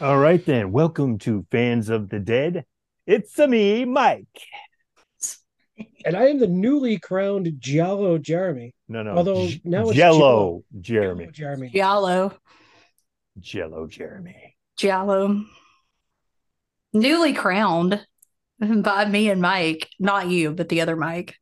All 0.00 0.18
right, 0.18 0.44
then. 0.44 0.70
Welcome 0.72 1.18
to 1.20 1.44
Fans 1.50 1.88
of 1.88 2.08
the 2.08 2.20
Dead. 2.20 2.64
It's 3.06 3.36
me, 3.38 3.84
Mike. 3.84 4.26
And 6.04 6.16
I 6.16 6.26
am 6.28 6.38
the 6.38 6.46
newly 6.46 6.98
crowned 6.98 7.52
Giallo 7.58 8.18
Jeremy. 8.18 8.74
No, 8.88 9.02
no. 9.02 9.16
Although 9.16 9.46
J- 9.48 9.60
now 9.64 9.88
it's 9.88 9.96
Jello 9.96 10.18
Giallo 10.20 10.62
Jeremy. 10.80 11.28
Jeremy. 11.32 11.70
Giallo. 11.70 12.32
Jello 13.38 13.86
Jeremy. 13.86 14.56
Giallo. 14.76 15.44
Newly 16.92 17.32
crowned 17.32 18.04
by 18.60 19.04
me 19.04 19.30
and 19.30 19.40
Mike. 19.42 19.88
Not 19.98 20.28
you, 20.28 20.52
but 20.52 20.68
the 20.68 20.80
other 20.80 20.96
Mike. 20.96 21.36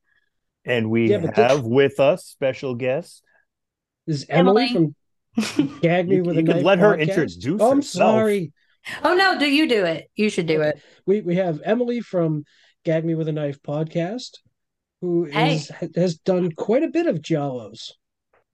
And 0.65 0.91
we 0.91 1.11
Yeah, 1.11 1.19
but 1.19 1.35
this- 1.35 1.51
have 1.53 1.65
with 1.65 2.01
us 2.01 2.25
special 2.25 2.75
guest. 2.75 3.23
This 4.07 4.19
is 4.23 4.27
Emily, 4.29 4.65
Emily. 4.65 4.73
from 4.73 4.95
Gag 5.83 6.09
Me 6.09 6.17
You, 6.17 6.23
with 6.25 6.37
you 6.37 6.41
a 6.41 6.45
Knife 6.45 6.65
let 6.65 6.79
her 6.79 6.97
podcast. 6.97 7.01
introduce 7.09 7.61
Oh, 7.61 7.71
I'm 7.71 7.79
herself. 7.79 8.15
sorry. 8.15 8.53
Oh 9.03 9.15
no, 9.15 9.39
do 9.39 9.47
you 9.47 9.69
do 9.69 9.85
it? 9.85 10.09
You 10.15 10.31
should 10.31 10.47
do 10.47 10.61
it. 10.63 10.81
We 11.07 11.21
we 11.21 11.37
have 11.37 11.61
Emily 11.65 12.01
from 12.01 12.45
Gag 12.85 13.05
Me 13.05 13.15
with 13.15 13.29
a 13.29 13.33
Knife 13.33 13.61
podcast, 13.63 14.39
who 15.01 15.25
Hey. 15.25 15.57
is 15.57 15.71
has 15.97 16.17
done 16.19 16.53
quite 16.53 16.83
a 16.85 16.89
bit 16.89 17.07
of 17.07 17.17
Giallos. 17.21 17.93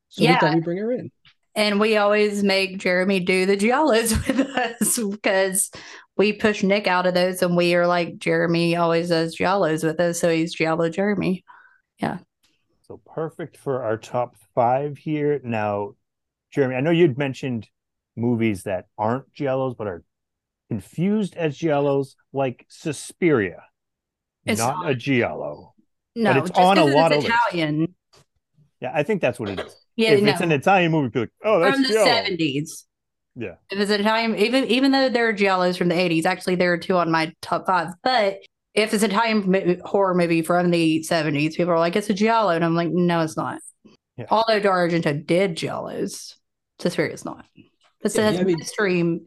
So 0.09 0.23
Yeah. 0.25 0.35
we 0.35 0.41
thought 0.41 0.55
we'd 0.55 0.65
bring 0.65 0.79
her 0.79 0.93
in. 0.93 1.11
And 1.55 1.79
we 1.79 1.99
always 1.99 2.43
make 2.43 2.79
Jeremy 2.79 3.21
do 3.21 3.45
the 3.45 3.59
Giallos 3.59 4.13
with 4.27 4.41
us 4.41 4.99
because 4.99 5.71
we 6.17 6.33
push 6.33 6.63
Nick 6.63 6.87
out 6.87 7.07
of 7.07 7.13
those 7.15 7.43
and 7.43 7.57
we 7.57 7.75
are 7.75 7.87
like 7.87 8.17
Jeremy 8.17 8.75
always 8.77 9.11
does 9.11 9.37
Giallos 9.37 9.85
with 9.85 10.01
us, 10.01 10.19
so 10.19 10.31
he's 10.31 10.55
Giallo 10.55 10.89
Jeremy. 10.89 11.45
Yeah. 11.99 12.19
So 12.89 13.01
perfect 13.05 13.59
for 13.59 13.83
our 13.83 13.99
top 13.99 14.37
five 14.55 14.97
here. 14.99 15.41
Now, 15.45 15.95
Jeremy, 16.53 16.77
I 16.77 16.81
know 16.81 16.91
you'd 16.91 17.19
mentioned 17.19 17.69
movies 18.17 18.65
that 18.65 18.87
aren't 18.99 19.33
Giallos 19.33 19.77
but 19.77 19.87
are 19.87 20.05
confused 20.69 21.37
as 21.37 21.59
Giallos, 21.59 22.15
like 22.33 22.67
Suspiria. 22.69 23.63
It's 24.45 24.61
not 24.61 24.89
a 24.89 24.95
Giallo. 24.95 25.75
No, 26.15 26.35
but 26.35 26.49
it's 26.49 26.59
on 26.59 26.79
a 26.79 26.85
lot 26.85 27.13
of 27.13 27.23
lists. 27.23 27.35
Italian. 27.49 27.95
Yeah, 28.81 28.91
I 28.95 29.03
think 29.03 29.21
that's 29.21 29.39
what 29.39 29.49
it 29.49 29.61
is. 29.61 29.77
Yeah, 29.97 30.11
if 30.11 30.23
no. 30.23 30.31
it's 30.31 30.41
an 30.41 30.53
Italian 30.53 30.93
movie, 30.93 31.09
people 31.09 31.23
like, 31.23 31.31
oh, 31.45 31.61
that's 31.61 31.75
from 31.77 31.83
the 31.83 31.93
seventies. 31.93 32.87
Yeah. 33.35 33.55
If 33.71 33.79
it's 33.79 33.91
Italian, 33.91 34.37
even 34.37 34.65
even 34.65 34.93
though 34.93 35.09
there 35.09 35.29
are 35.29 35.33
giallos 35.33 35.79
from 35.79 35.89
the 35.89 35.99
eighties, 35.99 36.27
actually 36.27 36.57
there 36.57 36.73
are 36.73 36.79
two 36.79 36.97
on 36.97 37.11
my 37.11 37.33
top 37.41 37.67
five. 37.67 37.89
But 38.03 38.39
if 38.75 38.93
it's 38.93 39.03
an 39.03 39.11
Italian 39.11 39.81
horror 39.85 40.15
movie 40.15 40.43
from 40.43 40.71
the 40.71 41.03
seventies, 41.03 41.57
people 41.57 41.73
are 41.73 41.79
like, 41.79 41.97
"It's 41.97 42.11
a 42.11 42.15
giallo," 42.15 42.51
and 42.51 42.65
I'm 42.65 42.75
like, 42.75 42.91
"No, 42.91 43.21
it's 43.21 43.37
not." 43.37 43.61
Yeah. 44.17 44.27
Although 44.31 44.61
Dario 44.61 44.91
Argento 44.91 45.25
did 45.25 45.57
giallos, 45.57 46.35
Suspiria 46.83 47.13
is 47.15 47.25
not. 47.25 47.45
It 47.57 47.65
Yeah, 48.05 48.09
says 48.11 48.41
I 48.41 48.45
mean- 48.45 48.57
mystery. 48.59 49.21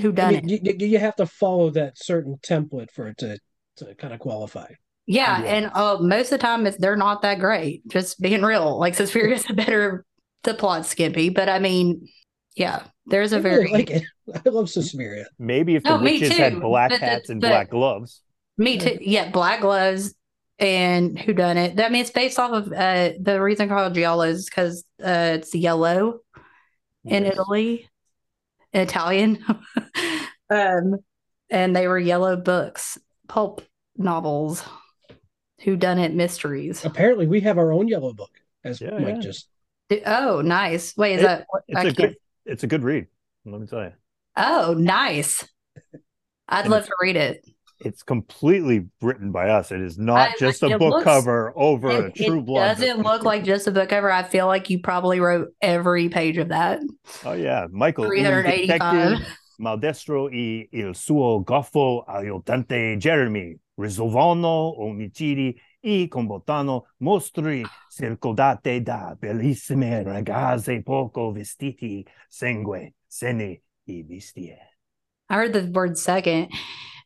Who 0.00 0.10
I 0.10 0.12
done 0.12 0.34
mean, 0.34 0.50
it? 0.50 0.64
you, 0.64 0.74
you 0.78 0.86
you 0.92 0.98
have 0.98 1.16
to 1.16 1.26
follow 1.26 1.70
that 1.70 1.98
certain 1.98 2.36
template 2.42 2.90
for 2.92 3.08
it 3.08 3.18
to 3.18 3.38
to 3.78 3.94
kind 3.96 4.12
of 4.14 4.20
qualify. 4.20 4.66
Yeah, 5.06 5.42
Yeah. 5.42 5.48
and 5.54 5.70
uh, 5.74 5.98
most 6.00 6.26
of 6.26 6.38
the 6.38 6.46
time, 6.46 6.66
it's 6.66 6.76
they're 6.76 6.94
not 6.96 7.22
that 7.22 7.38
great. 7.40 7.86
Just 7.88 8.20
being 8.20 8.42
real, 8.42 8.78
like 8.78 8.94
Suspiria 8.94 9.34
is 9.34 9.48
a 9.50 9.54
better 9.54 10.04
the 10.44 10.54
plot 10.54 10.86
skimpy, 10.86 11.30
but 11.30 11.48
I 11.48 11.58
mean, 11.58 12.06
yeah, 12.54 12.84
there's 13.06 13.32
a 13.32 13.38
I 13.38 13.40
very 13.40 13.64
really 13.64 13.72
like 13.72 13.90
it. 13.90 14.02
I 14.46 14.48
love 14.50 14.68
Suspiria. 14.70 15.26
Maybe 15.38 15.74
if 15.74 15.82
the 15.82 15.90
No, 15.90 15.98
me 15.98 16.20
witches 16.20 16.36
had 16.36 16.60
black 16.60 16.90
but 16.90 17.00
the- 17.00 17.06
hats 17.06 17.30
and 17.30 17.40
but- 17.40 17.48
black 17.48 17.70
gloves. 17.70 18.20
Me 18.58 18.76
too. 18.78 18.98
Yeah, 19.00 19.30
Black 19.30 19.60
Gloves 19.60 20.14
and 20.58 21.16
Who 21.16 21.32
Done 21.32 21.56
It. 21.56 21.80
I 21.80 21.88
mean, 21.90 22.00
it's 22.02 22.10
based 22.10 22.38
off 22.40 22.50
of 22.52 22.72
uh, 22.72 23.10
the 23.20 23.40
reason 23.40 23.68
called 23.68 23.94
Giallo 23.94 24.22
is 24.22 24.46
because 24.46 24.84
uh, 25.02 25.36
it's 25.38 25.54
yellow 25.54 26.18
in 27.08 27.24
Yes. 27.24 27.32
Italy, 27.34 27.88
Italian, 28.72 29.44
um, 30.50 30.96
and 31.50 31.74
they 31.74 31.88
were 31.88 31.98
yellow 31.98 32.36
books, 32.36 32.98
pulp 33.28 33.62
novels, 33.96 34.64
Who 35.62 35.76
Done 35.76 35.98
It 35.98 36.14
mysteries. 36.14 36.84
Apparently, 36.84 37.26
we 37.26 37.40
have 37.40 37.58
our 37.58 37.72
own 37.72 37.88
yellow 37.88 38.12
book, 38.12 38.30
as 38.64 38.80
Yeah, 38.80 38.90
Mike 38.98 39.16
yeah. 39.16 39.20
just. 39.20 39.48
Oh, 40.04 40.42
nice. 40.42 40.94
Wait, 40.96 41.14
is 41.14 41.20
It- 41.22 41.24
that? 41.24 41.46
It's 41.66 41.78
I 41.78 41.80
a 41.80 41.84
can't- 41.84 41.96
good 41.96 42.16
it's 42.44 42.62
a 42.62 42.66
good 42.66 42.82
read. 42.82 43.06
Let 43.44 43.60
me 43.60 43.66
tell 43.66 43.82
you. 43.84 43.92
Oh, 44.36 44.74
nice. 44.78 45.46
I'd 46.48 46.62
And 46.62 46.70
love 46.70 46.86
to 46.86 46.92
read 47.00 47.16
it. 47.16 47.44
It's 47.80 48.02
completely 48.02 48.86
written 49.00 49.30
by 49.30 49.50
us. 49.50 49.70
It 49.70 49.80
is 49.80 49.98
not 49.98 50.30
I- 50.30 50.34
just 50.38 50.62
a 50.62 50.76
book 50.78 50.90
looks- 50.94 51.04
cover 51.04 51.52
over 51.56 51.88
a 51.88 52.06
It, 52.08 52.14
true 52.16 52.40
it 52.40 52.44
blood. 52.46 52.76
doesn't 52.78 53.02
look 53.02 53.22
like 53.22 53.44
just 53.44 53.66
a 53.68 53.70
book 53.70 53.88
cover. 53.88 54.10
I 54.10 54.24
feel 54.24 54.46
like 54.46 54.68
you 54.68 54.80
probably 54.80 55.20
wrote 55.20 55.48
every 55.60 56.08
page 56.08 56.38
of 56.38 56.48
that. 56.48 56.80
Oh 57.24 57.34
yeah, 57.34 57.66
Michael. 57.70 58.04
un 58.06 58.10
385. 58.10 59.18
Maldestro 59.60 60.28
e 60.30 60.68
il 60.72 60.94
suo 60.94 61.40
goffo 61.42 62.04
aiutante 62.06 62.96
Jeremy 62.96 63.56
risolvono 63.76 64.80
omicidi 64.82 65.56
e 65.80 66.06
combattono 66.08 66.86
mostri 66.98 67.64
circondate 67.90 68.82
da 68.82 69.16
bellissime 69.18 70.02
ragazze 70.02 70.82
poco 70.82 71.30
vestiti, 71.32 72.04
sangue, 72.28 72.94
sene 73.06 73.62
e 73.84 74.02
bestie. 74.04 74.58
I 75.30 75.34
heard 75.34 75.52
the 75.52 75.68
word 75.72 75.96
second. 75.96 76.48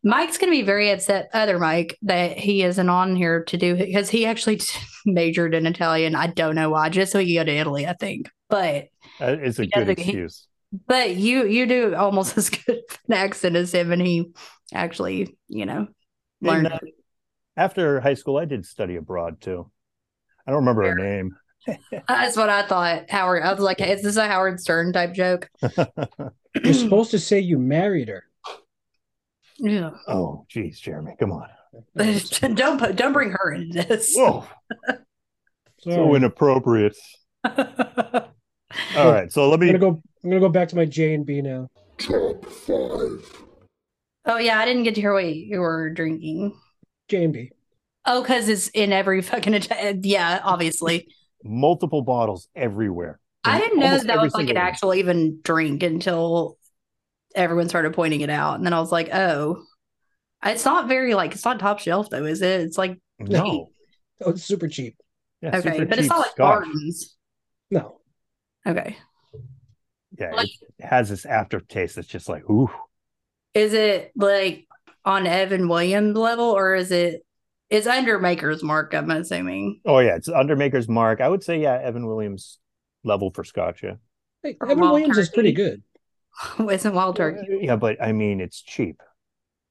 Mike's 0.04 0.36
going 0.38 0.50
to 0.52 0.58
be 0.58 0.62
very 0.62 0.90
upset, 0.90 1.30
other 1.32 1.58
Mike, 1.58 1.96
that 2.02 2.36
he 2.38 2.62
isn't 2.62 2.88
on 2.88 3.14
here 3.14 3.44
to 3.44 3.56
do 3.56 3.76
because 3.76 4.10
he 4.10 4.26
actually 4.26 4.60
majored 5.06 5.54
in 5.54 5.66
Italian. 5.66 6.14
I 6.16 6.26
don't 6.26 6.54
know 6.56 6.70
why, 6.70 6.88
just 6.88 7.12
so 7.12 7.18
he 7.20 7.34
go 7.36 7.44
to 7.44 7.52
Italy, 7.52 7.86
I 7.86 7.92
think. 7.94 8.28
But 8.48 8.88
Uh, 9.20 9.36
It's 9.40 9.58
a 9.58 9.66
good 9.66 9.70
doesn't- 9.86 9.98
he- 10.00 10.10
excuse. 10.12 10.48
but 10.86 11.14
you 11.16 11.46
you 11.46 11.66
do 11.66 11.94
almost 11.94 12.36
as 12.38 12.50
good 12.50 12.80
an 13.08 13.14
accent 13.14 13.56
as 13.56 13.72
him, 13.72 13.92
and 13.92 14.02
he 14.02 14.32
actually, 14.74 15.36
you 15.48 15.66
know, 15.66 15.86
And, 16.40 16.48
learned. 16.64 16.66
uh, 16.72 16.78
after 17.56 18.00
high 18.00 18.14
school, 18.14 18.38
I 18.38 18.44
did 18.46 18.64
study 18.66 18.96
abroad 18.96 19.40
too. 19.40 19.70
I 20.46 20.50
don't 20.50 20.60
remember 20.66 20.82
her 20.84 20.94
name. 20.96 21.36
That's 22.08 22.36
what 22.36 22.48
I 22.48 22.62
thought. 22.66 23.08
Howard, 23.08 23.44
I 23.44 23.52
was 23.52 23.62
like, 23.62 23.80
is 23.80 24.02
this 24.02 24.16
a 24.16 24.26
Howard 24.26 24.58
Stern 24.58 24.92
type 24.92 25.12
joke? 25.14 25.48
You're 26.64 26.74
supposed 26.74 27.12
to 27.12 27.18
say 27.20 27.38
you 27.38 27.58
married 27.58 28.08
her. 28.08 28.24
Yeah. 29.62 29.90
oh, 30.08 30.44
geez, 30.48 30.80
Jeremy, 30.80 31.14
come 31.20 31.30
on. 31.30 31.48
don't 32.54 32.78
put, 32.78 32.96
don't 32.96 33.12
bring 33.12 33.30
her 33.30 33.52
into 33.52 33.82
this. 33.84 34.12
Whoa, 34.14 34.44
so 35.78 36.14
inappropriate. 36.16 36.96
All 37.44 39.12
right, 39.12 39.32
so 39.32 39.48
let 39.48 39.54
I'm 39.54 39.60
me 39.60 39.66
gonna 39.66 39.78
go. 39.78 40.02
I'm 40.24 40.30
gonna 40.30 40.40
go 40.40 40.48
back 40.48 40.68
to 40.70 40.76
my 40.76 40.84
J 40.84 41.14
and 41.14 41.24
B 41.24 41.40
now. 41.42 41.68
Top 41.98 42.44
five. 42.44 43.44
oh 44.26 44.38
yeah, 44.38 44.58
I 44.58 44.64
didn't 44.64 44.82
get 44.82 44.96
to 44.96 45.00
hear 45.00 45.12
what 45.14 45.32
you 45.32 45.60
were 45.60 45.90
drinking. 45.90 46.54
J 47.08 47.24
and 47.24 47.32
B. 47.32 47.52
Oh, 48.04 48.22
because 48.22 48.48
it's 48.48 48.68
in 48.68 48.92
every 48.92 49.22
fucking 49.22 49.62
yeah, 50.02 50.40
obviously. 50.42 51.06
multiple 51.44 52.02
bottles 52.02 52.48
everywhere. 52.56 53.20
I 53.44 53.60
didn't 53.60 53.78
know 53.78 53.86
almost 53.86 54.06
that 54.08 54.20
was 54.20 54.34
like 54.34 54.48
an 54.50 54.56
one. 54.56 54.64
actual 54.64 54.94
even 54.94 55.40
drink 55.42 55.82
until 55.82 56.58
everyone 57.34 57.68
started 57.68 57.92
pointing 57.94 58.20
it 58.20 58.30
out, 58.30 58.56
and 58.56 58.64
then 58.66 58.72
I 58.72 58.80
was 58.80 58.92
like, 58.92 59.10
oh, 59.14 59.62
it's 60.44 60.64
not 60.64 60.88
very 60.88 61.14
like 61.14 61.32
it's 61.32 61.44
not 61.44 61.60
top 61.60 61.78
shelf 61.78 62.10
though, 62.10 62.24
is 62.24 62.42
it? 62.42 62.60
It's 62.62 62.78
like 62.78 62.98
No, 63.18 63.70
Oh, 64.24 64.30
it's 64.30 64.44
super 64.44 64.68
cheap. 64.68 64.96
yeah, 65.40 65.56
okay, 65.56 65.72
super 65.72 65.86
but 65.86 65.98
it's 65.98 66.08
not 66.08 66.18
like 66.18 66.30
scotch. 66.32 66.64
Barton's. 66.64 67.16
No, 67.70 68.00
Okay, 68.66 68.96
Yeah, 70.18 70.32
Like- 70.32 70.48
it 70.78 70.84
has 70.84 71.08
this 71.08 71.24
aftertaste 71.24 71.96
that's 71.96 72.08
just 72.08 72.28
like 72.28 72.48
ooh. 72.50 72.68
is 73.54 73.72
it 73.72 74.12
like 74.16 74.66
on 75.04 75.26
Evan 75.26 75.68
Williams 75.68 76.16
level, 76.16 76.44
or 76.44 76.74
is 76.74 76.90
it? 76.92 77.24
It's 77.70 77.86
under 77.86 78.18
Maker's 78.18 78.62
Mark, 78.62 78.92
I'm 78.94 79.10
assuming. 79.10 79.80
Oh 79.86 79.98
yeah, 80.00 80.16
it's 80.16 80.28
under 80.28 80.54
Maker's 80.56 80.88
Mark. 80.88 81.20
I 81.20 81.28
would 81.28 81.42
say 81.42 81.60
yeah, 81.60 81.80
Evan 81.82 82.06
Williams 82.06 82.58
level 83.02 83.30
for 83.32 83.42
scotch. 83.44 83.82
Yeah, 83.82 83.94
hey, 84.42 84.56
Evan 84.62 84.78
Wild 84.78 84.92
Williams 84.92 85.18
is 85.18 85.30
pretty 85.30 85.52
good. 85.52 85.82
Isn't 86.70 86.94
Wild 86.94 87.16
Turkey? 87.16 87.46
yeah, 87.60 87.76
but 87.76 88.02
I 88.02 88.12
mean 88.12 88.40
it's 88.40 88.60
cheap. 88.62 89.02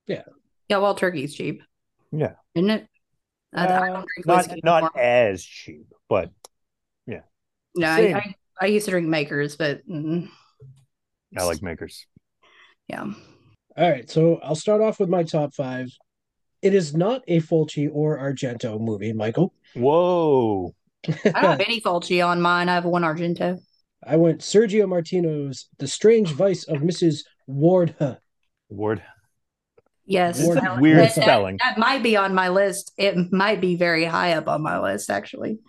Yeah, 0.08 0.24
Yeah, 0.70 0.78
Wild 0.78 0.98
Turkey's 0.98 1.34
cheap. 1.34 1.64
Yeah. 2.12 2.34
Isn't 2.56 2.70
it? 2.70 2.88
I, 3.54 3.68
I 3.68 3.68
Uh, 3.68 3.80
don't 3.90 4.08
drink 4.08 4.26
not 4.26 4.48
whiskey 4.48 4.62
not 4.64 4.84
anymore. 4.86 4.92
as 4.96 5.44
cheap, 5.44 5.88
but 6.10 6.32
yeah. 7.06 7.22
No, 7.76 7.88
I, 7.90 7.98
same. 7.98 8.16
I, 8.16 8.36
I 8.62 8.66
used 8.68 8.86
to 8.86 8.92
drink 8.92 9.08
Makers, 9.08 9.56
but 9.56 9.88
mm, 9.88 10.30
I 11.38 11.44
like 11.44 11.62
Makers. 11.62 12.06
Yeah. 12.88 13.14
All 13.78 13.90
right, 13.90 14.10
so 14.10 14.38
I'll 14.44 14.56
start 14.56 14.82
off 14.82 15.00
with 15.00 15.10
my 15.10 15.24
top 15.24 15.54
five. 15.54 15.90
It 16.62 16.74
is 16.76 16.94
not 16.96 17.24
a 17.28 17.40
Fulci 17.42 17.90
or 17.92 18.18
Argento 18.18 18.80
movie, 18.80 19.14
Michael. 19.14 19.54
Whoa. 19.74 20.76
I 21.34 21.42
don't 21.42 21.52
have 21.52 21.62
any 21.62 21.82
Fulci 21.82 22.26
on 22.26 22.42
mine. 22.42 22.70
I 22.70 22.76
have 22.76 22.86
one 22.86 23.02
Argento. 23.04 23.60
I 24.06 24.18
went 24.18 24.40
Sergio 24.42 24.86
Martino's 24.88 25.68
The 25.78 25.88
Strange 25.88 26.32
Vice 26.32 26.64
of 26.68 26.78
Mrs. 26.82 27.20
Ward. 27.48 27.96
Ward. 28.70 29.04
Yes. 30.06 30.44
Ward- 30.44 30.58
that- 30.60 30.80
Weird 30.82 30.98
that- 31.00 31.16
that- 31.16 31.22
spelling. 31.24 31.58
That, 31.64 31.78
might 31.78 32.02
be 32.04 32.18
on 32.18 32.34
my 32.34 32.50
list. 32.50 32.92
It 32.98 33.32
might 33.32 33.62
be 33.62 33.76
very 33.76 34.06
high 34.06 34.34
up 34.34 34.48
on 34.48 34.62
my 34.62 34.80
list, 34.80 35.10
actually. 35.10 35.60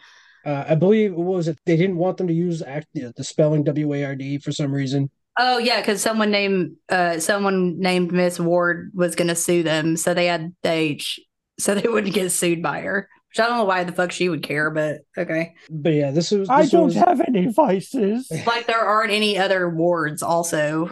Uh, 0.45 0.65
I 0.69 0.75
believe 0.75 1.15
what 1.15 1.27
was 1.37 1.47
it 1.49 1.59
they 1.67 1.77
didn't 1.77 1.97
want 1.99 2.17
them 2.17 2.27
to 2.27 2.35
use 2.35 2.63
act, 2.63 2.89
the, 2.95 3.13
the 3.17 3.23
spelling 3.23 3.63
W 3.63 3.93
A 3.95 4.05
R 4.05 4.17
D 4.17 4.39
for 4.39 4.51
some 4.51 4.73
reason. 4.73 5.09
Oh 5.39 5.59
yeah, 5.59 5.81
because 5.81 6.03
someone 6.03 6.33
named 6.33 6.77
uh 6.89 7.21
someone 7.21 7.79
named 7.79 8.11
Miss 8.11 8.41
Ward 8.41 8.91
was 8.93 9.15
gonna 9.15 9.37
sue 9.37 9.63
them, 9.63 9.97
so 9.97 10.15
they 10.15 10.27
had 10.27 10.53
the 10.65 10.71
H, 10.73 11.21
so 11.61 11.77
they 11.77 11.89
wouldn't 11.89 12.13
get 12.13 12.33
sued 12.33 12.61
by 12.61 12.81
her. 12.81 13.09
Which 13.33 13.41
I 13.41 13.49
don't 13.49 13.59
know 13.59 13.65
why 13.65 13.85
the 13.85 13.93
fuck 13.93 14.13
she 14.13 14.29
would 14.29 14.43
care, 14.43 14.71
but 14.71 15.01
okay. 15.17 15.55
But 15.71 15.95
yeah, 15.95 16.11
this 16.11 16.31
was. 16.31 16.49
I 16.51 16.67
don't 16.67 16.87
was- 16.87 16.95
have 16.95 17.21
any 17.21 17.47
vices. 17.47 18.31
Like 18.47 18.67
there 18.67 18.81
aren't 18.81 19.13
any 19.13 19.39
other 19.39 19.69
wards. 19.71 20.23
Also, 20.23 20.91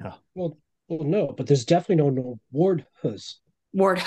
No. 0.00 0.14
Well, 0.34 0.58
well, 0.88 1.04
no, 1.04 1.28
but 1.36 1.46
there's 1.46 1.64
definitely 1.64 1.96
no, 1.96 2.10
no 2.10 2.40
Ward 2.52 2.86
Hus. 3.02 3.40
ward, 3.72 4.02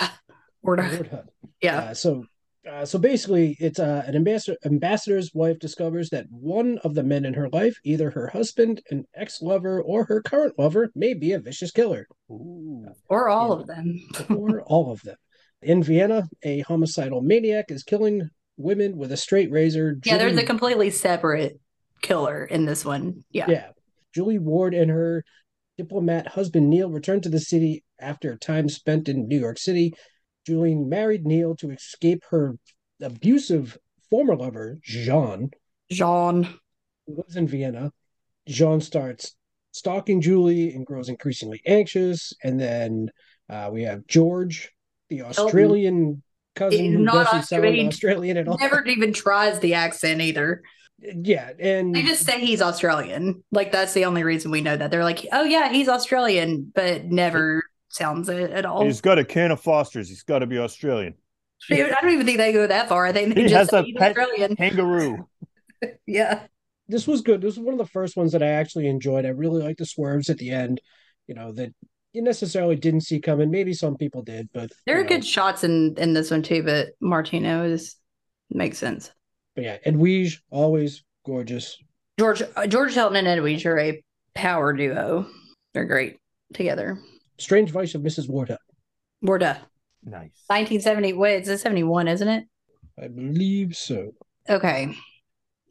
ward. 0.61 0.79
Ward 0.79 1.07
Hus. 1.07 1.25
Yeah. 1.61 1.77
Uh, 1.79 1.93
so, 1.95 2.25
uh, 2.71 2.85
so 2.85 2.97
basically, 2.99 3.57
it's 3.59 3.79
uh, 3.79 4.03
an 4.05 4.15
ambassador. 4.15 4.57
Ambassador's 4.65 5.31
wife 5.33 5.57
discovers 5.59 6.09
that 6.11 6.25
one 6.29 6.77
of 6.83 6.93
the 6.95 7.03
men 7.03 7.25
in 7.25 7.33
her 7.33 7.49
life, 7.49 7.77
either 7.83 8.09
her 8.11 8.27
husband, 8.27 8.81
an 8.91 9.05
ex-lover, 9.15 9.81
or 9.81 10.05
her 10.05 10.21
current 10.21 10.53
lover, 10.59 10.91
may 10.95 11.13
be 11.13 11.31
a 11.33 11.39
vicious 11.39 11.71
killer, 11.71 12.07
Ooh. 12.31 12.85
or 13.09 13.29
all 13.29 13.49
Yeah. 13.55 13.61
of 13.61 13.67
them. 13.67 13.99
or 14.29 14.61
all 14.63 14.91
of 14.91 15.01
them. 15.03 15.15
In 15.61 15.83
Vienna, 15.83 16.27
a 16.43 16.59
homicidal 16.61 17.21
maniac 17.21 17.65
is 17.69 17.83
killing 17.83 18.29
women 18.57 18.97
with 18.97 19.11
a 19.11 19.17
straight 19.17 19.51
razor. 19.51 19.97
Yeah, 20.05 20.17
there's 20.17 20.37
a 20.37 20.45
completely 20.45 20.89
separate 20.89 21.59
killer 22.01 22.45
in 22.45 22.65
this 22.65 22.85
one. 22.85 23.23
Yeah. 23.31 23.45
Yeah. 23.49 23.67
Julie 24.13 24.39
Ward 24.39 24.73
and 24.73 24.91
her 24.91 25.23
diplomat 25.77 26.27
husband 26.27 26.69
Neil 26.69 26.89
returned 26.89 27.23
to 27.23 27.29
the 27.29 27.39
city 27.39 27.83
after 27.99 28.37
time 28.37 28.69
spent 28.69 29.09
in 29.09 29.27
New 29.27 29.39
York 29.39 29.57
City. 29.57 29.93
Julie 30.45 30.75
married 30.75 31.25
Neil 31.25 31.55
to 31.57 31.71
escape 31.71 32.23
her 32.29 32.55
abusive 33.01 33.77
former 34.09 34.35
lover, 34.35 34.77
Jean, 34.83 35.49
Jean. 35.91 36.43
who 37.05 37.17
lives 37.17 37.35
in 37.35 37.47
Vienna. 37.47 37.91
Jean 38.47 38.79
starts 38.79 39.35
stalking 39.71 40.21
Julie 40.21 40.73
and 40.73 40.85
grows 40.85 41.09
increasingly 41.09 41.61
anxious. 41.65 42.31
And 42.43 42.59
then 42.59 43.09
uh, 43.49 43.69
we 43.73 43.83
have 43.83 44.07
George, 44.07 44.71
the 45.09 45.23
Australian 45.23 46.21
cousin 46.55 46.79
He's 46.85 46.93
who 46.93 46.99
not 47.03 47.13
doesn't 47.13 47.29
sound 47.29 47.65
Australian. 47.65 47.87
Australian 47.87 48.37
at 48.37 48.47
all. 48.47 48.57
Never 48.57 48.85
even 48.85 49.13
tries 49.13 49.59
the 49.59 49.73
accent 49.75 50.21
either. 50.21 50.61
Yeah, 51.01 51.51
and 51.59 51.93
They 51.93 52.03
just 52.03 52.25
say 52.25 52.39
he's 52.39 52.61
Australian. 52.61 53.43
Like 53.51 53.73
that's 53.73 53.91
the 53.93 54.05
only 54.05 54.23
reason 54.23 54.49
we 54.49 54.61
know 54.61 54.77
that. 54.77 54.91
They're 54.91 55.03
like, 55.03 55.27
oh 55.33 55.43
yeah, 55.43 55.69
he's 55.69 55.89
Australian, 55.89 56.71
but 56.73 57.03
never 57.05 57.61
sounds 57.89 58.29
it 58.29 58.49
at 58.51 58.65
all. 58.65 58.85
He's 58.85 59.01
got 59.01 59.19
a 59.19 59.25
can 59.25 59.51
of 59.51 59.59
Fosters. 59.59 60.07
He's 60.07 60.23
got 60.23 60.39
to 60.39 60.47
be 60.47 60.57
Australian. 60.57 61.15
Dude, 61.69 61.91
I 61.91 61.99
don't 62.01 62.11
even 62.13 62.25
think 62.25 62.37
they 62.37 62.53
go 62.53 62.65
that 62.65 62.87
far. 62.87 63.05
I 63.05 63.11
think 63.11 63.35
they 63.35 63.41
He 63.43 63.47
just 63.49 63.53
has 63.53 63.69
say 63.71 63.79
a 63.79 63.83
he's 63.83 63.95
pet 63.97 64.17
Australian. 64.17 64.55
kangaroo. 64.55 65.27
Yeah. 66.07 66.47
this 66.87 67.05
was 67.05 67.21
good. 67.21 67.41
This 67.41 67.57
was 67.57 67.65
one 67.65 67.73
of 67.73 67.77
the 67.77 67.91
first 67.91 68.15
ones 68.15 68.31
that 68.31 68.41
I 68.41 68.47
actually 68.47 68.87
enjoyed. 68.87 69.25
I 69.25 69.29
really 69.29 69.61
liked 69.61 69.79
the 69.79 69.85
swerves 69.85 70.29
at 70.29 70.37
the 70.37 70.51
end, 70.51 70.79
you 71.27 71.35
know, 71.35 71.51
that 71.51 71.73
you 72.15 72.21
necessarily 72.21 72.75
didn't 72.75 73.01
see 73.01 73.19
coming. 73.19 73.51
Maybe 73.51 73.73
some 73.73 73.97
people 73.97 74.21
did, 74.21 74.49
but 74.53 74.71
There 74.85 74.97
are 74.97 75.03
know, 75.03 75.09
good 75.09 75.25
shots 75.25 75.63
in 75.63 75.95
in 75.97 76.13
this 76.13 76.31
one 76.31 76.41
too, 76.41 76.63
but 76.63 76.89
Martino 77.01 77.63
is 77.65 77.97
makes 78.49 78.77
sense. 78.77 79.11
But 79.55 79.65
yeah, 79.65 79.77
Edwige 79.85 80.39
always 80.49 81.03
gorgeous. 81.25 81.77
George 82.17 82.41
uh, 82.55 82.67
George 82.67 82.93
Hilton 82.93 83.17
and 83.17 83.27
Edwige 83.27 83.65
are 83.65 83.77
a 83.77 84.01
power 84.33 84.73
duo. 84.73 85.27
They're 85.73 85.85
great 85.85 86.17
together. 86.53 86.99
Strange 87.37 87.71
Vice 87.71 87.95
of 87.95 88.01
Mrs. 88.01 88.29
Warda. 88.29 88.57
Warda. 89.23 89.57
Nice. 90.03 90.43
1970. 90.47 91.13
Wait, 91.13 91.37
it's 91.37 91.49
a 91.49 91.57
71, 91.57 92.07
isn't 92.07 92.27
it? 92.27 92.45
I 93.01 93.07
believe 93.07 93.75
so. 93.75 94.11
Okay. 94.49 94.95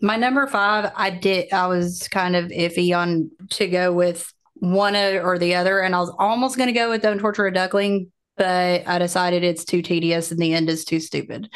My 0.03 0.17
number 0.17 0.47
five, 0.47 0.93
I 0.95 1.11
did 1.11 1.53
I 1.53 1.69
was 1.69 2.09
kind 2.09 2.37
of 2.37 2.47
iffy 2.47 2.95
on 2.95 3.31
to 3.53 3.69
go 3.69 3.93
with 3.93 4.31
one 4.55 4.97
or 4.97 5.39
the 5.39 5.55
other, 5.55 5.81
and 5.81 5.95
I 5.95 6.01
was 6.01 6.15
almost 6.19 6.57
gonna 6.57 6.73
go 6.73 6.91
with 6.91 7.03
Don't 7.03 7.19
Torture 7.19 7.47
a 7.47 7.53
Duckling, 7.53 8.11
but 8.37 8.87
I 8.87 8.99
decided 8.99 9.45
it's 9.45 9.65
too 9.65 9.83
tedious 9.83 10.31
and 10.31 10.41
the 10.41 10.55
end 10.55 10.69
is 10.69 10.85
too 10.85 11.01
stupid. 11.01 11.51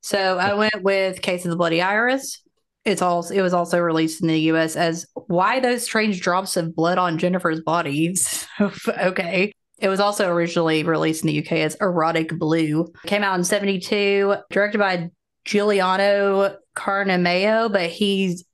So 0.00 0.38
I 0.38 0.54
went 0.54 0.82
with 0.82 1.22
Case 1.22 1.44
of 1.44 1.50
the 1.50 1.56
Bloody 1.56 1.80
Iris. 1.80 2.42
It's 2.84 3.00
also 3.00 3.32
it 3.32 3.40
was 3.40 3.54
also 3.54 3.78
released 3.78 4.20
in 4.20 4.28
the 4.28 4.40
US 4.52 4.76
as 4.76 5.06
Why 5.14 5.60
Those 5.60 5.82
Strange 5.82 6.20
Drops 6.20 6.56
of 6.56 6.76
Blood 6.76 6.98
on 6.98 7.18
Jennifer's 7.18 7.60
Body. 7.60 8.14
Okay. 8.88 9.52
It 9.78 9.88
was 9.88 10.00
also 10.00 10.30
originally 10.30 10.84
released 10.84 11.24
in 11.24 11.28
the 11.28 11.40
UK 11.40 11.52
as 11.52 11.76
Erotic 11.80 12.38
Blue. 12.38 12.86
Came 13.06 13.24
out 13.24 13.36
in 13.36 13.44
72, 13.44 14.36
directed 14.50 14.78
by 14.78 15.10
Giuliano 15.44 16.56
Carnimeo, 16.76 17.72
but 17.72 17.90
he's 17.90 18.44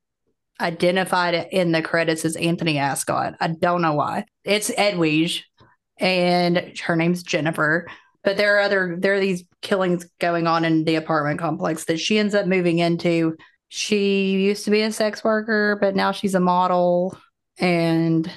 identified 0.61 1.49
in 1.51 1.73
the 1.73 1.83
credits 1.83 2.25
as 2.25 2.37
Anthony 2.37 2.79
Ascot. 2.79 3.35
I 3.41 3.49
don't 3.49 3.83
know 3.83 3.95
why. 3.95 4.25
It's 4.45 4.71
Edwige, 4.71 5.43
and 5.99 6.79
her 6.81 6.97
name's 6.97 7.23
Jennifer. 7.23 7.87
But 8.23 8.37
there 8.37 8.57
are 8.57 8.61
other 8.61 8.97
there 8.99 9.15
are 9.15 9.21
these 9.21 9.45
killings 9.62 10.07
going 10.21 10.47
on 10.47 10.65
in 10.65 10.85
the 10.85 10.97
apartment 10.97 11.41
complex 11.41 11.85
that 11.87 12.01
she 12.01 12.19
ends 12.19 12.35
up 12.35 12.47
moving 12.47 12.79
into. 12.79 13.37
She 13.69 14.33
used 14.33 14.65
to 14.65 14.71
be 14.71 14.83
a 14.83 14.93
sex 14.93 15.25
worker, 15.25 15.79
but 15.81 15.95
now 15.95 16.12
she's 16.12 16.35
a 16.35 16.41
model. 16.41 17.17
And 17.59 18.31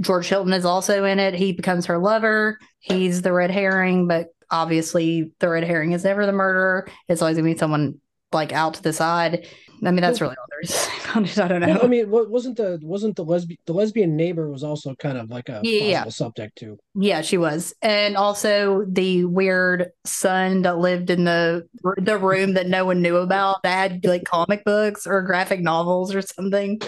George 0.00 0.26
Hilton 0.28 0.52
is 0.52 0.64
also 0.64 1.04
in 1.04 1.18
it. 1.18 1.34
He 1.34 1.52
becomes 1.52 1.86
her 1.86 1.98
lover. 1.98 2.58
He's 2.80 3.22
the 3.22 3.32
red 3.32 3.50
herring, 3.50 4.08
but 4.08 4.28
obviously 4.50 5.32
the 5.38 5.48
red 5.48 5.64
herring 5.64 5.92
is 5.92 6.04
never 6.04 6.26
the 6.26 6.32
murderer. 6.32 6.88
It's 7.08 7.22
always 7.22 7.36
gonna 7.36 7.52
be 7.52 7.58
someone 7.58 8.00
like 8.32 8.52
out 8.52 8.74
to 8.74 8.82
the 8.82 8.92
side. 8.92 9.46
I 9.84 9.90
mean, 9.90 10.02
that's 10.02 10.20
really 10.20 10.36
all 10.68 11.22
there 11.22 11.24
is 11.24 11.34
to 11.34 11.42
it. 11.42 11.44
I 11.44 11.48
don't 11.48 11.60
know. 11.60 11.66
Well, 11.68 11.84
I 11.84 11.88
mean, 11.88 12.10
wasn't 12.10 12.56
the 12.56 12.78
wasn't 12.82 13.16
the 13.16 13.24
lesbian 13.24 13.58
the 13.66 13.72
lesbian 13.72 14.16
neighbor 14.16 14.50
was 14.50 14.62
also 14.62 14.94
kind 14.94 15.18
of 15.18 15.30
like 15.30 15.48
a 15.48 15.60
Yeah. 15.64 16.04
possible 16.04 16.10
subject 16.10 16.58
too. 16.58 16.78
Yeah, 16.94 17.20
she 17.22 17.38
was, 17.38 17.74
and 17.82 18.16
also 18.16 18.84
the 18.88 19.24
weird 19.24 19.90
son 20.04 20.62
that 20.62 20.78
lived 20.78 21.10
in 21.10 21.24
the 21.24 21.66
the 21.98 22.18
room 22.18 22.54
that 22.54 22.68
no 22.68 22.84
one 22.84 23.02
knew 23.02 23.16
about 23.16 23.62
that 23.62 23.92
had 23.92 24.04
like 24.04 24.24
comic 24.24 24.64
books 24.64 25.06
or 25.06 25.22
graphic 25.22 25.60
novels 25.60 26.14
or 26.14 26.22
something. 26.22 26.80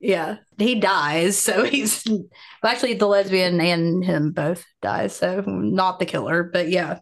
Yeah, 0.00 0.36
he 0.58 0.76
dies, 0.76 1.36
so 1.38 1.64
he's 1.74 2.04
actually 2.64 2.94
the 2.94 3.06
lesbian 3.06 3.60
and 3.60 4.04
him 4.04 4.30
both 4.32 4.64
die, 4.80 5.08
so 5.08 5.40
not 5.46 5.98
the 5.98 6.06
killer, 6.06 6.44
but 6.44 6.68
yeah, 6.68 7.00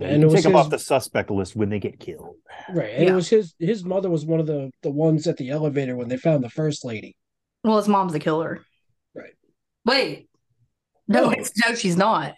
Yeah, 0.00 0.08
And 0.08 0.20
you 0.22 0.26
it 0.26 0.28
can 0.28 0.28
was 0.28 0.34
take 0.34 0.42
them 0.44 0.52
his- 0.52 0.60
off 0.66 0.70
the 0.70 0.78
suspect 0.78 1.30
list 1.30 1.56
when 1.56 1.68
they 1.70 1.78
get 1.80 1.98
killed. 1.98 2.36
Right. 2.72 2.90
And 2.94 3.04
Yeah. 3.04 3.12
it 3.12 3.14
was 3.14 3.28
his 3.28 3.54
his 3.58 3.84
mother 3.84 4.08
was 4.10 4.24
one 4.24 4.40
of 4.40 4.46
the 4.46 4.70
the 4.82 4.90
ones 4.90 5.26
at 5.26 5.36
the 5.36 5.50
elevator 5.50 5.96
when 5.96 6.08
they 6.08 6.16
found 6.16 6.44
the 6.44 6.50
first 6.50 6.84
lady. 6.84 7.16
well, 7.64 7.76
his 7.78 7.88
mom's 7.88 8.12
the 8.12 8.20
killer. 8.20 8.64
Right. 9.14 9.32
Wait, 9.84 10.28
no, 11.08 11.24
No. 11.24 11.30
it's 11.30 11.50
no, 11.66 11.74
she's 11.74 11.96
not. 11.96 12.34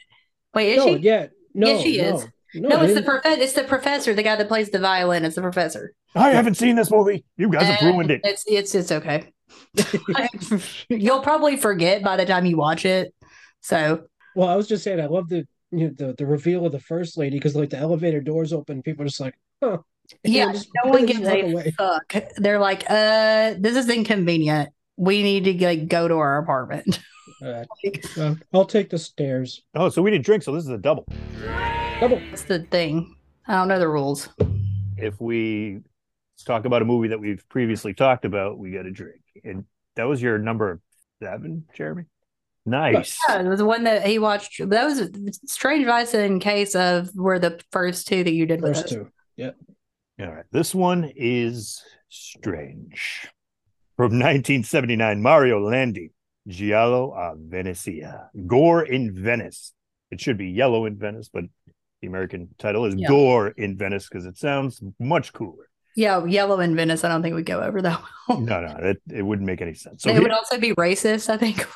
Wait, 0.55 0.73
is 0.73 0.85
no, 0.85 0.97
she? 0.97 1.02
yeah. 1.02 1.26
No, 1.55 1.67
Yes, 1.69 1.83
she 1.83 1.99
no, 1.99 2.17
is. 2.17 2.26
No, 2.55 2.69
No, 2.71 2.83
it's 2.83 2.95
the 2.95 3.02
prof- 3.02 3.23
It's 3.26 3.52
the 3.52 3.64
professor, 3.64 4.14
the 4.14 4.23
guy 4.25 4.37
that 4.37 4.49
plays 4.49 4.71
the 4.71 4.79
violin. 4.79 5.25
It's 5.25 5.37
the 5.37 5.43
professor. 5.43 5.93
I 6.14 6.31
haven't 6.31 6.55
seen 6.57 6.75
this 6.76 6.90
movie. 6.90 7.25
You 7.37 7.49
guys 7.50 7.62
have 7.64 7.83
ruined 7.93 8.11
it. 8.11 8.21
It's 8.25 8.45
it's 8.49 8.75
it's 8.75 8.90
okay. 8.90 9.33
You'll 10.88 11.21
probably 11.23 11.57
forget 11.57 12.02
by 12.02 12.17
the 12.17 12.25
time 12.26 12.47
you 12.47 12.57
watch 12.57 12.85
it. 12.85 13.14
So 13.61 14.05
Well, 14.35 14.49
I 14.49 14.57
was 14.57 14.67
just 14.69 14.83
saying 14.85 15.00
I 15.00 15.07
love 15.07 15.29
the 15.29 15.47
you 15.73 15.87
know, 15.89 15.95
the 15.97 16.15
the 16.15 16.27
reveal 16.27 16.67
of 16.67 16.73
the 16.73 16.81
first 16.81 17.17
lady 17.17 17.37
because 17.37 17.55
like 17.57 17.71
the 17.71 17.79
elevator 17.79 18.21
doors 18.21 18.53
open, 18.53 18.83
people 18.83 19.03
are 19.05 19.09
just 19.09 19.21
like, 19.21 19.35
huh. 19.62 19.79
Yeah, 20.25 20.53
just- 20.53 20.69
no 20.85 20.91
one 20.91 21.07
just 21.07 21.21
gives 21.21 21.29
a 21.29 21.41
away. 21.53 21.71
fuck. 21.79 22.15
They're 22.37 22.59
like, 22.59 22.85
uh, 22.91 23.55
this 23.59 23.77
is 23.77 23.89
inconvenient. 23.89 24.71
We 24.97 25.23
need 25.23 25.45
to 25.45 25.65
like 25.65 25.89
go 25.89 26.09
to 26.09 26.15
our 26.17 26.39
apartment. 26.39 26.99
Uh, 27.43 27.65
I'll 28.53 28.65
take 28.67 28.91
the 28.91 28.99
stairs. 28.99 29.62
Oh, 29.75 29.89
so 29.89 30.03
we 30.03 30.11
didn't 30.11 30.25
drink, 30.25 30.43
so 30.43 30.53
this 30.53 30.65
is 30.65 30.71
a 30.71 30.79
double. 30.79 31.07
Double. 32.00 32.21
That's 32.31 32.43
the 32.45 32.65
thing. 32.65 33.15
I 33.47 33.55
don't 33.55 33.69
know 33.69 33.79
the 33.79 33.89
rules. 33.89 34.29
If 34.97 35.21
we 35.21 35.81
talk 36.45 36.65
about 36.65 36.83
a 36.83 36.85
movie 36.85 37.09
that 37.09 37.21
we've 37.21 37.43
previously 37.49 37.95
talked 37.95 38.25
about, 38.25 38.59
we 38.59 38.73
got 38.73 38.87
a 38.87 38.91
drink. 38.91 39.21
And 39.45 39.65
that 39.97 40.05
was 40.05 40.21
your 40.21 40.39
number 40.39 40.81
seven, 41.23 41.65
Jeremy? 41.75 42.05
Nice. 42.67 43.19
Yeah, 43.29 43.40
it 43.43 43.49
was 43.49 43.59
the 43.59 43.64
one 43.64 43.85
that 43.85 44.07
he 44.07 44.19
watched. 44.19 44.61
That 44.69 44.85
was 44.85 45.09
Strange 45.47 45.87
Vice 45.87 46.14
in 46.14 46.40
case 46.40 46.75
of 46.75 47.11
were 47.14 47.38
the 47.38 47.61
first 47.73 48.07
two 48.07 48.23
that 48.25 48.33
you 48.33 48.47
did 48.47 48.61
with 48.61 48.75
First 48.75 48.85
us. 48.87 48.90
two. 48.93 49.11
All 50.21 50.26
right. 50.31 50.45
This 50.52 50.75
one 50.75 51.11
is 51.17 51.83
Strange. 52.11 53.29
From 53.97 54.12
1979, 54.19 55.23
Mario 55.23 55.61
Landi. 55.61 56.12
Giallo 56.49 57.12
a 57.12 57.35
Venezia. 57.37 58.29
Gore 58.47 58.83
in 58.83 59.14
Venice. 59.14 59.73
It 60.11 60.21
should 60.21 60.37
be 60.38 60.49
Yellow 60.49 60.87
in 60.87 60.97
Venice, 60.99 61.29
but 61.33 61.45
the 62.00 62.09
American 62.09 62.49
title 62.59 62.87
is 62.87 62.95
Yeah. 62.97 63.09
Gore 63.09 63.49
in 63.49 63.76
Venice 63.76 64.09
because 64.09 64.26
it 64.26 64.37
sounds 64.38 64.83
much 64.99 65.33
cooler. 65.33 65.69
Yeah, 65.97 66.25
yellow 66.25 66.61
in 66.61 66.75
Venice. 66.76 67.05
I 67.05 67.09
don't 67.09 67.21
think 67.23 67.35
we'd 67.35 67.45
go 67.47 67.61
over 67.61 67.83
that 67.83 68.00
well. 68.29 68.40
No, 68.40 68.61
no, 68.61 68.76
it, 68.79 69.02
it 69.12 69.23
wouldn't 69.23 69.47
make 69.47 69.61
any 69.61 69.75
sense. 69.75 70.02
So 70.02 70.11
it 70.11 70.14
here- 70.14 70.23
would 70.23 70.33
also 70.33 70.59
be 70.59 70.75
racist, 70.75 71.29
I 71.29 71.37
think, 71.37 71.67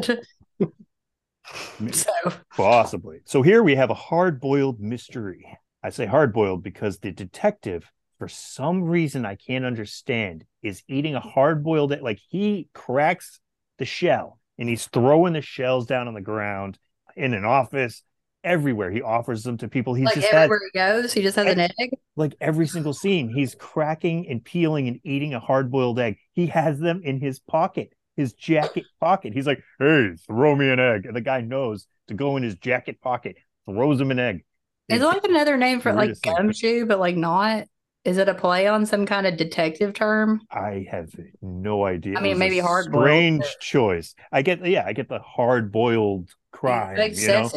bit. 0.00 0.26
so 1.94 2.12
Possibly. 2.56 3.20
So 3.24 3.42
here 3.42 3.62
we 3.62 3.74
have 3.74 3.90
a 3.90 3.94
hard 3.94 4.40
boiled 4.40 4.80
mystery. 4.80 5.46
I 5.82 5.90
say 5.90 6.06
hard 6.06 6.32
boiled 6.32 6.62
because 6.62 6.98
the 6.98 7.12
detective, 7.12 7.90
for 8.18 8.28
some 8.28 8.84
reason 8.84 9.26
I 9.26 9.36
can't 9.36 9.64
understand, 9.64 10.44
is 10.62 10.82
eating 10.88 11.14
a 11.14 11.20
hard 11.20 11.62
boiled 11.62 11.92
egg. 11.92 12.02
Like 12.02 12.20
he 12.28 12.68
cracks 12.72 13.40
the 13.78 13.84
shell 13.84 14.38
and 14.58 14.68
he's 14.68 14.86
throwing 14.86 15.32
the 15.34 15.42
shells 15.42 15.86
down 15.86 16.08
on 16.08 16.14
the 16.14 16.20
ground 16.20 16.78
in 17.16 17.34
an 17.34 17.44
office, 17.44 18.02
everywhere. 18.44 18.90
He 18.90 19.02
offers 19.02 19.42
them 19.42 19.56
to 19.58 19.68
people. 19.68 19.94
He's 19.94 20.04
like 20.04 20.14
just 20.14 20.28
had 20.28 20.44
everywhere 20.44 20.60
he 20.72 20.78
goes, 20.78 21.12
he 21.12 21.22
just 21.22 21.36
has 21.36 21.46
an 21.46 21.60
egg. 21.60 21.90
like 22.14 22.34
every 22.40 22.66
single 22.66 22.92
scene, 22.92 23.28
he's 23.28 23.54
cracking 23.54 24.28
and 24.28 24.44
peeling 24.44 24.86
and 24.86 25.00
eating 25.02 25.34
a 25.34 25.40
hard 25.40 25.70
boiled 25.70 25.98
egg. 25.98 26.18
He 26.32 26.46
has 26.48 26.78
them 26.78 27.00
in 27.02 27.20
his 27.20 27.40
pocket, 27.40 27.92
his 28.16 28.32
jacket 28.32 28.84
pocket. 29.00 29.32
He's 29.32 29.46
like, 29.46 29.62
hey, 29.78 30.10
throw 30.26 30.54
me 30.54 30.70
an 30.70 30.80
egg. 30.80 31.06
And 31.06 31.16
the 31.16 31.20
guy 31.20 31.40
knows 31.40 31.86
to 32.08 32.14
go 32.14 32.36
in 32.36 32.42
his 32.42 32.54
jacket 32.56 33.00
pocket, 33.00 33.36
throws 33.66 34.00
him 34.00 34.10
an 34.10 34.18
egg. 34.18 34.44
Is 34.88 35.00
it 35.00 35.04
like 35.04 35.24
another 35.24 35.56
name 35.56 35.80
for 35.80 35.92
like 35.92 36.20
gumshoe, 36.20 36.86
but 36.86 36.98
like 36.98 37.16
not? 37.16 37.64
Is 38.04 38.18
it 38.18 38.28
a 38.28 38.34
play 38.34 38.66
on 38.66 38.84
some 38.84 39.06
kind 39.06 39.26
of 39.26 39.38
detective 39.38 39.94
term? 39.94 40.42
I 40.50 40.86
have 40.90 41.10
no 41.40 41.86
idea. 41.86 42.18
I 42.18 42.20
mean, 42.20 42.38
maybe 42.38 42.58
hard-boiled, 42.58 43.04
Strange 43.04 43.56
choice. 43.60 44.14
I 44.30 44.42
get, 44.42 44.64
yeah, 44.66 44.84
I 44.86 44.92
get 44.92 45.08
the 45.08 45.20
hard 45.20 45.72
boiled 45.72 46.28
crime, 46.52 46.98
you 47.14 47.28
know. 47.28 47.50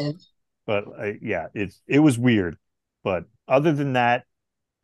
But 0.65 0.85
uh, 0.97 1.11
yeah, 1.21 1.47
it's 1.53 1.81
it 1.87 1.99
was 1.99 2.17
weird. 2.17 2.57
But 3.03 3.25
other 3.47 3.73
than 3.73 3.93
that, 3.93 4.23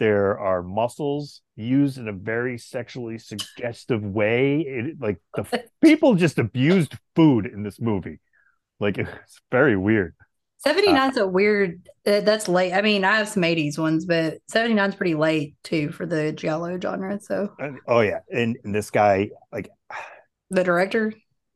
there 0.03 0.37
are 0.37 0.61
muscles 0.61 1.41
used 1.55 1.97
in 1.97 2.09
a 2.09 2.11
very 2.11 2.57
sexually 2.57 3.17
suggestive 3.17 4.03
way. 4.03 4.59
It, 4.59 4.99
like 4.99 5.21
the 5.33 5.63
people 5.81 6.15
just 6.15 6.37
abused 6.39 6.97
food 7.15 7.45
in 7.45 7.63
this 7.63 7.79
movie. 7.79 8.19
Like 8.81 8.97
it's 8.97 9.39
very 9.49 9.77
weird. 9.77 10.13
79's 10.67 11.15
a 11.15 11.25
weird, 11.25 11.87
uh, 12.05 12.19
that's 12.19 12.49
late. 12.49 12.73
I 12.73 12.81
mean, 12.81 13.05
I 13.05 13.15
have 13.15 13.29
some 13.29 13.43
80s 13.43 13.77
ones, 13.77 14.05
but 14.05 14.39
79's 14.51 14.95
pretty 14.95 15.15
late 15.15 15.55
too 15.63 15.89
for 15.93 16.05
the 16.05 16.33
Giallo 16.33 16.77
genre. 16.77 17.17
So 17.21 17.55
oh 17.87 18.01
yeah, 18.01 18.19
and, 18.29 18.57
and 18.65 18.75
this 18.75 18.89
guy, 18.89 19.29
like 19.53 19.69
the 20.49 20.65
director, 20.65 21.13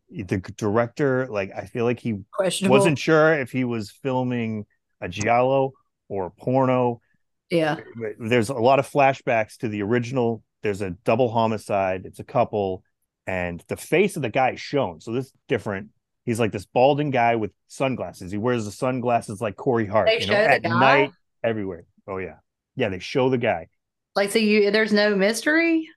the 0.09 0.37
director, 0.55 1.27
like 1.29 1.51
I 1.53 1.65
feel 1.65 1.83
like 1.83 1.99
he 1.99 2.19
wasn't 2.63 2.97
sure 2.97 3.33
if 3.33 3.51
he 3.51 3.65
was 3.65 3.91
filming 3.91 4.65
a 5.01 5.09
giallo 5.09 5.73
or 6.07 6.27
a 6.27 6.31
porno. 6.31 7.01
Yeah. 7.49 7.77
There's 8.19 8.49
a 8.49 8.53
lot 8.53 8.79
of 8.79 8.89
flashbacks 8.89 9.57
to 9.57 9.67
the 9.67 9.81
original. 9.81 10.43
There's 10.63 10.81
a 10.81 10.91
double 11.05 11.29
homicide. 11.29 12.03
It's 12.05 12.19
a 12.19 12.23
couple, 12.23 12.83
and 13.25 13.63
the 13.67 13.77
face 13.77 14.15
of 14.15 14.21
the 14.21 14.29
guy 14.29 14.51
is 14.51 14.61
shown. 14.61 14.99
So 15.01 15.11
this 15.13 15.27
is 15.27 15.33
different. 15.47 15.89
He's 16.25 16.39
like 16.39 16.51
this 16.51 16.65
balding 16.65 17.11
guy 17.11 17.35
with 17.35 17.51
sunglasses. 17.67 18.31
He 18.31 18.37
wears 18.37 18.65
the 18.65 18.71
sunglasses 18.71 19.39
like 19.39 19.55
Corey 19.55 19.85
Hart. 19.85 20.07
They 20.07 20.21
you 20.21 20.27
know, 20.27 20.33
show 20.33 20.43
the 20.43 20.51
at 20.51 20.63
guy? 20.63 20.79
night 20.79 21.11
everywhere. 21.43 21.85
Oh 22.07 22.17
yeah, 22.17 22.35
yeah. 22.75 22.89
They 22.89 22.99
show 22.99 23.29
the 23.29 23.37
guy. 23.37 23.67
Like, 24.15 24.31
so 24.31 24.39
you, 24.39 24.71
there's 24.71 24.91
no 24.91 25.15
mystery? 25.15 25.87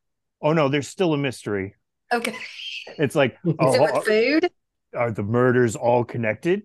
Oh 0.42 0.52
no, 0.52 0.68
there's 0.68 0.88
still 0.88 1.14
a 1.14 1.18
mystery. 1.18 1.74
Okay. 2.12 2.36
It's 2.98 3.14
like, 3.14 3.38
Is 3.44 3.54
oh, 3.58 3.74
it 3.74 3.80
with 3.80 4.04
food? 4.04 4.50
are 4.94 5.10
the 5.10 5.22
murders 5.22 5.76
all 5.76 6.04
connected? 6.04 6.62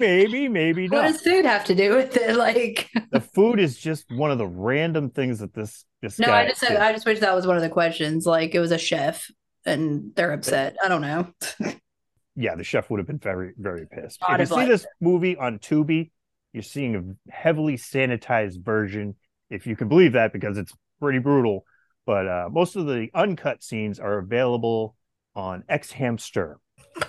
Maybe, 0.00 0.48
maybe 0.48 0.88
not. 0.88 1.04
What 1.04 1.12
does 1.12 1.20
food 1.20 1.44
have 1.44 1.64
to 1.66 1.74
do 1.74 1.94
with 1.94 2.16
it? 2.16 2.36
Like, 2.36 2.90
the 3.10 3.20
food 3.20 3.60
is 3.60 3.78
just 3.78 4.06
one 4.10 4.30
of 4.30 4.38
the 4.38 4.46
random 4.46 5.10
things 5.10 5.40
that 5.40 5.54
this 5.54 5.84
this 6.02 6.18
no, 6.18 6.30
I 6.30 6.48
just 6.48 6.60
did. 6.60 6.76
I 6.76 6.92
just 6.92 7.06
wish 7.06 7.20
that 7.20 7.34
was 7.34 7.46
one 7.46 7.56
of 7.56 7.62
the 7.62 7.68
questions. 7.68 8.26
Like, 8.26 8.54
it 8.54 8.60
was 8.60 8.72
a 8.72 8.78
chef 8.78 9.30
and 9.64 10.12
they're 10.14 10.32
upset. 10.32 10.76
I 10.84 10.88
don't 10.88 11.02
know. 11.02 11.32
yeah, 12.36 12.54
the 12.54 12.64
chef 12.64 12.90
would 12.90 12.98
have 12.98 13.06
been 13.06 13.18
very, 13.18 13.52
very 13.56 13.86
pissed. 13.86 14.22
I'd 14.26 14.40
if 14.40 14.50
you 14.50 14.56
see 14.56 14.66
this 14.66 14.86
movie 15.00 15.36
on 15.36 15.58
Tubi, 15.58 16.10
you're 16.52 16.62
seeing 16.62 16.96
a 16.96 17.32
heavily 17.32 17.76
sanitized 17.76 18.64
version, 18.64 19.16
if 19.50 19.66
you 19.66 19.76
can 19.76 19.88
believe 19.88 20.12
that, 20.12 20.32
because 20.32 20.56
it's 20.56 20.72
pretty 21.00 21.18
brutal. 21.18 21.64
But 22.06 22.26
uh, 22.26 22.48
most 22.50 22.76
of 22.76 22.86
the 22.86 23.08
uncut 23.14 23.62
scenes 23.62 24.00
are 24.00 24.18
available 24.18 24.96
on 25.34 25.64
X 25.68 25.92
Hamster. 25.92 26.58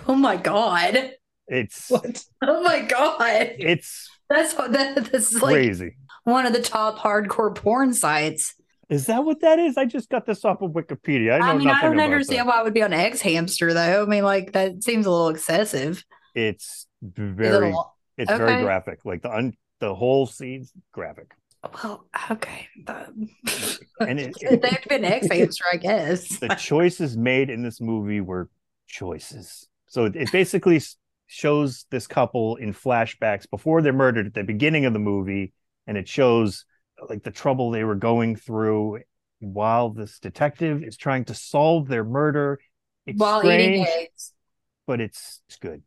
Oh 0.06 0.14
my 0.14 0.36
god. 0.36 1.12
It's 1.50 1.90
What? 1.90 2.24
Oh 2.42 2.62
my 2.62 2.80
god. 2.82 3.50
it's 3.58 4.08
That's 4.30 4.54
what 4.54 4.72
that, 4.72 5.10
this 5.12 5.32
is 5.32 5.42
like 5.42 5.52
crazy. 5.54 5.96
one 6.24 6.46
of 6.46 6.52
the 6.52 6.62
top 6.62 6.98
hardcore 6.98 7.54
porn 7.54 7.92
sites. 7.92 8.54
Is 8.88 9.06
that 9.06 9.24
what 9.24 9.40
that 9.40 9.58
is? 9.58 9.76
I 9.76 9.84
just 9.84 10.08
got 10.08 10.26
this 10.26 10.44
off 10.44 10.62
of 10.62 10.70
Wikipedia. 10.72 11.34
I 11.34 11.38
know 11.38 11.44
I, 11.44 11.56
mean, 11.58 11.68
I 11.68 11.82
don't 11.82 12.00
understand 12.00 12.40
that. 12.40 12.46
why 12.54 12.60
it 12.60 12.64
would 12.64 12.74
be 12.74 12.82
on 12.82 12.92
X 12.92 13.20
Hamster 13.20 13.74
though. 13.74 14.02
I 14.02 14.06
mean, 14.06 14.24
like 14.24 14.52
that 14.52 14.82
seems 14.82 15.06
a 15.06 15.10
little 15.10 15.28
excessive. 15.28 16.04
It's 16.34 16.86
Is 17.02 17.08
it 17.08 17.12
very, 17.16 17.74
it's 18.16 18.30
very 18.30 18.62
graphic. 18.62 19.00
Like 19.04 19.22
the 19.22 19.32
un, 19.32 19.52
the 19.80 19.94
whole 19.94 20.26
scene's 20.26 20.72
graphic. 20.92 21.32
well, 21.82 22.06
okay. 22.30 22.68
but- 22.84 23.10
And 24.00 24.18
it- 24.20 24.34
they 24.62 24.68
have 24.70 24.82
to 24.82 24.88
be 24.88 24.94
an 24.94 25.04
X 25.04 25.26
Hamster, 25.30 25.64
I 25.72 25.76
guess. 25.76 26.38
the 26.38 26.48
choices 26.48 27.16
made 27.16 27.50
in 27.50 27.62
this 27.62 27.80
movie 27.80 28.20
were 28.20 28.48
choices. 28.86 29.66
So 29.86 30.04
it, 30.06 30.16
it 30.16 30.32
basically 30.32 30.80
shows 31.32 31.86
this 31.90 32.06
couple 32.08 32.56
in 32.56 32.74
flashbacks 32.74 33.48
before 33.48 33.82
they're 33.82 33.92
murdered 33.92 34.26
at 34.26 34.34
the 34.34 34.42
beginning 34.42 34.84
of 34.84 34.92
the 34.92 34.98
movie, 34.98 35.52
and 35.86 35.96
it 35.96 36.08
shows 36.08 36.64
like 37.08 37.22
the 37.22 37.30
trouble 37.30 37.70
they 37.70 37.84
were 37.84 37.94
going 37.94 38.34
through 38.36 39.00
while 39.38 39.90
this 39.90 40.18
detective 40.18 40.82
is 40.82 40.96
trying 40.96 41.24
to 41.26 41.34
solve 41.34 41.86
their 41.88 42.04
murder. 42.04 42.58
It's 43.06 43.18
While 43.18 43.40
strange, 43.40 43.62
eating 43.76 43.86
eggs. 43.88 44.32
but 44.86 45.00
it's 45.00 45.40
it's 45.48 45.56
good. 45.56 45.82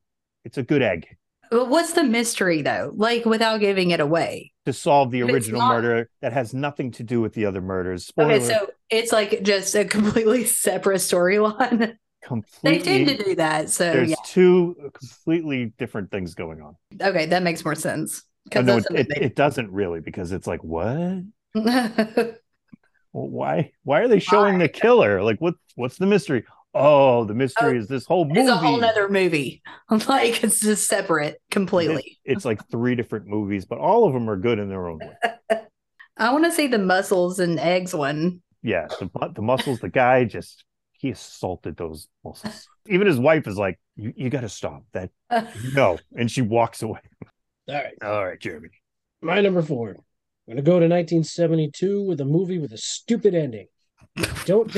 It's 0.46 0.58
a 0.58 0.64
good 0.64 0.82
egg 0.82 1.08
But 1.52 1.70
what's 1.70 1.94
the 1.94 2.04
mystery 2.04 2.62
though? 2.64 2.92
Like 2.96 3.26
without 3.26 3.60
giving 3.60 3.92
it 3.92 4.00
away. 4.00 4.54
to 4.66 4.74
solve 4.74 5.12
the 5.12 5.22
But 5.22 5.32
original 5.32 5.60
not- 5.62 5.74
murder 5.82 6.10
that 6.22 6.34
has 6.34 6.54
nothing 6.54 6.92
to 6.94 7.04
do 7.04 7.22
with 7.22 7.34
the 7.34 7.46
other 7.46 7.62
murders. 7.62 8.06
Spoiler, 8.08 8.34
Okay, 8.36 8.46
so 8.46 8.68
it's 8.90 9.12
like 9.12 9.44
just 9.44 9.76
a 9.76 9.86
completely 9.86 10.46
separate 10.66 10.98
storyline. 11.02 11.98
They 12.63 12.80
tend 12.80 13.08
to 13.08 13.18
do 13.24 13.36
that. 13.36 13.70
So 13.70 13.92
There's 13.92 14.12
yeah. 14.12 14.15
two 14.25 14.92
completely 14.94 15.74
different 15.77 16.12
things 16.12 16.36
going 16.36 16.62
on. 16.62 16.75
Okay, 17.01 17.25
that 17.27 17.44
makes 17.44 17.63
more 17.65 17.75
sense. 17.75 18.24
Oh, 18.56 18.62
Because 18.62 18.65
no, 18.65 18.77
it, 18.98 19.08
it, 19.10 19.18
it 19.22 19.36
doesn't 19.36 19.72
really 19.72 20.00
because 20.00 20.32
it's 20.32 20.48
like 20.48 20.63
what? 20.63 21.24
Well, 23.13 23.30
why? 23.30 23.72
Why 23.84 24.01
are 24.01 24.08
they 24.08 24.20
showing 24.20 24.58
the 24.58 24.68
killer? 24.68 25.22
Like 25.22 25.39
what? 25.39 25.56
What's 25.75 25.98
the 25.98 26.08
mystery? 26.08 26.46
Oh, 26.74 27.25
the 27.25 27.36
mystery 27.36 27.77
Oh, 27.77 27.82
is 27.82 27.88
this 27.88 28.06
whole 28.06 28.25
movie. 28.25 28.39
it's 28.42 28.50
a 28.50 28.58
whole 28.58 28.77
nother 28.77 29.08
movie. 29.08 29.62
Like 30.08 30.44
it's 30.44 30.60
just 30.60 30.88
separate 30.88 31.39
completely. 31.51 32.18
It's 32.25 32.46
like 32.46 32.68
three 32.70 32.96
different 32.96 33.27
movies, 33.27 33.65
but 33.65 33.77
all 33.77 34.06
of 34.08 34.13
them 34.13 34.27
are 34.30 34.38
good 34.38 34.58
in 34.58 34.70
their 34.70 34.88
own 34.88 34.98
way. 34.98 35.15
I 36.18 36.32
want 36.32 36.46
to 36.46 36.51
see 36.51 36.68
the 36.68 36.80
muscles 36.80 37.39
and 37.39 37.60
eggs 37.60 37.94
one. 37.94 38.42
Yeah, 38.63 38.88
the 38.88 39.10
the 39.36 39.42
muscles. 39.42 39.80
The 39.80 39.89
guy 39.89 40.24
just 40.24 40.63
he 41.03 41.12
assaulted 41.12 41.75
those 41.75 42.07
muscles. 42.24 42.65
Even 42.88 43.07
his 43.07 43.19
wife 43.19 43.45
is 43.45 43.57
like, 43.57 43.77
"You, 43.98 44.13
you 44.15 44.29
got 44.29 44.41
to 44.41 44.50
stop 44.50 44.83
that." 44.93 45.12
No, 45.74 46.00
and 46.17 46.31
she 46.31 46.41
walks 46.41 46.81
away. 46.81 47.01
All 47.67 47.75
right. 47.75 47.93
All 48.01 48.25
right, 48.25 48.39
Jeremy. 48.39 48.69
My 49.22 49.41
number 49.41 49.62
four. 49.62 49.89
I'm 49.89 49.95
going 50.48 50.57
to 50.57 50.62
go 50.62 50.79
to 50.79 50.88
1972 50.88 52.03
with 52.03 52.22
a 52.22 52.25
movie 52.25 52.57
with 52.57 52.72
a 52.72 52.77
stupid 52.77 53.36
ending. 53.36 53.67
Don't. 54.45 54.74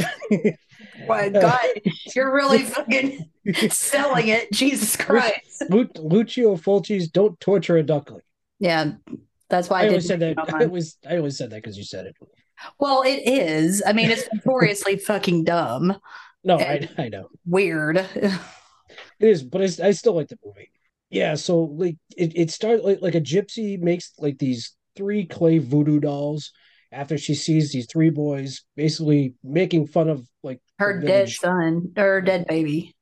My 1.07 1.27
uh, 1.27 1.41
God, 1.41 1.65
you're 2.15 2.33
really 2.33 2.63
fucking 2.63 3.29
selling 3.69 4.29
it. 4.29 4.51
Jesus 4.51 4.95
Christ. 4.95 5.63
Lu- 5.69 5.89
Lucio 5.95 6.55
Fulci's 6.55 7.07
"Don't 7.07 7.39
Torture 7.39 7.77
a 7.77 7.83
Duckling." 7.83 8.21
Yeah, 8.59 8.93
that's 9.49 9.69
why 9.69 9.81
I, 9.81 9.83
I 9.83 9.87
always 9.89 10.07
said 10.07 10.21
that. 10.21 10.37
I 10.39 10.51
mind. 10.51 10.71
was. 10.71 10.97
I 11.07 11.17
always 11.17 11.37
said 11.37 11.51
that 11.51 11.61
because 11.61 11.77
you 11.77 11.83
said 11.83 12.07
it. 12.07 12.15
Well, 12.79 13.03
it 13.03 13.21
is. 13.27 13.83
I 13.85 13.93
mean, 13.93 14.09
it's 14.09 14.27
notoriously 14.33 14.97
fucking 14.97 15.43
dumb, 15.43 15.97
No, 16.43 16.57
I, 16.59 16.87
I 16.97 17.09
know 17.09 17.29
weird. 17.45 17.97
it 18.15 18.31
is, 19.19 19.43
but 19.43 19.61
I, 19.61 19.87
I 19.87 19.91
still 19.91 20.13
like 20.13 20.27
the 20.27 20.37
movie. 20.43 20.71
Yeah, 21.09 21.35
so 21.35 21.59
like 21.59 21.97
it, 22.17 22.35
it 22.35 22.51
started 22.51 22.83
like, 22.83 23.01
like 23.01 23.15
a 23.15 23.21
gypsy 23.21 23.79
makes 23.79 24.13
like 24.17 24.37
these 24.37 24.75
three 24.95 25.25
clay 25.25 25.59
voodoo 25.59 25.99
dolls 25.99 26.51
after 26.91 27.17
she 27.17 27.35
sees 27.35 27.71
these 27.71 27.87
three 27.87 28.09
boys 28.09 28.63
basically 28.75 29.33
making 29.43 29.87
fun 29.87 30.09
of 30.09 30.27
like 30.43 30.61
Her 30.79 30.99
dead 31.01 31.29
son 31.29 31.93
or 31.97 32.21
dead 32.21 32.45
baby. 32.47 32.95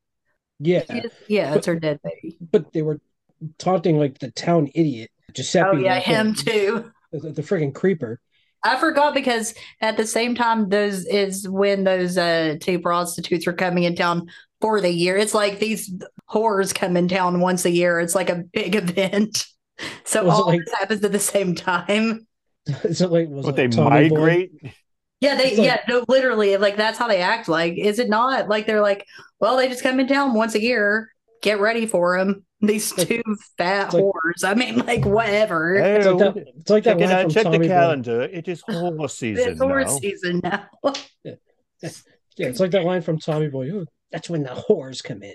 Yeah, 0.58 0.82
Yeah, 1.28 1.54
it's 1.54 1.66
her 1.66 1.78
dead 1.78 2.00
baby. 2.02 2.36
but 2.40 2.72
they 2.72 2.82
were 2.82 3.00
taunting 3.58 3.98
like 3.98 4.18
the 4.18 4.30
town 4.30 4.70
idiot 4.74 5.10
Giuseppe. 5.32 5.68
Oh 5.72 5.78
yeah, 5.78 5.98
him 5.98 6.34
too. 6.34 6.90
The, 7.12 7.32
the 7.32 7.42
freaking 7.42 7.74
creeper. 7.74 8.20
I 8.64 8.76
forgot 8.76 9.14
because 9.14 9.54
at 9.80 9.96
the 9.96 10.06
same 10.06 10.34
time, 10.34 10.68
those 10.70 11.04
is 11.06 11.48
when 11.48 11.84
those 11.84 12.16
uh 12.18 12.56
two 12.60 12.78
prostitutes 12.80 13.46
were 13.46 13.52
coming 13.52 13.84
in 13.84 13.94
town 13.94 14.28
for 14.60 14.80
the 14.80 14.90
year. 14.90 15.16
It's 15.16 15.34
like 15.34 15.58
these 15.58 15.92
horrors 16.26 16.72
come 16.72 16.96
in 16.96 17.06
town 17.08 17.40
once 17.40 17.64
a 17.66 17.70
year. 17.70 18.00
It's 18.00 18.14
like 18.14 18.30
a 18.30 18.42
big 18.52 18.74
event. 18.84 19.46
So 20.04 20.24
Was 20.24 20.34
it 20.38 20.40
all 20.42 20.46
like- 20.46 20.60
this 20.64 20.74
happens 20.74 21.04
at 21.04 21.12
the 21.12 21.18
same 21.18 21.54
time. 21.54 22.26
Is 22.84 23.00
it 23.02 23.10
like 23.10 23.28
was 23.28 23.44
But 23.44 23.50
it 23.50 23.56
they 23.56 23.66
like 23.68 23.76
Tommy 23.76 24.08
Boy? 24.08 24.16
migrate. 24.16 24.52
Yeah, 25.20 25.34
they 25.36 25.48
It's 25.48 25.58
like- 25.58 25.66
yeah, 25.66 25.80
no, 25.88 26.04
literally 26.08 26.56
like 26.56 26.76
that's 26.76 26.98
how 26.98 27.08
they 27.08 27.20
act. 27.20 27.48
Like, 27.48 27.76
is 27.76 27.98
it 27.98 28.08
not? 28.08 28.48
Like 28.48 28.66
they're 28.66 28.80
like, 28.80 29.04
well, 29.40 29.56
they 29.58 29.68
just 29.68 29.82
come 29.82 30.00
in 30.00 30.06
town 30.08 30.32
once 30.34 30.54
a 30.54 30.62
year. 30.62 31.10
Get 31.42 31.60
ready 31.60 31.84
for 31.86 32.16
them. 32.18 32.44
These 32.66 32.92
two 32.92 33.22
fat 33.58 33.86
it's 33.86 33.94
like- 33.94 34.04
whores. 34.04 34.44
I 34.44 34.54
mean, 34.54 34.78
like 34.78 35.04
whatever. 35.04 35.74
It's 35.76 36.06
like 36.06 36.18
that. 36.18 36.36
It's 36.56 36.70
like 36.70 36.84
that 36.84 36.98
check 36.98 37.00
it 37.00 37.06
line 37.06 37.12
out, 37.16 37.22
from 37.22 37.30
check 37.30 37.44
Tommy 37.44 37.58
the 37.58 37.64
Boy. 37.64 37.68
calendar. 37.68 38.22
It 38.22 38.48
is 38.48 38.60
horse 38.68 39.14
season 39.18 39.48
it's 39.52 39.60
horse 39.60 39.92
now. 39.92 39.98
season 39.98 40.40
now. 40.42 40.68
Yeah, 42.36 42.48
it's 42.48 42.60
like 42.60 42.72
that 42.72 42.84
line 42.84 43.02
from 43.02 43.18
Tommy 43.18 43.48
Boy. 43.48 43.66
"Ooh, 43.68 43.86
That's 44.10 44.28
when 44.28 44.42
the 44.42 44.50
whores 44.68 45.02
come 45.04 45.22
in. 45.22 45.34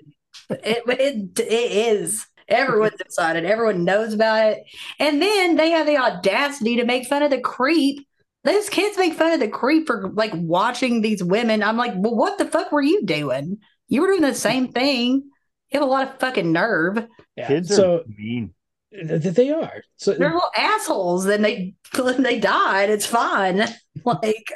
It, 0.49 0.83
it, 0.87 1.39
it 1.39 1.47
is. 1.47 2.25
Everyone's 2.47 2.99
excited. 2.99 3.45
Everyone 3.45 3.83
knows 3.85 4.13
about 4.13 4.51
it. 4.53 4.63
And 4.99 5.21
then 5.21 5.55
they 5.55 5.69
have 5.71 5.85
the 5.85 5.97
audacity 5.97 6.75
to 6.77 6.85
make 6.85 7.07
fun 7.07 7.23
of 7.23 7.29
the 7.31 7.39
creep. 7.39 8.05
Those 8.43 8.69
kids 8.69 8.97
make 8.97 9.13
fun 9.13 9.31
of 9.33 9.39
the 9.39 9.47
creep 9.47 9.85
for 9.87 10.11
like 10.13 10.31
watching 10.33 11.01
these 11.01 11.23
women. 11.23 11.61
I'm 11.63 11.77
like, 11.77 11.93
well, 11.95 12.15
what 12.15 12.37
the 12.37 12.45
fuck 12.45 12.71
were 12.71 12.81
you 12.81 13.05
doing? 13.05 13.59
You 13.87 14.01
were 14.01 14.07
doing 14.07 14.21
the 14.21 14.33
same 14.35 14.71
thing. 14.71 15.29
You 15.71 15.79
have 15.79 15.87
a 15.87 15.91
lot 15.91 16.07
of 16.07 16.19
fucking 16.19 16.51
nerve. 16.51 17.07
Yeah. 17.35 17.47
Kids 17.47 17.77
are 17.79 18.01
mean. 18.07 18.53
th- 18.91 19.21
th- 19.21 19.35
they 19.35 19.51
are. 19.51 19.83
So 19.97 20.13
They're 20.13 20.29
little 20.33 20.51
assholes. 20.57 21.25
Then 21.25 21.41
they 21.41 21.75
they 21.93 22.39
died. 22.39 22.89
It's 22.89 23.05
fine. 23.05 23.65
Like 24.05 24.51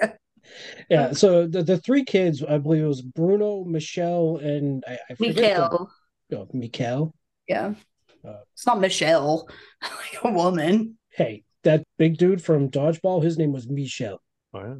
yeah. 0.90 1.12
So 1.12 1.48
the, 1.48 1.64
the 1.64 1.78
three 1.78 2.06
kids, 2.06 2.44
I 2.44 2.58
believe 2.58 2.84
it 2.84 2.88
was 2.88 3.02
Bruno, 3.02 3.64
Michelle, 3.66 4.38
and 4.38 4.84
I, 4.88 5.00
I 5.10 5.16
forget 5.16 5.36
the- 5.58 6.38
oh, 6.38 6.48
Mikhail. 6.54 7.14
Yeah. 7.48 7.74
Uh, 8.26 8.38
It's 8.54 8.66
not 8.66 8.80
Michelle, 8.80 9.50
like 9.82 10.24
a 10.24 10.32
woman. 10.32 10.98
Hey, 11.10 11.44
that 11.64 11.84
big 11.98 12.18
dude 12.18 12.42
from 12.42 12.70
Dodgeball, 12.70 13.22
his 13.22 13.38
name 13.38 13.52
was 13.52 13.68
Michelle. 13.68 14.22
Oh, 14.54 14.60
yeah. 14.62 14.76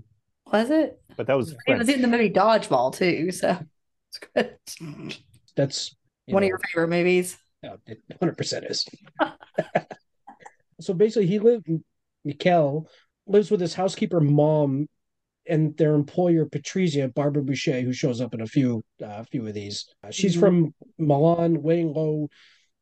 Was 0.52 0.70
it? 0.70 1.02
But 1.18 1.28
that 1.28 1.36
was 1.38 1.56
He 1.66 1.74
was 1.74 1.90
in 1.90 2.02
the 2.02 2.08
movie 2.08 2.30
Dodgeball 2.30 2.96
too. 2.96 3.32
So 3.32 3.58
it's 4.10 4.58
good. 4.80 5.18
That's 5.56 5.96
you 6.28 6.34
One 6.34 6.44
of 6.44 6.50
your 6.50 6.60
favorite 6.60 6.90
movies. 6.90 7.38
Yeah, 7.62 7.76
it 7.88 8.00
100% 8.22 8.70
is. 8.70 8.86
so 10.82 10.94
basically, 10.94 11.28
he 11.28 11.40
lived, 11.40 11.68
Mikkel 12.28 12.88
lives 13.26 13.50
with 13.52 13.62
his 13.62 13.74
housekeeper 13.74 14.20
mom 14.20 14.88
and 15.48 15.76
their 15.78 15.94
employer, 15.96 16.46
Patrizia 16.46 17.14
Barbara 17.14 17.44
Bouchet, 17.44 17.84
who 17.84 17.94
shows 17.94 18.22
up 18.22 18.34
in 18.34 18.42
a 18.42 18.48
few 18.48 18.84
uh, 19.04 19.24
few 19.24 19.46
of 19.46 19.54
these. 19.54 19.86
Uh, 20.04 20.12
she's 20.12 20.36
Mhm. 20.36 20.40
from 20.40 20.74
Milan, 20.98 21.62
weighing 21.62 21.94
low 21.94 22.30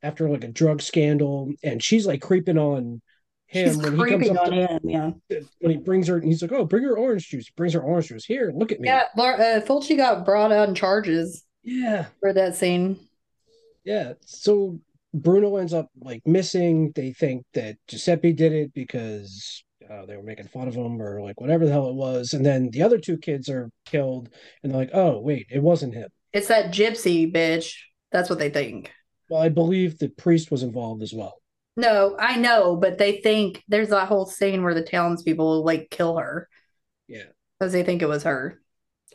after 0.04 0.30
like 0.30 0.44
a 0.44 0.48
drug 0.48 0.82
scandal, 0.82 1.52
and 1.64 1.84
she's 1.84 2.06
like 2.06 2.22
creeping 2.22 2.58
on 2.58 3.02
him 3.48 3.68
She's 3.68 3.78
when 3.78 3.94
he 3.94 3.98
comes 3.98 4.10
creeping 4.12 4.38
up 4.38 4.46
on 4.46 4.52
to, 4.52 4.68
him. 4.68 4.80
Yeah. 4.84 5.12
when 5.60 5.72
he 5.72 5.78
brings 5.78 6.08
her, 6.08 6.18
and 6.18 6.26
he's 6.26 6.42
like, 6.42 6.52
"Oh, 6.52 6.66
bring 6.66 6.84
her 6.84 6.98
orange 6.98 7.28
juice." 7.30 7.48
He 7.48 7.54
brings 7.56 7.74
her 7.74 7.82
orange 7.82 8.08
juice. 8.08 8.26
Here, 8.26 8.52
look 8.56 8.72
at 8.72 8.80
me. 8.80 8.88
Yeah. 8.88 9.06
Uh, 9.18 9.60
Fulci 9.62 9.98
got 9.98 10.24
brought 10.26 10.52
on 10.52 10.74
charges 10.76 11.44
yeah. 11.64 12.06
for 12.20 12.32
that 12.34 12.56
scene. 12.56 13.00
Yeah. 13.84 14.14
So 14.26 14.80
Bruno 15.14 15.58
ends 15.58 15.74
up 15.74 15.90
like 16.00 16.22
missing. 16.26 16.92
They 16.96 17.14
think 17.14 17.46
that 17.54 17.78
Giuseppe 17.88 18.34
did 18.34 18.54
it 18.54 18.74
because 18.74 19.64
uh, 19.90 20.06
they 20.06 20.16
were 20.16 20.24
making 20.24 20.48
fun 20.48 20.68
of 20.68 20.76
him 20.76 21.02
or 21.02 21.22
like 21.22 21.42
whatever 21.42 21.66
the 21.66 21.72
hell 21.72 21.90
it 21.90 21.96
was. 21.96 22.34
And 22.34 22.46
then 22.46 22.70
the 22.72 22.84
other 22.84 22.98
two 22.98 23.18
kids 23.18 23.50
are 23.50 23.70
killed, 23.86 24.30
and 24.64 24.72
they're 24.72 24.80
like, 24.80 24.92
"Oh, 24.94 25.20
wait, 25.20 25.48
it 25.50 25.62
wasn't 25.62 25.96
him." 25.96 26.10
It's 26.34 26.48
that 26.48 26.72
gypsy 26.72 27.32
bitch. 27.32 27.74
That's 28.12 28.30
what 28.30 28.40
they 28.40 28.50
think. 28.50 28.92
Well, 29.30 29.42
I 29.42 29.50
believe 29.50 29.98
the 29.98 30.10
priest 30.10 30.52
was 30.52 30.64
involved 30.64 31.02
as 31.02 31.14
well. 31.14 31.36
No, 31.78 32.16
I 32.20 32.36
know, 32.38 32.76
but 32.76 32.98
they 32.98 33.22
think 33.22 33.64
there's 33.70 33.90
that 33.90 34.10
whole 34.10 34.26
scene 34.26 34.62
where 34.62 34.74
the 34.74 34.84
townspeople 34.84 35.64
like 35.64 35.90
kill 35.90 36.18
her 36.18 36.50
Yeah. 37.08 37.24
because 37.58 37.72
they 37.72 37.84
think 37.84 38.02
it 38.02 38.10
was 38.10 38.24
her. 38.24 38.62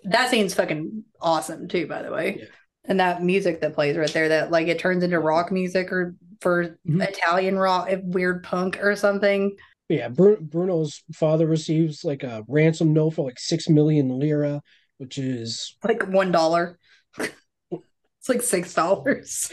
That 0.05 0.31
scene's 0.31 0.55
fucking 0.55 1.05
awesome 1.21 1.69
too, 1.69 1.87
by 1.87 2.03
the 2.03 2.11
way. 2.11 2.37
Yeah. 2.41 2.47
And 2.89 3.01
that 3.01 3.23
music 3.23 3.61
that 3.61 3.75
plays 3.75 3.97
right 3.97 4.13
there, 4.13 4.29
that 4.29 4.51
like 4.51 4.69
it 4.69 4.79
turns 4.79 5.03
into 5.03 5.19
rock 5.19 5.51
music 5.51 5.91
or 5.93 6.15
for 6.41 6.79
Mhm. 6.89 7.03
Italian 7.09 7.59
rock, 7.59 7.89
weird 8.03 8.43
punk 8.45 8.79
or 8.83 8.95
something. 8.97 9.57
Yeah, 9.89 10.09
Bru- 10.09 10.41
Bruno's 10.41 11.03
father 11.15 11.47
receives 11.47 12.05
like 12.05 12.23
a 12.23 12.45
ransom 12.49 12.93
note 12.93 13.11
for 13.11 13.25
like 13.25 13.39
six 13.39 13.69
million 13.69 14.19
lira, 14.19 14.61
which 14.99 15.17
is 15.19 15.77
Like 15.85 16.07
one 16.09 16.31
dollar. 16.33 16.79
it's 17.19 18.29
like 18.29 18.43
six 18.43 18.75
dollars. 18.75 19.51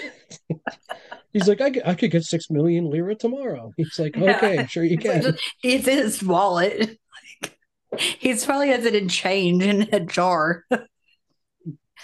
he's 1.34 1.48
like, 1.48 1.62
I 1.62 1.72
could, 1.72 1.84
I 1.86 1.94
could 1.96 2.12
get 2.12 2.24
six 2.24 2.50
million 2.50 2.90
lira 2.90 3.16
tomorrow. 3.16 3.72
He's 3.78 3.98
like, 4.00 4.16
Yeah. 4.16 4.38
okay, 4.38 4.66
sure 4.68 4.84
you 4.84 4.98
It's, 5.02 5.06
like 5.06 5.22
can. 5.22 5.32
just- 5.34 5.44
it's 5.64 5.88
in 5.88 5.98
his 5.98 6.24
wallet. 6.24 6.98
Like, 7.42 7.58
he's 8.20 8.46
probably 8.46 8.70
has 8.70 8.86
it 8.86 8.96
in 8.96 9.08
change 9.10 9.64
in 9.64 9.84
a 9.94 10.00
jar. 10.00 10.66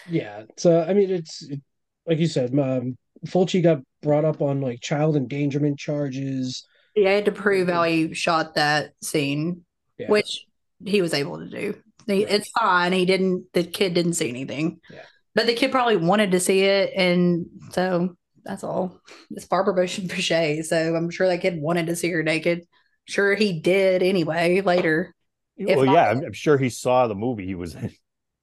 Yeah. 0.10 0.44
So 0.58 0.82
I 0.82 0.94
mean, 0.94 1.10
it's 1.10 1.42
it, 1.50 1.62
like 2.06 2.20
you 2.20 2.28
said, 2.28 2.58
um, 2.58 2.98
Fulci 3.26 3.62
got 3.64 3.80
brought 4.02 4.26
up 4.26 4.42
on 4.42 4.62
like 4.62 4.82
child 4.82 5.16
endangerment 5.16 5.80
charges. 5.80 6.66
He 6.96 7.04
had 7.04 7.26
to 7.26 7.32
prove 7.32 7.68
how 7.70 7.84
he 7.84 8.14
shot 8.14 8.56
that 8.56 8.94
scene, 9.02 9.64
Yeah. 9.98 10.10
which 10.10 10.46
he 10.86 11.02
was 11.02 11.14
able 11.14 11.40
to 11.40 11.50
do. 11.50 11.76
He, 12.08 12.26
Right. 12.26 12.34
It's 12.34 12.50
fine. 12.50 12.92
He 12.94 13.06
didn't. 13.06 13.46
The 13.54 13.64
kid 13.64 13.94
didn't 13.94 14.14
see 14.14 14.30
anything. 14.30 14.80
Yeah. 14.90 15.04
But 15.36 15.46
the 15.46 15.54
kid 15.54 15.72
probably 15.72 15.98
wanted 15.98 16.32
to 16.32 16.40
see 16.40 16.62
it, 16.62 16.92
and 16.96 17.46
so 17.72 18.16
that's 18.44 18.64
all. 18.64 19.00
It's 19.32 19.46
Barbara 19.46 19.76
Bush 19.76 19.98
and 20.00 20.10
Bouchet, 20.10 20.64
so 20.64 20.96
I'm 20.96 21.10
sure 21.10 21.28
that 21.28 21.42
kid 21.42 21.62
wanted 21.62 21.88
to 21.88 21.96
see 21.96 22.10
her 22.10 22.24
naked. 22.24 22.66
Sure, 23.06 23.36
he 23.36 23.60
did 23.60 24.02
anyway 24.04 24.62
later. 24.62 25.16
Well, 25.58 25.86
yeah, 25.86 26.10
I'm, 26.10 26.24
I'm 26.26 26.34
sure 26.34 26.58
he 26.58 26.70
saw 26.70 27.08
the 27.08 27.16
movie 27.16 27.46
he 27.46 27.56
was 27.56 27.76
in. 27.76 27.92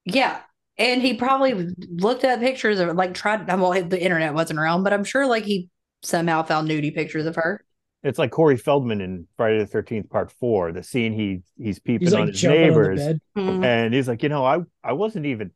Yeah. 0.05 0.41
And 0.79 1.01
he 1.01 1.15
probably 1.15 1.75
looked 1.89 2.25
at 2.25 2.41
pictures 2.41 2.81
of 2.81 2.95
like 2.97 3.15
tried 3.15 3.47
well 3.61 3.73
the 3.73 4.03
internet 4.03 4.35
wasn't 4.35 4.59
around, 4.59 4.85
but 4.85 4.93
I'm 4.93 5.05
sure 5.05 5.27
like 5.27 5.45
he 5.45 5.69
somehow 6.03 6.43
found 6.43 6.69
nudie 6.69 6.95
pictures 6.95 7.27
of 7.27 7.37
her. 7.37 7.65
It's 8.03 8.19
like 8.19 8.31
Corey 8.31 8.57
Feldman 8.57 9.01
in 9.01 9.27
Friday 9.37 9.59
the 9.59 9.67
Thirteenth 9.67 10.09
Part 10.11 10.31
Four. 10.31 10.73
The 10.73 10.83
scene 10.83 11.13
he 11.13 11.41
he's 11.57 11.79
peeping 11.79 12.07
He's 12.07 12.15
on 12.15 12.21
like 12.21 12.29
his 12.31 12.41
jumping 12.41 12.61
on 12.61 12.67
the 12.67 12.69
neighbors, 12.69 12.99
bed. 13.01 13.21
Mm. 13.37 13.65
and 13.65 13.95
he's 13.95 14.07
like, 14.07 14.23
you 14.23 14.29
know, 14.29 14.45
I 14.45 14.59
I 14.85 14.93
wasn't 14.93 15.27
even 15.27 15.51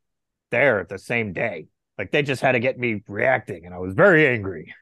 there 0.50 0.80
at 0.80 0.88
the 0.88 0.98
same 0.98 1.32
day. 1.32 1.66
Like 1.98 2.10
they 2.10 2.22
just 2.22 2.42
had 2.42 2.52
to 2.52 2.60
get 2.60 2.78
me 2.78 3.02
reacting, 3.06 3.66
and 3.66 3.74
I 3.74 3.78
was 3.78 3.94
very 3.94 4.26
angry. 4.26 4.74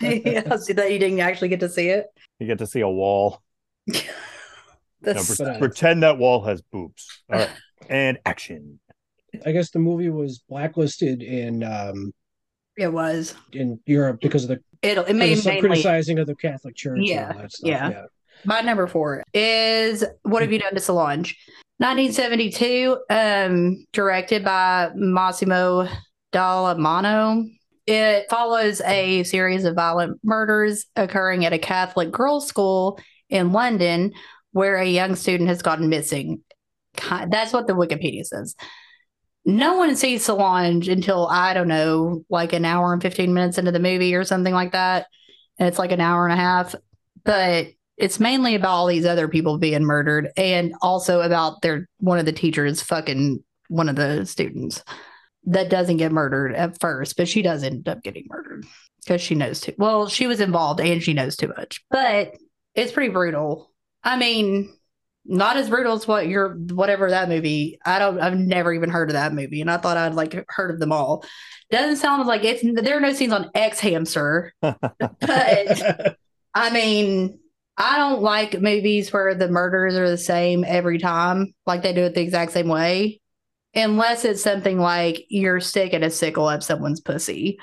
yeah, 0.00 0.56
see 0.56 0.72
that 0.74 0.92
you 0.92 0.98
didn't 0.98 1.20
actually 1.20 1.48
get 1.48 1.60
to 1.60 1.68
see 1.68 1.88
it. 1.88 2.06
You 2.38 2.46
get 2.46 2.58
to 2.58 2.66
see 2.66 2.80
a 2.80 2.88
wall. 2.88 3.42
Now, 3.86 4.00
That's 5.02 5.36
pre- 5.36 5.58
pretend 5.58 6.04
that 6.04 6.16
wall 6.18 6.44
has 6.44 6.62
boobs. 6.62 7.22
All 7.30 7.38
right, 7.38 7.50
and 7.88 8.18
action. 8.24 8.80
I 9.44 9.52
guess 9.52 9.70
the 9.70 9.78
movie 9.78 10.08
was 10.10 10.40
blacklisted 10.48 11.22
in 11.22 11.62
um 11.62 12.12
it 12.76 12.92
was. 12.92 13.34
in 13.52 13.80
Europe 13.86 14.20
because 14.20 14.44
of 14.44 14.50
the 14.50 14.60
It 14.82 14.98
it 14.98 15.16
made 15.16 15.36
some 15.38 15.58
criticizing 15.58 16.18
of 16.18 16.26
the 16.26 16.34
Catholic 16.36 16.76
Church 16.76 17.00
Yeah, 17.02 17.28
and 17.28 17.32
all 17.36 17.42
that 17.42 17.52
stuff. 17.52 17.68
yeah. 17.68 18.04
my 18.44 18.60
number 18.60 18.86
four 18.86 19.22
is 19.34 20.04
What 20.22 20.42
Have 20.42 20.52
You 20.52 20.58
Done 20.60 20.74
to 20.74 20.80
Solange? 20.80 21.36
1972, 21.78 22.98
um, 23.10 23.84
directed 23.92 24.44
by 24.44 24.90
Massimo 24.94 25.88
Dallamano. 26.32 27.48
It 27.86 28.26
follows 28.28 28.80
a 28.82 29.22
series 29.24 29.64
of 29.64 29.74
violent 29.74 30.18
murders 30.22 30.86
occurring 30.96 31.44
at 31.44 31.52
a 31.52 31.58
Catholic 31.58 32.10
girls' 32.10 32.46
school 32.46 33.00
in 33.30 33.52
London 33.52 34.12
where 34.52 34.76
a 34.76 34.86
young 34.86 35.14
student 35.14 35.48
has 35.48 35.62
gone 35.62 35.88
missing. 35.88 36.42
That's 37.28 37.52
what 37.52 37.66
the 37.66 37.74
Wikipedia 37.74 38.24
says. 38.24 38.54
No 39.48 39.78
one 39.78 39.96
sees 39.96 40.26
Solange 40.26 40.88
until, 40.88 41.26
I 41.26 41.54
don't 41.54 41.68
know, 41.68 42.22
like 42.28 42.52
an 42.52 42.66
hour 42.66 42.92
and 42.92 43.00
15 43.00 43.32
minutes 43.32 43.56
into 43.56 43.72
the 43.72 43.78
movie 43.78 44.14
or 44.14 44.22
something 44.22 44.52
like 44.52 44.72
that. 44.72 45.06
And 45.58 45.66
it's 45.66 45.78
like 45.78 45.90
an 45.90 46.02
hour 46.02 46.26
and 46.28 46.38
a 46.38 46.42
half. 46.42 46.74
But 47.24 47.68
it's 47.96 48.20
mainly 48.20 48.54
about 48.56 48.68
all 48.68 48.86
these 48.86 49.06
other 49.06 49.26
people 49.26 49.56
being 49.56 49.84
murdered 49.84 50.28
and 50.36 50.74
also 50.82 51.22
about 51.22 51.62
their 51.62 51.88
one 51.96 52.18
of 52.18 52.26
the 52.26 52.32
teachers 52.32 52.82
fucking 52.82 53.42
one 53.68 53.88
of 53.88 53.96
the 53.96 54.26
students 54.26 54.84
that 55.44 55.70
doesn't 55.70 55.96
get 55.96 56.12
murdered 56.12 56.54
at 56.54 56.78
first, 56.78 57.16
but 57.16 57.26
she 57.26 57.40
does 57.40 57.62
end 57.62 57.88
up 57.88 58.02
getting 58.02 58.26
murdered 58.28 58.66
because 59.02 59.22
she 59.22 59.34
knows 59.34 59.62
too 59.62 59.72
well, 59.78 60.08
she 60.08 60.26
was 60.26 60.40
involved 60.40 60.78
and 60.78 61.02
she 61.02 61.14
knows 61.14 61.36
too 61.36 61.48
much. 61.56 61.82
But 61.90 62.34
it's 62.74 62.92
pretty 62.92 63.08
brutal. 63.14 63.72
I 64.04 64.18
mean, 64.18 64.77
not 65.28 65.56
as 65.56 65.68
brutal 65.68 65.92
as 65.94 66.08
what 66.08 66.26
you're 66.28 66.54
whatever 66.54 67.10
that 67.10 67.28
movie. 67.28 67.78
I 67.84 67.98
don't 67.98 68.20
I've 68.20 68.38
never 68.38 68.72
even 68.72 68.90
heard 68.90 69.10
of 69.10 69.14
that 69.14 69.34
movie, 69.34 69.60
and 69.60 69.70
I 69.70 69.76
thought 69.76 69.96
I'd 69.96 70.14
like 70.14 70.44
heard 70.48 70.70
of 70.70 70.80
them 70.80 70.92
all. 70.92 71.24
Doesn't 71.70 71.96
sound 71.98 72.26
like 72.26 72.44
it's 72.44 72.62
there 72.82 72.96
are 72.96 73.00
no 73.00 73.12
scenes 73.12 73.32
on 73.32 73.50
X 73.54 73.80
Hamster. 73.80 74.54
But 74.62 76.16
I 76.54 76.70
mean, 76.70 77.38
I 77.76 77.98
don't 77.98 78.22
like 78.22 78.60
movies 78.60 79.12
where 79.12 79.34
the 79.34 79.48
murders 79.48 79.94
are 79.96 80.08
the 80.08 80.18
same 80.18 80.64
every 80.64 80.98
time, 80.98 81.54
like 81.66 81.82
they 81.82 81.92
do 81.92 82.02
it 82.04 82.14
the 82.14 82.22
exact 82.22 82.52
same 82.52 82.68
way. 82.68 83.20
unless 83.74 84.24
it's 84.24 84.42
something 84.42 84.78
like 84.78 85.24
you're 85.28 85.60
sticking 85.60 86.02
a 86.02 86.10
sickle 86.10 86.46
up 86.46 86.62
someone's 86.62 87.00
pussy, 87.00 87.58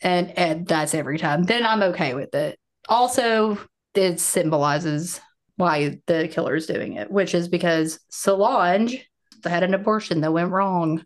and 0.00 0.36
and 0.38 0.66
that's 0.66 0.94
every 0.94 1.18
time. 1.18 1.44
Then 1.44 1.64
I'm 1.66 1.82
okay 1.82 2.14
with 2.14 2.34
it. 2.34 2.58
Also, 2.88 3.58
it 3.94 4.20
symbolizes 4.20 5.20
why 5.60 6.00
the 6.06 6.28
killer 6.28 6.56
is 6.56 6.66
doing 6.66 6.94
it, 6.94 7.10
which 7.10 7.34
is 7.34 7.48
because 7.48 8.00
Solange 8.10 9.04
had 9.44 9.62
an 9.62 9.74
abortion 9.74 10.22
that 10.22 10.32
went 10.32 10.50
wrong, 10.50 11.04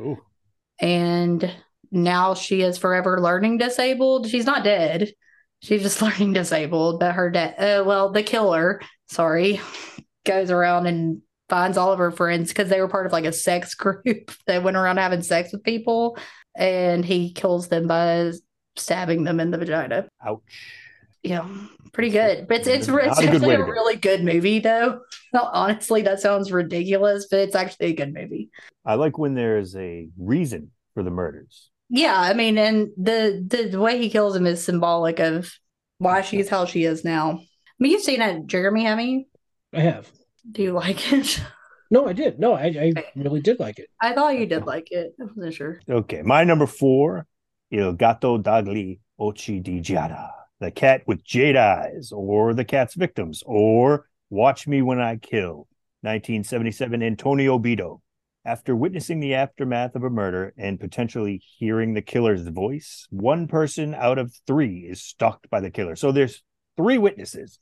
Ooh. 0.00 0.18
and 0.80 1.52
now 1.90 2.34
she 2.34 2.62
is 2.62 2.78
forever 2.78 3.20
learning 3.20 3.58
disabled. 3.58 4.28
She's 4.28 4.46
not 4.46 4.64
dead. 4.64 5.12
She's 5.62 5.82
just 5.82 6.02
learning 6.02 6.32
disabled, 6.32 7.00
but 7.00 7.14
her 7.14 7.30
dad, 7.30 7.54
uh, 7.58 7.84
well, 7.84 8.10
the 8.10 8.22
killer, 8.22 8.80
sorry, 9.08 9.60
goes 10.24 10.50
around 10.50 10.86
and 10.86 11.22
finds 11.48 11.76
all 11.76 11.92
of 11.92 11.98
her 11.98 12.10
friends 12.10 12.48
because 12.48 12.70
they 12.70 12.80
were 12.80 12.88
part 12.88 13.04
of 13.06 13.12
like 13.12 13.26
a 13.26 13.32
sex 13.32 13.74
group 13.76 14.32
that 14.46 14.62
went 14.62 14.76
around 14.76 14.96
having 14.96 15.22
sex 15.22 15.52
with 15.52 15.62
people, 15.62 16.16
and 16.56 17.04
he 17.04 17.32
kills 17.32 17.68
them 17.68 17.86
by 17.86 18.32
stabbing 18.76 19.24
them 19.24 19.38
in 19.38 19.50
the 19.50 19.58
vagina. 19.58 20.08
Ouch. 20.24 20.40
Yeah, 21.22 21.46
pretty 21.92 22.10
good. 22.10 22.48
But 22.48 22.58
it's 22.58 22.68
it's, 22.68 22.88
it's 22.88 23.20
a 23.20 23.24
actually 23.24 23.46
way 23.46 23.54
a 23.54 23.64
really 23.64 23.96
good 23.96 24.24
movie, 24.24 24.58
though. 24.58 25.00
Well, 25.32 25.50
Honestly, 25.52 26.02
that 26.02 26.20
sounds 26.20 26.52
ridiculous, 26.52 27.26
but 27.30 27.40
it's 27.40 27.54
actually 27.54 27.86
a 27.86 27.94
good 27.94 28.12
movie. 28.12 28.50
I 28.84 28.94
like 28.94 29.18
when 29.18 29.34
there's 29.34 29.76
a 29.76 30.08
reason 30.18 30.70
for 30.94 31.02
the 31.02 31.10
murders. 31.10 31.70
Yeah, 31.88 32.18
I 32.18 32.34
mean, 32.34 32.58
and 32.58 32.88
the 32.96 33.44
the, 33.46 33.68
the 33.68 33.80
way 33.80 33.98
he 33.98 34.10
kills 34.10 34.34
him 34.34 34.46
is 34.46 34.64
symbolic 34.64 35.20
of 35.20 35.52
why 35.98 36.22
she's 36.22 36.48
how 36.48 36.64
she 36.64 36.84
is 36.84 37.04
now. 37.04 37.32
I 37.32 37.44
mean, 37.78 37.92
you've 37.92 38.02
seen 38.02 38.22
it, 38.22 38.46
Jeremy, 38.46 38.84
haven't 38.84 39.06
you? 39.06 39.24
I 39.72 39.80
have. 39.80 40.10
Do 40.50 40.62
you 40.62 40.72
like 40.72 41.12
it? 41.12 41.40
No, 41.90 42.06
I 42.06 42.14
did. 42.14 42.38
No, 42.38 42.54
I, 42.54 42.64
I 42.64 42.92
really 43.14 43.42
did 43.42 43.60
like 43.60 43.78
it. 43.78 43.88
I 44.00 44.14
thought 44.14 44.38
you 44.38 44.46
did 44.46 44.64
like 44.64 44.90
it. 44.90 45.14
I 45.20 45.24
wasn't 45.24 45.52
sure. 45.52 45.78
Okay, 45.86 46.22
my 46.22 46.42
number 46.42 46.66
four, 46.66 47.26
Il 47.70 47.92
Gatto 47.92 48.38
dagli 48.38 48.98
Occhi 49.20 49.60
di 49.60 49.80
Giada, 49.80 50.30
the 50.62 50.70
cat 50.70 51.02
with 51.06 51.24
jade 51.24 51.56
eyes, 51.56 52.12
or 52.12 52.54
the 52.54 52.64
cat's 52.64 52.94
victims, 52.94 53.42
or 53.44 54.06
Watch 54.30 54.68
Me 54.68 54.80
When 54.80 55.00
I 55.00 55.16
Kill, 55.16 55.66
1977 56.02 57.02
Antonio 57.02 57.58
Bido. 57.58 58.00
After 58.44 58.74
witnessing 58.74 59.18
the 59.18 59.34
aftermath 59.34 59.96
of 59.96 60.04
a 60.04 60.10
murder 60.10 60.54
and 60.56 60.78
potentially 60.78 61.42
hearing 61.58 61.94
the 61.94 62.02
killer's 62.02 62.46
voice, 62.46 63.06
one 63.10 63.48
person 63.48 63.92
out 63.92 64.18
of 64.18 64.34
three 64.46 64.86
is 64.88 65.02
stalked 65.02 65.50
by 65.50 65.60
the 65.60 65.70
killer. 65.70 65.96
So 65.96 66.12
there's 66.12 66.42
three 66.76 66.98
witnesses, 66.98 67.58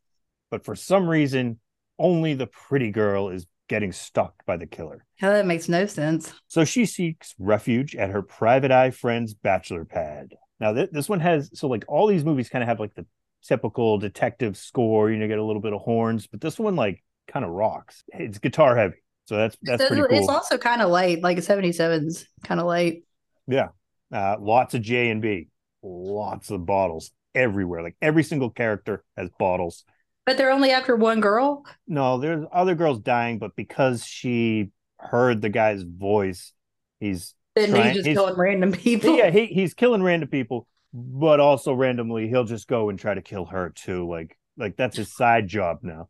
but 0.51 0.65
for 0.65 0.75
some 0.75 1.09
reason, 1.09 1.59
only 1.99 2.35
the 2.35 2.47
pretty 2.47 2.91
girl 2.91 3.31
is 3.31 3.47
getting 3.69 3.93
stalked 3.93 4.45
by 4.45 4.59
the 4.59 4.67
killer. 4.67 5.07
How 5.19 5.31
that 5.31 5.47
makes 5.47 5.69
no 5.71 5.87
sense. 5.87 6.33
So 6.49 6.65
she 6.65 6.85
seeks 6.85 7.35
refuge 7.39 7.97
at 7.97 8.11
her 8.11 8.21
private 8.21 8.71
eye 8.71 8.91
friend's 8.91 9.33
bachelor 9.33 9.85
pad. 9.85 10.35
Now, 10.61 10.75
th- 10.75 10.91
this 10.93 11.09
one 11.09 11.21
has 11.21 11.51
so 11.55 11.69
like 11.69 11.85
all 11.89 12.07
these 12.07 12.25
movies 12.25 12.49
kind 12.49 12.63
of 12.63 12.69
have 12.69 12.79
like 12.81 12.95
the 12.95 13.07
typical 13.43 13.99
detective 13.99 14.57
score, 14.57 15.11
you 15.11 15.17
know, 15.19 15.27
get 15.27 15.39
a 15.39 15.45
little 15.45 15.63
bit 15.63 15.73
of 15.73 15.81
horns, 15.81 16.27
but 16.27 16.41
this 16.41 16.59
one 16.59 16.77
like 16.77 17.03
kind 17.29 17.45
of 17.45 17.51
rocks. 17.51 18.05
It's 18.09 18.39
guitar 18.39 18.77
heavy, 18.77 18.97
so 19.25 19.37
that's 19.37 19.57
that's 19.63 19.83
So 19.83 19.89
pretty 19.89 20.17
It's 20.17 20.29
also 20.29 20.59
kind 20.59 20.83
of 20.83 20.91
light, 20.91 21.23
like 21.23 21.39
77's 21.39 22.27
kind 22.45 22.61
of 22.61 22.67
light. 22.67 23.05
Yeah, 23.47 23.69
uh, 24.13 24.37
lots 24.39 24.75
of 24.75 24.83
J 24.83 25.11
and 25.11 25.23
B, 25.23 25.49
lots 25.83 26.51
of 26.51 26.67
bottles 26.67 27.11
everywhere. 27.35 27.83
Like 27.83 27.97
every 28.03 28.23
single 28.23 28.51
character 28.51 29.05
has 29.17 29.31
bottles. 29.39 29.85
But 30.27 30.37
they're 30.37 30.51
only 30.51 30.71
after 30.71 30.95
one 30.95 31.21
girl. 31.21 31.65
No, 31.89 32.19
there's 32.19 32.45
other 32.53 32.75
girls 32.75 33.01
dying, 33.01 33.39
but 33.39 33.57
because 33.57 34.05
she 34.05 34.71
heard 34.99 35.41
the 35.41 35.49
guy's 35.49 35.83
voice, 35.83 36.53
he's 37.01 37.35
Then 37.57 37.75
he's 37.75 37.95
just 37.95 38.07
he's- 38.07 38.17
killing 38.17 38.37
random 38.37 38.73
people. 38.73 39.17
yeah, 39.17 39.31
he, 39.31 39.47
he's 39.47 39.75
killing 39.75 40.03
random 40.03 40.29
people, 40.29 40.67
but 40.93 41.41
also 41.41 41.73
randomly 41.75 42.29
he'll 42.29 42.45
just 42.45 42.69
go 42.69 42.89
and 42.91 42.99
try 42.99 43.15
to 43.15 43.23
kill 43.23 43.47
her 43.47 43.71
too. 43.75 44.09
Like 44.09 44.37
like 44.57 44.77
that's 44.77 44.97
his 44.97 45.13
side 45.15 45.49
job 45.49 45.79
now. 45.83 46.09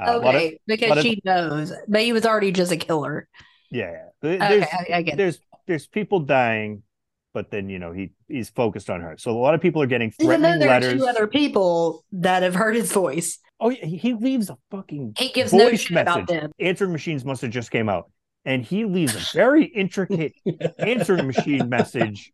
Uh, 0.00 0.18
of- 0.18 0.24
okay, 0.24 0.44
lot 0.44 0.52
because 0.66 0.96
of- 0.98 1.02
she 1.02 1.20
knows, 1.24 1.72
but 1.88 2.00
he 2.02 2.12
was 2.12 2.24
already 2.24 2.52
just 2.52 2.72
a 2.72 2.76
killer. 2.76 3.28
yeah, 3.70 3.90
yeah. 3.90 4.04
There- 4.22 4.34
Okay, 4.36 4.48
There's 4.48 4.64
I, 4.72 4.86
I 4.94 5.02
get 5.02 5.14
it. 5.14 5.16
there's 5.16 5.40
there's 5.66 5.86
people 5.86 6.20
dying, 6.20 6.82
but 7.34 7.50
then 7.50 7.68
you 7.68 7.78
know 7.78 7.92
he 7.92 8.12
he's 8.28 8.48
focused 8.48 8.88
on 8.88 9.00
her. 9.02 9.16
So 9.18 9.32
a 9.32 9.40
lot 9.40 9.54
of 9.54 9.60
people 9.60 9.82
are 9.82 9.86
getting 9.86 10.12
Even 10.20 10.40
though 10.42 10.58
there 10.58 10.68
letters. 10.68 10.94
are 10.94 10.96
two 10.96 11.06
other 11.06 11.26
people 11.26 12.04
that 12.12 12.42
have 12.42 12.54
heard 12.54 12.74
his 12.76 12.90
voice, 12.92 13.38
Oh 13.60 13.68
he 13.70 13.96
he 13.98 14.14
leaves 14.14 14.48
a 14.50 14.56
fucking 14.70 15.14
he 15.18 15.28
gives 15.30 15.52
no 15.52 15.68
voice 15.68 15.80
shit 15.80 15.92
message. 15.92 16.08
about 16.14 16.26
them. 16.28 16.50
Answering 16.60 16.92
machines 16.92 17.24
must 17.24 17.42
have 17.42 17.50
just 17.50 17.70
came 17.70 17.88
out, 17.88 18.10
and 18.44 18.64
he 18.64 18.84
leaves 18.84 19.14
a 19.14 19.18
very 19.34 19.64
intricate 19.64 20.32
answering 20.78 21.26
machine 21.26 21.68
message 21.70 22.32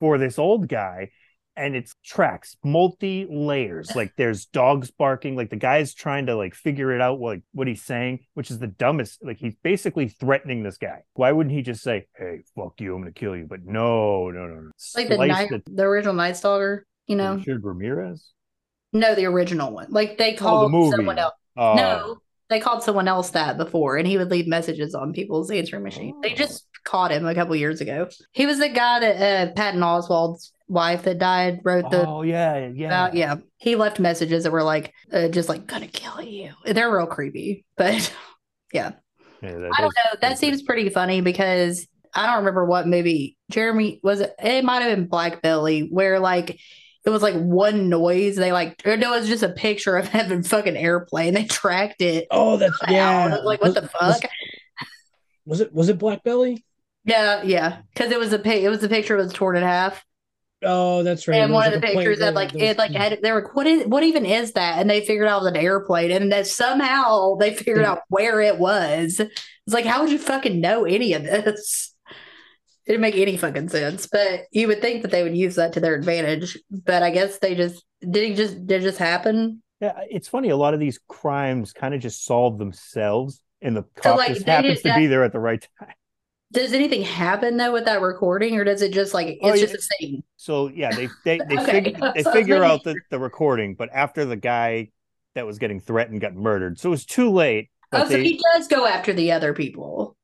for 0.00 0.18
this 0.18 0.38
old 0.38 0.68
guy 0.68 1.10
and 1.56 1.74
it's 1.74 1.94
tracks 2.04 2.56
multi 2.62 3.26
layers 3.30 3.94
like 3.96 4.12
there's 4.16 4.46
dogs 4.46 4.90
barking 4.90 5.36
like 5.36 5.48
the 5.50 5.56
guy's 5.56 5.94
trying 5.94 6.26
to 6.26 6.36
like 6.36 6.54
figure 6.54 6.94
it 6.94 7.00
out 7.00 7.18
what 7.18 7.38
what 7.52 7.66
he's 7.66 7.82
saying 7.82 8.20
which 8.34 8.50
is 8.50 8.58
the 8.58 8.66
dumbest 8.66 9.18
like 9.24 9.38
he's 9.38 9.56
basically 9.62 10.08
threatening 10.08 10.62
this 10.62 10.76
guy 10.76 11.02
why 11.14 11.32
wouldn't 11.32 11.54
he 11.54 11.62
just 11.62 11.82
say 11.82 12.06
hey 12.16 12.40
fuck 12.54 12.78
you 12.78 12.94
i'm 12.94 13.00
gonna 13.00 13.12
kill 13.12 13.34
you 13.34 13.46
but 13.48 13.60
no 13.64 14.30
no 14.30 14.46
no 14.46 14.54
no 14.54 14.70
Like 14.94 15.08
the 15.08 15.16
night, 15.16 15.50
the, 15.66 15.82
original 15.82 16.14
Night 16.14 16.36
Stalker, 16.36 16.86
you 17.06 17.16
know? 17.16 17.36
Richard 17.36 17.64
ramirez 17.64 18.32
No, 18.92 19.14
the 19.14 19.24
original 19.24 19.72
one. 19.72 19.88
Like 19.90 20.18
they 20.18 20.34
oh 20.34 20.38
called 20.38 20.66
the 20.66 20.76
movie 20.76 20.96
someone 20.96 21.18
else. 21.18 21.34
Oh, 21.56 21.74
No, 21.74 22.18
they 22.48 22.60
called 22.60 22.82
someone 22.82 23.08
else 23.08 23.30
that 23.30 23.56
before, 23.58 23.96
and 23.96 24.06
he 24.06 24.18
would 24.18 24.30
leave 24.30 24.46
messages 24.46 24.94
on 24.94 25.12
people's 25.12 25.50
answering 25.50 25.82
machine. 25.82 26.20
They 26.22 26.32
Oh. 26.32 26.36
just 26.36 26.66
caught 26.84 27.10
him 27.10 27.26
a 27.26 27.34
couple 27.34 27.56
years 27.56 27.80
ago. 27.80 28.08
He 28.32 28.46
was 28.46 28.58
the 28.58 28.68
guy 28.68 29.00
that 29.00 29.48
uh, 29.48 29.52
Patton 29.54 29.80
Oswalt's 29.80 30.52
wife 30.68 31.02
that 31.04 31.18
died 31.18 31.60
wrote 31.64 31.90
the 31.90 32.06
oh 32.06 32.22
yeah 32.22 32.70
yeah 32.74 32.86
about. 32.86 33.14
Yeah, 33.14 33.36
he 33.58 33.76
left 33.76 33.98
messages 34.00 34.44
that 34.44 34.52
were 34.52 34.62
like, 34.62 34.92
uh, 35.12 35.28
just 35.28 35.48
like 35.48 35.66
gonna 35.66 35.86
kill 35.88 36.22
you. 36.22 36.52
They're 36.64 36.92
real 36.92 37.06
creepy, 37.06 37.64
but 37.76 38.12
yeah. 38.72 38.92
Yeah, 39.42 39.50
I 39.50 39.80
don't 39.82 39.94
know. 39.94 40.18
That 40.22 40.38
seems 40.38 40.62
pretty 40.62 40.88
funny 40.88 41.20
because 41.20 41.86
I 42.14 42.26
don't 42.26 42.38
remember 42.38 42.64
what 42.64 42.88
movie 42.88 43.36
Jeremy 43.50 44.00
was. 44.02 44.20
It, 44.20 44.34
it 44.42 44.64
might 44.64 44.80
have 44.82 44.96
been 44.96 45.06
Black 45.08 45.42
Belly, 45.42 45.88
where 45.90 46.18
like 46.18 46.58
it 47.06 47.10
was 47.10 47.22
like 47.22 47.36
one 47.36 47.88
noise. 47.88 48.36
They 48.36 48.52
like, 48.52 48.82
or 48.84 48.96
no, 48.96 49.14
it 49.14 49.20
was 49.20 49.28
just 49.28 49.42
a 49.42 49.48
picture 49.48 49.96
of 49.96 50.08
having 50.08 50.42
fucking 50.42 50.76
airplane. 50.76 51.32
They 51.34 51.44
tracked 51.44 52.02
it. 52.02 52.26
Oh, 52.30 52.56
that's 52.58 52.76
yeah. 52.88 53.26
I 53.26 53.28
was 53.36 53.44
like, 53.44 53.62
what 53.62 53.74
the 53.74 53.88
fuck? 53.88 54.22
Was 55.46 55.60
it 55.60 55.72
was 55.72 55.88
it 55.88 55.98
Black 55.98 56.22
Belly? 56.24 56.64
Yeah, 57.04 57.42
yeah, 57.44 57.78
because 57.94 58.10
it 58.10 58.18
was 58.18 58.32
a. 58.32 58.48
It 58.64 58.68
was 58.68 58.82
a 58.82 58.88
picture 58.88 59.16
was 59.16 59.32
torn 59.32 59.56
in 59.56 59.62
half, 59.62 60.04
Oh, 60.64 61.04
that's 61.04 61.28
right. 61.28 61.36
and 61.40 61.52
one 61.52 61.66
was 61.68 61.76
of 61.76 61.80
the 61.80 61.86
like 61.86 61.96
pictures 61.96 62.18
that 62.18 62.34
like 62.34 62.52
it 62.56 62.76
like 62.78 62.90
had 62.90 63.20
they 63.22 63.30
were 63.30 63.42
like, 63.42 63.54
what 63.54 63.66
is 63.68 63.86
what 63.86 64.02
even 64.02 64.26
is 64.26 64.52
that? 64.54 64.80
And 64.80 64.90
they 64.90 65.02
figured 65.06 65.28
out 65.28 65.36
it 65.42 65.44
was 65.44 65.52
an 65.52 65.56
airplane, 65.56 66.10
and 66.10 66.32
that 66.32 66.48
somehow 66.48 67.36
they 67.36 67.54
figured 67.54 67.82
Yeah. 67.82 67.92
out 67.92 68.00
where 68.08 68.40
it 68.40 68.58
was. 68.58 69.20
It's 69.20 69.74
like, 69.74 69.84
how 69.84 70.02
would 70.02 70.10
you 70.10 70.18
fucking 70.18 70.60
know 70.60 70.84
any 70.84 71.12
of 71.12 71.22
this? 71.22 71.94
It 72.86 72.92
didn't 72.92 73.02
make 73.02 73.16
any 73.16 73.36
fucking 73.36 73.68
sense. 73.68 74.06
But 74.06 74.42
you 74.52 74.68
would 74.68 74.80
think 74.80 75.02
that 75.02 75.10
they 75.10 75.22
would 75.22 75.36
use 75.36 75.56
that 75.56 75.72
to 75.74 75.80
their 75.80 75.94
advantage. 75.94 76.58
But 76.70 77.02
I 77.02 77.10
guess 77.10 77.38
they 77.38 77.54
just 77.54 77.84
did. 78.00 78.32
It 78.32 78.36
just 78.36 78.66
did 78.66 78.82
it 78.82 78.84
just 78.84 78.98
happen. 78.98 79.62
Yeah, 79.80 79.92
it's 80.08 80.28
funny. 80.28 80.48
A 80.48 80.56
lot 80.56 80.74
of 80.74 80.80
these 80.80 80.98
crimes 81.08 81.72
kind 81.72 81.94
of 81.94 82.00
just 82.00 82.24
solve 82.24 82.58
themselves, 82.58 83.42
and 83.60 83.76
the 83.76 83.82
So, 84.02 84.14
cop 84.14 84.16
like, 84.16 84.32
just 84.34 84.46
happens 84.46 84.80
just 84.80 84.82
to 84.82 84.90
be 84.90 85.06
there 85.06 85.22
at 85.22 85.32
the 85.32 85.38
right 85.40 85.66
time. 85.78 85.94
Does 86.52 86.72
anything 86.72 87.02
happen 87.02 87.56
though 87.56 87.72
with 87.72 87.84
that 87.86 88.00
recording, 88.00 88.56
or 88.56 88.64
does 88.64 88.80
it 88.82 88.92
just 88.92 89.12
like 89.14 89.38
oh, 89.42 89.48
it's 89.48 89.52
Oh, 89.52 89.54
just 89.60 89.74
yeah. 89.74 89.74
a 89.74 89.82
scene? 89.82 90.22
So 90.36 90.68
yeah, 90.68 90.92
they 90.92 91.14
they 91.24 91.40
they, 91.48 91.58
Okay. 91.58 91.82
fig- 91.82 92.04
they 92.14 92.24
So 92.24 92.32
figure 92.32 92.64
out 92.64 92.84
the, 92.84 93.00
the 93.10 93.18
recording, 93.18 93.74
but 93.74 93.90
after 93.92 94.24
the 94.24 94.36
guy 94.36 94.90
that 95.34 95.46
was 95.46 95.58
getting 95.58 95.80
threatened 95.80 96.20
got 96.20 96.34
murdered, 96.34 96.78
so 96.78 96.88
it 96.88 96.92
was 96.92 97.06
too 97.06 97.30
late. 97.32 97.70
Oh, 97.92 98.08
so 98.08 98.18
he 98.18 98.40
does 98.54 98.68
go 98.68 98.86
after 98.86 99.12
the 99.12 99.32
other 99.32 99.52
people. 99.54 100.15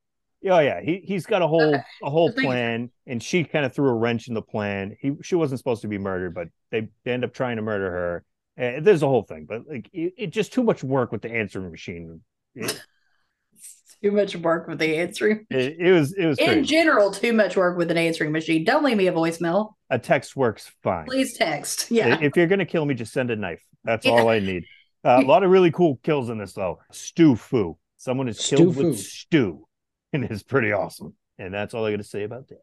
Oh 0.48 0.59
yeah, 0.59 0.81
he 0.81 1.02
he's 1.05 1.26
got 1.26 1.42
a 1.42 1.46
whole 1.46 1.74
Okay. 1.74 1.83
a 2.02 2.11
whole 2.11 2.28
Just 2.28 2.37
making 2.38 2.50
sure. 2.50 2.52
plan, 2.52 2.90
and 3.07 3.22
she 3.22 3.44
kind 3.44 3.64
of 3.64 3.72
threw 3.74 3.88
a 3.88 3.94
wrench 3.94 4.28
in 4.28 4.35
the 4.35 4.42
plan. 4.42 4.96
He 5.00 5.12
she 5.22 5.35
wasn't 5.35 5.59
supposed 5.61 5.83
to 5.83 5.88
be 5.88 5.98
murdered, 5.98 6.35
but 6.35 6.48
they, 6.70 6.88
they 7.05 7.12
end 7.12 7.24
up 7.24 7.33
trying 7.35 7.57
to 7.57 7.62
murder 7.62 7.90
her. 7.90 8.24
Uh, 8.59 8.81
there's 8.81 9.02
a 9.02 9.09
whole 9.09 9.22
thing, 9.22 9.46
but 9.48 9.62
like 9.68 9.88
it, 9.92 10.12
it 10.18 10.26
just 10.28 10.52
too 10.52 10.62
much 10.62 10.83
work 10.85 11.11
with 11.12 11.22
the 11.22 11.31
answering 11.33 11.70
machine. 11.70 12.20
It, 12.55 12.81
Too 14.02 14.11
much 14.11 14.35
work 14.35 14.66
with 14.66 14.81
the 14.81 14.96
answering. 14.96 15.46
it, 15.48 15.76
it 15.78 15.92
was 15.92 16.12
it 16.14 16.26
was 16.26 16.37
In 16.38 16.46
crazy. 16.46 16.62
general, 16.62 17.12
too 17.12 17.33
much 17.33 17.57
work 17.57 17.76
with 17.78 17.88
an 17.88 17.96
answering 17.96 18.33
machine. 18.33 18.64
Don't 18.64 18.83
leave 18.83 18.96
me 18.96 19.07
a 19.07 19.12
voicemail. 19.12 19.74
a 19.90 19.98
text 19.98 20.35
works 20.35 20.72
fine. 20.83 21.05
Please 21.07 21.37
text. 21.38 21.88
Yeah. 21.92 22.18
If 22.20 22.37
you're 22.37 22.48
gonna 22.48 22.66
kill 22.66 22.85
me, 22.85 22.94
just 22.94 23.12
send 23.12 23.31
a 23.31 23.37
knife. 23.37 23.62
That's 23.85 24.05
Yeah. 24.05 24.12
all 24.12 24.28
I 24.28 24.40
need. 24.40 24.64
Uh, 25.05 25.20
a 25.22 25.26
lot 25.26 25.44
of 25.44 25.50
really 25.50 25.70
cool 25.70 26.00
kills 26.02 26.31
in 26.31 26.38
this 26.38 26.52
though. 26.52 26.81
Stew 26.90 27.37
foo. 27.37 27.78
Someone 27.96 28.26
is 28.26 28.38
killed 28.44 28.74
Stew 28.74 28.83
with 28.83 28.96
foo. 28.96 29.02
stew, 29.02 29.68
and 30.12 30.25
it's 30.25 30.42
pretty 30.42 30.72
awesome. 30.72 31.14
And 31.38 31.53
that's 31.53 31.75
all 31.75 31.85
I 31.85 31.90
got 31.90 31.96
to 31.98 32.05
say 32.05 32.22
about 32.25 32.48
that. 32.48 32.61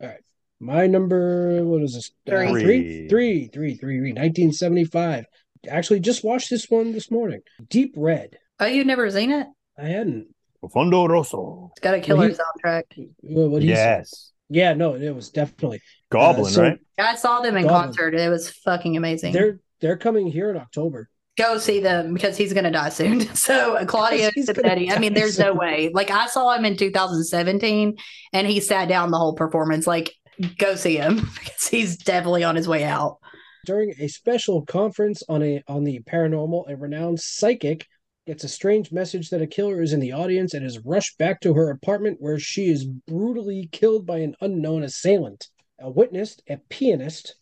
All 0.00 0.08
right. 0.08 0.20
My 0.60 0.86
number, 0.86 1.64
what 1.64 1.82
is 1.82 1.94
this? 1.94 2.10
Uh, 2.32 2.46
Three. 2.48 2.62
three, 2.62 3.08
three, 3.08 3.46
three, 3.48 3.74
three, 3.74 3.98
three, 3.98 4.12
1975. 4.12 5.24
Actually, 5.68 6.00
just 6.00 6.22
watched 6.24 6.50
this 6.50 6.66
one 6.70 6.92
this 6.92 7.10
morning. 7.10 7.40
Deep 7.68 7.94
Red. 7.96 8.36
oh, 8.60 8.66
you've 8.66 8.86
never 8.86 9.10
seen 9.10 9.30
it? 9.32 9.46
I 9.78 9.86
hadn't. 9.86 10.28
Profondo 10.60 11.06
Rosso. 11.06 11.70
It's 11.72 11.80
got 11.80 11.94
a 11.94 12.00
killer 12.00 12.18
Well, 12.20 12.28
he- 12.28 12.34
soundtrack. 12.34 12.82
What 13.20 13.50
what. 13.50 13.62
Yes. 13.62 14.30
Yeah, 14.48 14.74
no, 14.74 14.94
it 14.94 15.10
was 15.14 15.30
definitely. 15.30 15.80
Goblin, 16.10 16.46
Uh, 16.46 16.50
so 16.50 16.62
right? 16.62 16.78
I 16.98 17.16
saw 17.16 17.40
them 17.40 17.56
in 17.56 17.62
Goblin. 17.66 17.84
concert. 17.86 18.14
It 18.14 18.28
was 18.28 18.50
fucking 18.50 18.96
amazing. 18.96 19.32
They're 19.32 19.58
they're 19.80 19.96
coming 19.96 20.26
here 20.28 20.50
in 20.50 20.56
October. 20.56 21.08
Go 21.38 21.56
see 21.56 21.80
them 21.80 22.12
because 22.12 22.36
he's 22.36 22.52
gonna 22.52 22.70
die 22.70 22.90
soon. 22.90 23.20
So 23.34 23.76
uh, 23.76 23.84
Claudio 23.84 24.30
He's 24.34 24.50
gonna 24.50 24.68
I 24.68 24.98
mean, 24.98 25.14
there's 25.14 25.38
no 25.38 25.54
way. 25.54 25.90
Like 25.92 26.10
I 26.10 26.26
saw 26.26 26.52
him 26.54 26.64
in 26.64 26.76
2017, 26.76 27.96
and 28.32 28.46
he 28.46 28.60
sat 28.60 28.88
down 28.88 29.10
the 29.10 29.18
whole 29.18 29.34
performance. 29.34 29.86
Like, 29.86 30.14
go 30.58 30.74
see 30.74 30.96
him 30.96 31.16
because 31.34 31.66
he's 31.66 31.96
definitely 31.96 32.44
on 32.44 32.56
his 32.56 32.68
way 32.68 32.84
out. 32.84 33.18
During 33.64 33.94
a 33.98 34.08
special 34.08 34.64
conference 34.66 35.22
on 35.28 35.42
a 35.42 35.62
on 35.68 35.84
the 35.84 36.00
paranormal, 36.00 36.70
a 36.70 36.76
renowned 36.76 37.20
psychic 37.20 37.86
gets 38.26 38.44
a 38.44 38.48
strange 38.48 38.92
message 38.92 39.30
that 39.30 39.42
a 39.42 39.46
killer 39.46 39.82
is 39.82 39.92
in 39.92 40.00
the 40.00 40.12
audience 40.12 40.54
and 40.54 40.64
is 40.64 40.78
rushed 40.84 41.18
back 41.18 41.40
to 41.40 41.54
her 41.54 41.70
apartment 41.70 42.18
where 42.20 42.38
she 42.38 42.68
is 42.68 42.84
brutally 42.84 43.68
killed 43.72 44.06
by 44.06 44.18
an 44.18 44.34
unknown 44.40 44.82
assailant. 44.82 45.48
A 45.80 45.90
witness, 45.90 46.36
a 46.48 46.58
pianist, 46.68 47.34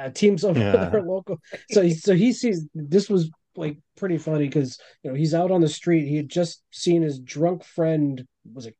uh, 0.00 0.10
teams 0.10 0.44
over 0.44 0.58
Yeah. 0.60 0.84
with 0.84 0.92
her 0.92 1.02
local. 1.02 1.38
So 1.70 1.82
he, 1.82 1.94
so 1.94 2.14
he 2.14 2.32
sees 2.32 2.66
this 2.74 3.08
was 3.08 3.30
like 3.56 3.76
pretty 3.96 4.16
funny 4.18 4.46
because 4.46 4.78
you 5.02 5.10
know 5.10 5.16
he's 5.16 5.34
out 5.34 5.50
on 5.50 5.60
the 5.60 5.68
street. 5.68 6.06
He 6.08 6.16
had 6.16 6.28
just 6.28 6.62
seen 6.70 7.02
his 7.02 7.18
drunk 7.18 7.64
friend 7.64 8.26
was 8.52 8.66
it 8.66 8.76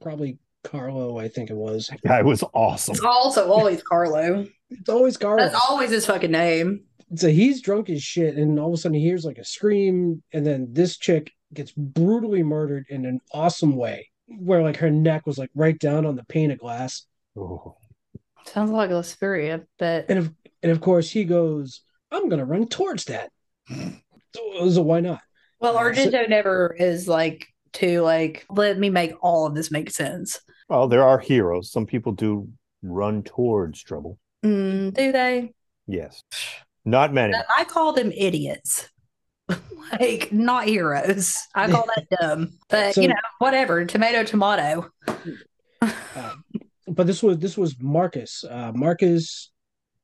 probably 0.00 0.38
Carlo, 0.62 1.18
I 1.18 1.28
think 1.28 1.48
it 1.50 1.56
was. 1.56 1.88
Guy 2.06 2.22
was 2.22 2.44
awesome. 2.52 2.92
It's 2.92 3.02
also 3.04 3.50
always 3.50 3.82
Carlo. 3.82 4.46
It's 4.68 4.88
always 4.90 5.16
Carlo. 5.16 5.38
That's 5.42 5.58
always 5.68 5.90
his 5.90 6.04
fucking 6.06 6.30
name. 6.30 6.84
so 7.16 7.28
he's 7.28 7.62
drunk 7.62 7.88
as 7.90 8.02
shit, 8.02 8.36
and 8.36 8.58
all 8.60 8.68
of 8.68 8.74
a 8.74 8.76
sudden 8.76 8.98
he 8.98 9.02
hears 9.04 9.24
like 9.24 9.38
a 9.38 9.44
scream, 9.44 10.22
and 10.34 10.46
then 10.46 10.68
this 10.70 10.98
chick 10.98 11.32
gets 11.54 11.72
brutally 11.72 12.42
murdered 12.42 12.84
in 12.90 13.06
an 13.06 13.20
awesome 13.32 13.74
way, 13.74 14.08
where 14.26 14.62
like 14.62 14.76
her 14.76 14.90
neck 14.90 15.26
was 15.26 15.38
like 15.38 15.50
right 15.54 15.78
down 15.78 16.04
on 16.04 16.14
the 16.14 16.24
pane 16.24 16.50
of 16.50 16.58
glass, 16.58 17.06
Oh. 17.38 17.76
Sounds 18.46 18.70
like 18.70 18.90
a 18.90 18.94
Lasperia, 18.94 19.64
but 19.78 20.06
and 20.08 20.18
of 20.18 20.32
and 20.62 20.70
of 20.72 20.80
course 20.80 21.10
he 21.10 21.24
goes, 21.24 21.82
"I'm 22.10 22.28
gonna 22.28 22.44
run 22.44 22.68
towards 22.68 23.04
that." 23.06 23.30
So, 24.34 24.70
so 24.70 24.82
why 24.82 25.00
not? 25.00 25.20
well, 25.60 25.74
So- 25.74 25.80
Argento 25.80 26.28
never 26.28 26.74
is 26.78 27.06
like 27.08 27.46
to 27.74 28.00
like 28.02 28.46
let 28.50 28.78
me 28.78 28.90
make 28.90 29.12
all 29.22 29.46
of 29.46 29.54
this 29.54 29.70
make 29.70 29.90
sense. 29.90 30.40
Well, 30.68 30.88
there 30.88 31.04
are 31.04 31.18
heroes. 31.18 31.70
Some 31.70 31.86
people 31.86 32.12
do 32.12 32.48
run 32.82 33.22
towards 33.22 33.82
trouble. 33.82 34.18
Mm, 34.44 34.94
do 34.94 35.12
they? 35.12 35.52
Yes. 35.86 36.22
Not 36.84 37.12
many. 37.12 37.34
I 37.58 37.64
call 37.64 37.92
them 37.92 38.10
idiots. 38.12 38.88
like 40.00 40.32
not 40.32 40.66
heroes. 40.66 41.36
I 41.54 41.70
call 41.70 41.86
that 41.94 42.06
dumb. 42.20 42.52
But 42.68 42.94
So- 42.94 43.00
you 43.02 43.08
know, 43.08 43.14
whatever. 43.38 43.84
Tomato, 43.84 44.22
tomato. 44.24 44.90
Uh, 45.82 46.34
but 46.88 47.06
this 47.06 47.22
was 47.22 47.38
this 47.38 47.56
was 47.56 47.76
Marcus, 47.80 48.44
uh, 48.48 48.72
Marcus 48.74 49.50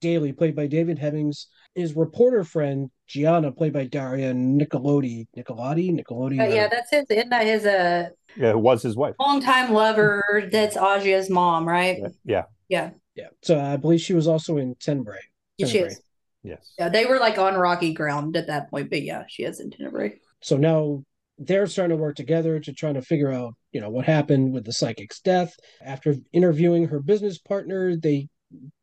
Daly, 0.00 0.32
played 0.32 0.54
by 0.54 0.66
David 0.66 0.98
Hemmings. 0.98 1.48
His 1.74 1.94
reporter 1.94 2.44
friend 2.44 2.90
Gianna, 3.06 3.52
played 3.52 3.72
by 3.72 3.84
Daria 3.84 4.32
Nicolodi, 4.32 5.26
Nicolodi, 5.36 5.90
Nicolodi. 5.90 6.38
But 6.38 6.50
uh, 6.50 6.54
yeah, 6.54 6.68
that's 6.68 6.90
his. 6.90 7.04
Isn't 7.10 7.30
that 7.30 7.46
his 7.46 7.66
uh, 7.66 8.08
Yeah, 8.36 8.50
it 8.50 8.58
was 8.58 8.82
his 8.82 8.96
wife. 8.96 9.14
longtime 9.20 9.72
lover? 9.72 10.48
That's 10.50 10.76
Asia's 10.76 11.30
mom, 11.30 11.66
right? 11.66 11.98
Yeah. 12.24 12.44
Yeah. 12.68 12.90
yeah. 13.14 13.28
So 13.42 13.60
I 13.60 13.76
believe 13.76 14.00
she 14.00 14.14
was 14.14 14.26
also 14.26 14.56
in 14.56 14.74
Tenebrae. 14.80 15.20
Yeah, 15.58 15.66
she 15.66 15.78
is. 15.78 16.00
Yes. 16.42 16.72
Yeah, 16.78 16.88
they 16.88 17.06
were 17.06 17.18
like 17.18 17.38
on 17.38 17.54
rocky 17.54 17.92
ground 17.92 18.36
at 18.36 18.46
that 18.46 18.70
point. 18.70 18.90
But 18.90 19.02
yeah, 19.02 19.24
she 19.28 19.42
is 19.42 19.60
in 19.60 19.70
Tenebrae. 19.70 20.18
So 20.42 20.56
now 20.56 21.02
they're 21.38 21.66
starting 21.66 21.96
to 21.96 22.02
work 22.02 22.16
together 22.16 22.58
to 22.60 22.72
try 22.72 22.92
to 22.92 23.02
figure 23.02 23.32
out, 23.32 23.54
you 23.72 23.80
know, 23.80 23.90
what 23.90 24.06
happened 24.06 24.52
with 24.52 24.64
the 24.64 24.72
psychic's 24.72 25.20
death. 25.20 25.54
After 25.84 26.14
interviewing 26.32 26.88
her 26.88 27.00
business 27.00 27.38
partner, 27.38 27.96
they 27.96 28.28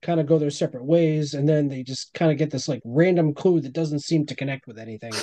kind 0.02 0.20
of 0.20 0.26
go 0.26 0.38
their 0.38 0.52
separate 0.52 0.86
ways, 0.86 1.34
and 1.34 1.48
then 1.48 1.68
they 1.68 1.84
just 1.84 2.14
kind 2.14 2.32
of 2.32 2.38
get 2.38 2.52
this 2.52 2.68
like 2.68 2.82
random 2.86 3.34
clue 3.34 3.62
that 3.62 3.74
doesn't 3.74 4.00
seem 4.00 4.26
to 4.28 4.36
connect 4.36 4.68
with 4.68 4.80
anything. 4.80 5.14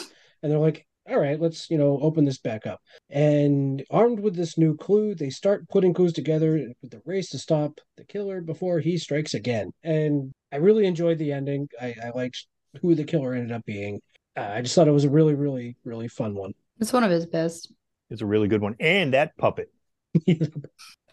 And 0.42 0.50
they're 0.50 0.58
like, 0.58 0.86
all 1.08 1.18
right, 1.18 1.40
let's, 1.40 1.70
you 1.70 1.78
know, 1.78 1.98
open 2.00 2.24
this 2.24 2.38
back 2.38 2.66
up. 2.66 2.80
And 3.08 3.82
armed 3.90 4.20
with 4.20 4.36
this 4.36 4.56
new 4.56 4.76
clue, 4.76 5.14
they 5.14 5.30
start 5.30 5.68
putting 5.68 5.92
clues 5.92 6.12
together 6.12 6.72
with 6.82 6.90
the 6.90 7.02
race 7.04 7.30
to 7.30 7.38
stop 7.38 7.80
the 7.96 8.04
killer 8.04 8.40
before 8.40 8.80
he 8.80 8.96
strikes 8.96 9.34
again. 9.34 9.72
And 9.82 10.32
I 10.52 10.56
really 10.56 10.86
enjoyed 10.86 11.18
the 11.18 11.32
ending. 11.32 11.68
I, 11.80 11.94
I 12.04 12.10
liked 12.14 12.46
who 12.80 12.94
the 12.94 13.04
killer 13.04 13.34
ended 13.34 13.52
up 13.52 13.64
being. 13.64 14.00
Uh, 14.36 14.50
I 14.54 14.62
just 14.62 14.74
thought 14.74 14.88
it 14.88 14.92
was 14.92 15.04
a 15.04 15.10
really, 15.10 15.34
really, 15.34 15.76
really 15.84 16.08
fun 16.08 16.34
one. 16.34 16.52
It's 16.78 16.92
one 16.92 17.04
of 17.04 17.10
his 17.10 17.26
best. 17.26 17.72
It's 18.10 18.22
a 18.22 18.26
really 18.26 18.48
good 18.48 18.60
one. 18.60 18.76
And 18.78 19.14
that 19.14 19.36
puppet. 19.36 19.70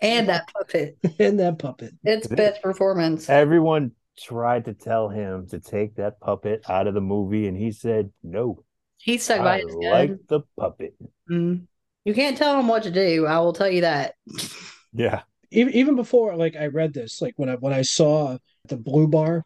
And 0.02 0.30
that 0.30 0.48
puppet. 0.54 0.98
and 1.20 1.40
that 1.40 1.60
puppet. 1.60 1.94
It's 2.04 2.28
best 2.28 2.62
performance. 2.62 3.30
Everyone 3.30 3.92
tried 4.18 4.66
to 4.66 4.74
tell 4.74 5.10
him 5.10 5.48
to 5.48 5.60
take 5.60 5.96
that 5.96 6.20
puppet 6.20 6.64
out 6.70 6.88
of 6.88 6.94
the 6.94 7.02
movie, 7.02 7.48
and 7.48 7.58
he 7.58 7.72
said, 7.72 8.12
No, 8.24 8.64
He 8.98 9.18
stuck 9.18 9.40
by 9.40 9.58
I 9.58 9.62
his 9.62 9.76
like 9.76 10.10
gun. 10.10 10.20
the 10.28 10.40
puppet. 10.60 10.96
Mm. 11.30 11.68
You 12.06 12.14
can't 12.14 12.38
tell 12.38 12.60
him 12.60 12.68
what 12.68 12.84
to 12.84 12.92
do. 12.92 13.26
I 13.26 13.40
will 13.40 13.54
tell 13.54 13.70
you 13.70 13.82
that. 13.82 14.16
Yeah. 14.94 15.22
Even 15.52 15.74
even 15.74 15.96
before 15.96 16.36
like 16.36 16.56
I 16.56 16.68
read 16.68 16.94
this, 16.94 17.22
like 17.22 17.34
when 17.38 17.50
I 17.50 17.56
when 17.56 17.74
I 17.74 17.82
saw 17.82 18.38
the 18.68 18.78
blue 18.78 19.08
bar, 19.08 19.44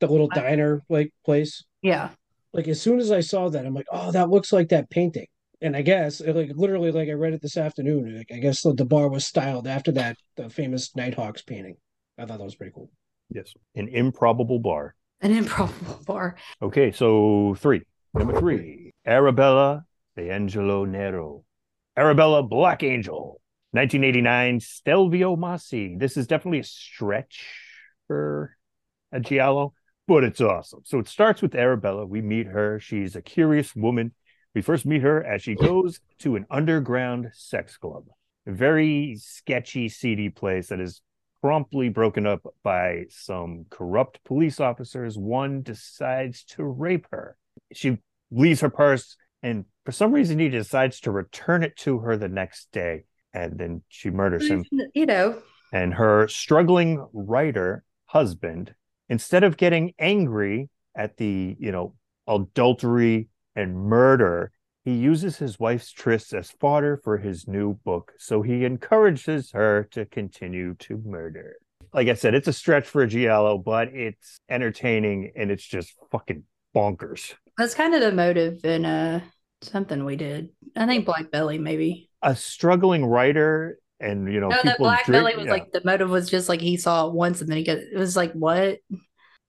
the 0.00 0.06
little 0.06 0.28
diner 0.28 0.82
like 0.88 1.12
place, 1.24 1.64
Yeah. 1.82 2.10
like 2.52 2.66
as 2.68 2.80
soon 2.80 2.98
as 2.98 3.10
I 3.12 3.20
saw 3.20 3.48
that, 3.50 3.64
I'm 3.66 3.74
like, 3.74 3.86
oh, 3.92 4.10
that 4.12 4.30
looks 4.30 4.52
like 4.52 4.68
that 4.70 4.90
painting. 4.90 5.26
And 5.60 5.76
I 5.76 5.82
guess 5.82 6.20
uh, 6.20 6.32
like 6.34 6.50
literally 6.54 6.92
like 6.92 7.08
I 7.08 7.12
read 7.12 7.32
it 7.32 7.42
this 7.42 7.56
afternoon. 7.56 8.16
Like 8.16 8.32
I 8.32 8.38
guess 8.38 8.62
the, 8.62 8.74
the 8.74 8.84
bar 8.84 9.08
was 9.08 9.26
styled 9.26 9.66
after 9.66 9.92
that 9.92 10.16
the 10.36 10.50
famous 10.50 10.94
Nighthawks 10.96 11.42
painting. 11.42 11.76
I 12.18 12.26
thought 12.26 12.38
that 12.38 12.44
was 12.44 12.56
pretty 12.56 12.72
cool. 12.74 12.90
Yes. 13.30 13.52
An 13.74 13.88
improbable 13.88 14.58
bar. 14.58 14.94
An 15.20 15.32
improbable 15.32 16.00
bar. 16.06 16.36
Okay, 16.62 16.92
so 16.92 17.56
three. 17.58 17.82
Number 18.12 18.38
three, 18.38 18.92
Arabella 19.04 19.84
de 20.16 20.30
Angelo 20.30 20.84
Nero. 20.84 21.44
Arabella 21.96 22.42
Black 22.42 22.82
Angel. 22.82 23.40
1989, 23.72 24.60
Stelvio 24.60 25.34
Massi. 25.34 25.96
This 25.98 26.16
is 26.16 26.28
definitely 26.28 26.60
a 26.60 26.64
stretch 26.64 27.44
for 28.06 28.56
a 29.10 29.18
Giallo, 29.18 29.74
but 30.06 30.22
it's 30.22 30.40
awesome. 30.40 30.82
So 30.84 31.00
it 31.00 31.08
starts 31.08 31.42
with 31.42 31.56
Arabella. 31.56 32.06
We 32.06 32.22
meet 32.22 32.46
her. 32.46 32.78
She's 32.78 33.16
a 33.16 33.22
curious 33.22 33.74
woman. 33.74 34.12
We 34.54 34.62
first 34.62 34.86
meet 34.86 35.02
her 35.02 35.24
as 35.24 35.42
she 35.42 35.56
oh. 35.56 35.66
goes 35.66 36.00
to 36.20 36.36
an 36.36 36.46
underground 36.50 37.30
sex 37.34 37.76
club, 37.76 38.04
a 38.46 38.52
very 38.52 39.16
sketchy, 39.18 39.88
seedy 39.88 40.28
place 40.28 40.68
that 40.68 40.80
is 40.80 41.00
promptly 41.42 41.88
broken 41.88 42.26
up 42.26 42.42
by 42.62 43.04
some 43.10 43.66
corrupt 43.68 44.22
police 44.24 44.60
officers. 44.60 45.18
One 45.18 45.62
decides 45.62 46.44
to 46.44 46.64
rape 46.64 47.06
her. 47.10 47.36
She 47.72 47.98
leaves 48.30 48.60
her 48.60 48.70
purse, 48.70 49.16
and 49.42 49.66
for 49.84 49.92
some 49.92 50.12
reason, 50.12 50.38
he 50.38 50.48
decides 50.48 51.00
to 51.00 51.10
return 51.10 51.62
it 51.62 51.76
to 51.78 51.98
her 51.98 52.16
the 52.16 52.28
next 52.28 52.72
day. 52.72 53.04
And 53.34 53.58
then 53.58 53.82
she 53.88 54.10
murders 54.10 54.48
him. 54.48 54.64
You 54.94 55.06
know, 55.06 55.42
And 55.72 55.92
her 55.92 56.28
struggling 56.28 57.04
writer 57.12 57.84
husband, 58.06 58.74
instead 59.08 59.42
of 59.42 59.56
getting 59.56 59.92
angry 59.98 60.70
at 60.96 61.16
the, 61.16 61.56
you 61.58 61.72
know, 61.72 61.94
adultery 62.28 63.28
and 63.56 63.76
murder, 63.76 64.50
he 64.84 64.92
uses 64.92 65.38
his 65.38 65.58
wife's 65.58 65.92
trysts 65.92 66.32
as 66.36 66.50
fodder 66.50 66.96
for 67.02 67.18
his 67.18 67.48
new 67.48 67.74
book. 67.84 68.12
So 68.18 68.42
he 68.42 68.64
encourages 68.64 69.52
her 69.52 69.88
to 69.92 70.04
continue 70.06 70.74
to 70.80 71.00
murder. 71.04 71.56
Like 71.92 72.08
I 72.08 72.14
said, 72.14 72.34
it's 72.34 72.48
a 72.48 72.52
stretch 72.52 72.86
for 72.86 73.02
a 73.02 73.06
Giallo, 73.08 73.56
but 73.58 73.88
it's 73.94 74.40
entertaining 74.48 75.32
and 75.36 75.50
it's 75.50 75.64
just 75.64 75.94
fucking 76.10 76.42
bonkers. 76.74 77.34
that's 77.56 77.74
kind 77.74 77.94
of 77.94 78.00
the 78.00 78.10
motive 78.12 78.64
in 78.64 78.84
uh 78.84 79.20
something 79.62 80.04
we 80.04 80.16
did. 80.16 80.48
I 80.76 80.86
think 80.86 81.06
Black 81.06 81.30
Belly 81.30 81.56
maybe. 81.58 82.10
A 82.20 82.34
struggling 82.34 83.04
writer 83.06 83.78
and 84.00 84.30
you 84.32 84.40
know 84.40 84.48
No, 84.48 84.60
that 84.64 84.78
Black 84.78 85.06
drink- 85.06 85.22
Belly 85.24 85.36
was 85.36 85.46
yeah. 85.46 85.52
like 85.52 85.70
the 85.72 85.80
motive 85.84 86.10
was 86.10 86.28
just 86.28 86.48
like 86.48 86.60
he 86.60 86.76
saw 86.76 87.06
it 87.06 87.14
once 87.14 87.40
and 87.40 87.48
then 87.48 87.58
he 87.58 87.64
got 87.64 87.78
it 87.78 87.96
was 87.96 88.16
like 88.16 88.32
what? 88.32 88.78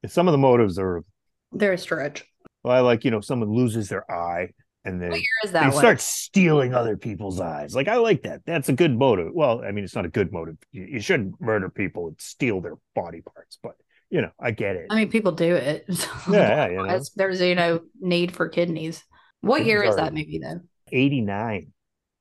some 0.08 0.28
of 0.28 0.32
the 0.34 0.38
motives 0.38 0.78
are 0.78 1.04
They're 1.52 1.74
a 1.74 1.78
stretch. 1.80 2.24
Well, 2.65 2.84
like 2.84 3.06
you 3.06 3.12
know 3.12 3.21
someone 3.21 3.54
loses 3.54 3.89
their 3.89 4.10
eye 4.12 4.49
and 4.86 5.01
then 5.01 5.12
they 5.12 5.60
one? 5.60 5.71
start 5.71 6.01
stealing 6.01 6.73
other 6.73 6.97
people's 6.97 7.39
eyes. 7.39 7.75
Like 7.75 7.88
I 7.88 7.97
like 7.97 8.23
that. 8.23 8.41
That's 8.45 8.69
a 8.69 8.73
good 8.73 8.97
motive. 8.97 9.32
Well, 9.34 9.63
I 9.63 9.71
mean, 9.71 9.84
it's 9.84 9.95
not 9.95 10.06
a 10.06 10.10
good 10.10 10.32
motive. 10.32 10.58
You, 10.71 10.86
you 10.86 10.99
shouldn't 10.99 11.39
murder 11.41 11.69
people 11.69 12.08
and 12.08 12.15
steal 12.19 12.62
their 12.62 12.78
body 12.93 13.21
parts, 13.21 13.58
but 13.62 13.73
you 14.10 14.21
know, 14.21 14.30
I 14.39 14.51
get 14.51 14.75
it. 14.75 14.88
I 14.89 14.95
mean, 14.95 15.10
people 15.10 15.32
do 15.32 15.56
it. 15.56 15.86
Yeah, 16.32 16.69
you 16.69 16.78
know. 16.78 16.99
There's 17.15 17.41
you 17.41 17.56
know 17.56 17.82
need 17.99 18.36
for 18.36 18.47
kidneys. 18.47 19.04
What 19.41 19.58
Kidneys 19.58 19.67
year 19.67 19.84
is 19.84 19.95
that 19.97 20.13
movie 20.13 20.39
though? 20.41 20.62
Eighty 20.91 21.21
nine. 21.21 21.71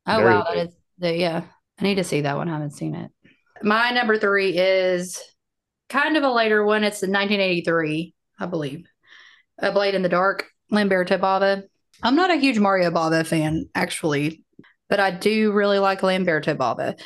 Oh 0.07 0.19
Very 0.19 0.35
wow, 0.35 0.45
that 0.45 0.69
is 0.69 0.77
the, 0.99 1.17
yeah. 1.17 1.45
I 1.79 1.83
need 1.83 1.97
to 1.97 2.05
see 2.05 2.23
that 2.23 2.37
one. 2.37 2.49
I 2.49 2.53
haven't 2.53 2.73
seen 2.73 2.95
it. 2.95 3.11
My 3.63 3.91
number 3.91 4.19
three 4.19 4.57
is 4.57 5.21
kind 5.89 6.17
of 6.17 6.23
a 6.23 6.31
later 6.31 6.65
one. 6.65 6.85
It's 6.85 7.03
in 7.03 7.11
1983, 7.11 8.15
I 8.39 8.47
believe. 8.47 8.85
A 9.59 9.73
Blade 9.73 9.95
in 9.95 10.03
the 10.03 10.09
Dark, 10.09 10.47
Lamberto 10.71 11.19
Bava. 11.19 11.63
I'm 12.03 12.17
not 12.17 12.31
a 12.31 12.37
huge 12.37 12.59
Mario 12.59 12.91
Bava 12.91 13.27
fan, 13.27 13.69
actually. 13.75 14.43
but 14.89 15.01
I 15.01 15.11
do 15.11 15.53
really 15.53 15.79
like 15.79 16.03
Lamberto 16.03 16.55
Bava. 16.55 16.99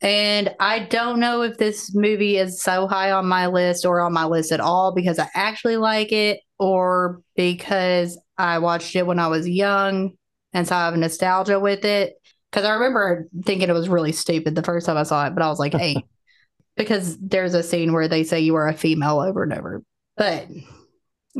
And 0.00 0.54
I 0.60 0.80
don't 0.80 1.18
know 1.18 1.42
if 1.42 1.58
this 1.58 1.92
movie 1.94 2.36
is 2.36 2.62
so 2.62 2.86
high 2.86 3.10
on 3.10 3.26
my 3.26 3.48
list 3.48 3.84
or 3.84 4.00
on 4.00 4.12
my 4.12 4.26
list 4.26 4.52
at 4.52 4.60
all 4.60 4.94
because 4.94 5.18
I 5.18 5.28
actually 5.34 5.76
like 5.76 6.12
it 6.12 6.40
or 6.58 7.20
because 7.34 8.18
I 8.36 8.58
watched 8.60 8.94
it 8.94 9.06
when 9.06 9.18
I 9.18 9.26
was 9.26 9.48
young 9.48 10.12
and 10.52 10.68
so 10.68 10.76
I 10.76 10.84
have 10.84 10.96
nostalgia 10.96 11.58
with 11.58 11.84
it. 11.84 12.14
Because 12.50 12.64
I 12.64 12.74
remember 12.74 13.28
thinking 13.44 13.68
it 13.68 13.74
was 13.74 13.88
really 13.88 14.12
stupid 14.12 14.54
the 14.54 14.62
first 14.62 14.86
time 14.86 14.96
I 14.96 15.02
saw 15.02 15.26
it, 15.26 15.34
but 15.34 15.42
I 15.42 15.48
was 15.48 15.58
like 15.58 15.74
hey, 15.74 16.02
because 16.76 17.18
there's 17.18 17.54
a 17.54 17.62
scene 17.62 17.92
where 17.92 18.08
they 18.08 18.24
say 18.24 18.40
you 18.40 18.54
are 18.54 18.68
a 18.68 18.74
female 18.74 19.20
over 19.20 19.42
and 19.42 19.52
over. 19.52 19.82
But 20.16 20.46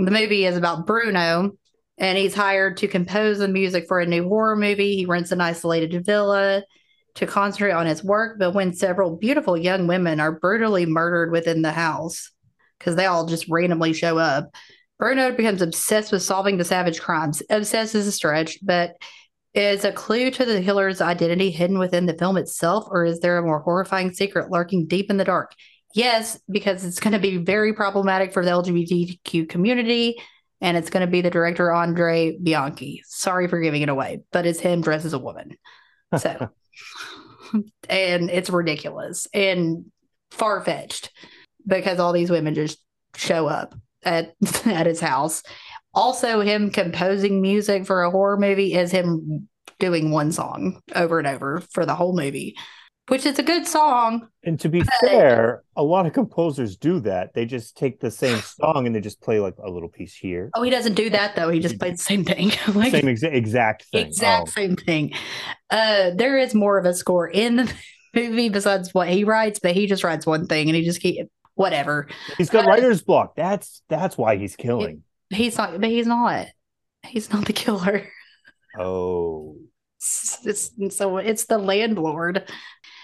the 0.04 0.10
movie 0.10 0.44
is 0.44 0.56
about 0.56 0.86
Bruno 0.86 1.52
and 1.98 2.16
he's 2.16 2.34
hired 2.34 2.76
to 2.78 2.88
compose 2.88 3.38
the 3.38 3.48
music 3.48 3.86
for 3.88 3.98
a 3.98 4.06
new 4.06 4.28
horror 4.28 4.56
movie. 4.56 4.96
He 4.96 5.06
rents 5.06 5.32
an 5.32 5.40
isolated 5.40 6.04
villa 6.06 6.62
to 7.16 7.26
concentrate 7.26 7.72
on 7.72 7.86
his 7.86 8.04
work, 8.04 8.38
but 8.38 8.52
when 8.54 8.72
several 8.72 9.16
beautiful 9.16 9.56
young 9.56 9.88
women 9.88 10.20
are 10.20 10.38
brutally 10.38 10.86
murdered 10.86 11.32
within 11.32 11.62
the 11.62 11.72
house 11.72 12.30
because 12.78 12.94
they 12.94 13.06
all 13.06 13.26
just 13.26 13.48
randomly 13.48 13.92
show 13.92 14.18
up, 14.18 14.54
Bruno 14.98 15.32
becomes 15.32 15.62
obsessed 15.62 16.12
with 16.12 16.22
solving 16.22 16.58
the 16.58 16.64
savage 16.64 17.00
crimes. 17.00 17.42
Obsessed 17.50 17.96
is 17.96 18.06
a 18.06 18.12
stretch, 18.12 18.58
but 18.62 18.92
is 19.54 19.84
a 19.84 19.90
clue 19.90 20.30
to 20.30 20.44
the 20.44 20.62
killer's 20.62 21.00
identity 21.00 21.50
hidden 21.50 21.80
within 21.80 22.06
the 22.06 22.14
film 22.14 22.36
itself, 22.36 22.84
or 22.90 23.04
is 23.04 23.18
there 23.18 23.38
a 23.38 23.42
more 23.42 23.60
horrifying 23.60 24.12
secret 24.12 24.50
lurking 24.52 24.86
deep 24.86 25.10
in 25.10 25.16
the 25.16 25.24
dark? 25.24 25.52
Yes, 25.98 26.38
because 26.48 26.84
it's 26.84 27.00
going 27.00 27.14
to 27.14 27.18
be 27.18 27.38
very 27.38 27.72
problematic 27.72 28.32
for 28.32 28.44
the 28.44 28.52
LGBTQ 28.52 29.48
community, 29.48 30.16
and 30.60 30.76
it's 30.76 30.90
going 30.90 31.04
to 31.04 31.10
be 31.10 31.22
the 31.22 31.28
director 31.28 31.72
Andre 31.72 32.38
Bianchi. 32.40 33.02
Sorry 33.04 33.48
for 33.48 33.58
giving 33.58 33.82
it 33.82 33.88
away, 33.88 34.20
but 34.30 34.46
it's 34.46 34.60
him 34.60 34.80
dressed 34.80 35.06
as 35.06 35.12
a 35.12 35.18
woman. 35.18 35.56
So, 36.16 36.50
and 37.88 38.30
it's 38.30 38.48
ridiculous 38.48 39.26
and 39.34 39.86
far 40.30 40.62
fetched 40.62 41.10
because 41.66 41.98
all 41.98 42.12
these 42.12 42.30
women 42.30 42.54
just 42.54 42.78
show 43.16 43.48
up 43.48 43.74
at 44.04 44.36
at 44.66 44.86
his 44.86 45.00
house. 45.00 45.42
Also, 45.94 46.42
him 46.42 46.70
composing 46.70 47.42
music 47.42 47.86
for 47.86 48.04
a 48.04 48.10
horror 48.12 48.36
movie 48.36 48.72
is 48.72 48.92
him 48.92 49.48
doing 49.80 50.12
one 50.12 50.30
song 50.30 50.80
over 50.94 51.18
and 51.18 51.26
over 51.26 51.60
for 51.72 51.84
the 51.84 51.96
whole 51.96 52.14
movie, 52.14 52.54
which 53.08 53.26
is 53.26 53.38
a 53.38 53.42
good 53.42 53.66
song. 53.66 54.28
And 54.44 54.58
to 54.60 54.68
be 54.68 54.82
fair, 55.00 55.62
a 55.76 55.82
lot 55.82 56.06
of 56.06 56.12
composers 56.12 56.76
do 56.76 57.00
that. 57.00 57.34
They 57.34 57.44
just 57.44 57.76
take 57.76 58.00
the 58.00 58.10
same 58.10 58.38
song 58.60 58.86
and 58.86 58.94
they 58.94 59.00
just 59.00 59.20
play 59.20 59.40
like 59.40 59.54
a 59.62 59.70
little 59.70 59.88
piece 59.88 60.14
here. 60.14 60.50
Oh, 60.54 60.62
he 60.62 60.70
doesn't 60.70 60.94
do 60.94 61.10
that 61.10 61.34
though. 61.36 61.48
He 61.50 61.60
just 61.60 61.78
played 61.78 61.94
the 61.94 61.98
same 61.98 62.24
thing. 62.24 62.48
like, 62.74 62.92
same 62.92 63.04
exa- 63.06 63.32
exact 63.34 63.84
thing. 63.92 64.06
exact 64.06 64.48
Oh. 64.48 64.50
same 64.52 64.76
thing. 64.76 65.12
Uh, 65.70 66.10
there 66.14 66.38
is 66.38 66.54
more 66.54 66.78
of 66.78 66.84
a 66.86 66.94
score 66.94 67.28
in 67.28 67.56
the 67.56 67.72
movie 68.14 68.48
besides 68.48 68.94
what 68.94 69.08
he 69.08 69.24
writes, 69.24 69.58
but 69.58 69.72
he 69.72 69.86
just 69.86 70.04
writes 70.04 70.24
one 70.26 70.46
thing 70.46 70.68
and 70.68 70.76
he 70.76 70.84
just 70.84 71.00
keep 71.00 71.28
whatever. 71.54 72.08
He's 72.38 72.50
got 72.50 72.64
Uh, 72.66 72.68
writer's 72.68 73.02
block. 73.02 73.34
That's 73.36 73.82
that's 73.88 74.16
why 74.16 74.36
he's 74.36 74.56
killing. 74.56 75.02
He's 75.30 75.58
not, 75.58 75.78
but 75.80 75.90
he's 75.90 76.06
not. 76.06 76.46
He's 77.04 77.32
not 77.32 77.44
the 77.46 77.52
killer. 77.52 78.08
Oh. 78.78 79.56
It's, 80.44 80.70
so 80.96 81.16
it's 81.16 81.46
the 81.46 81.58
landlord 81.58 82.48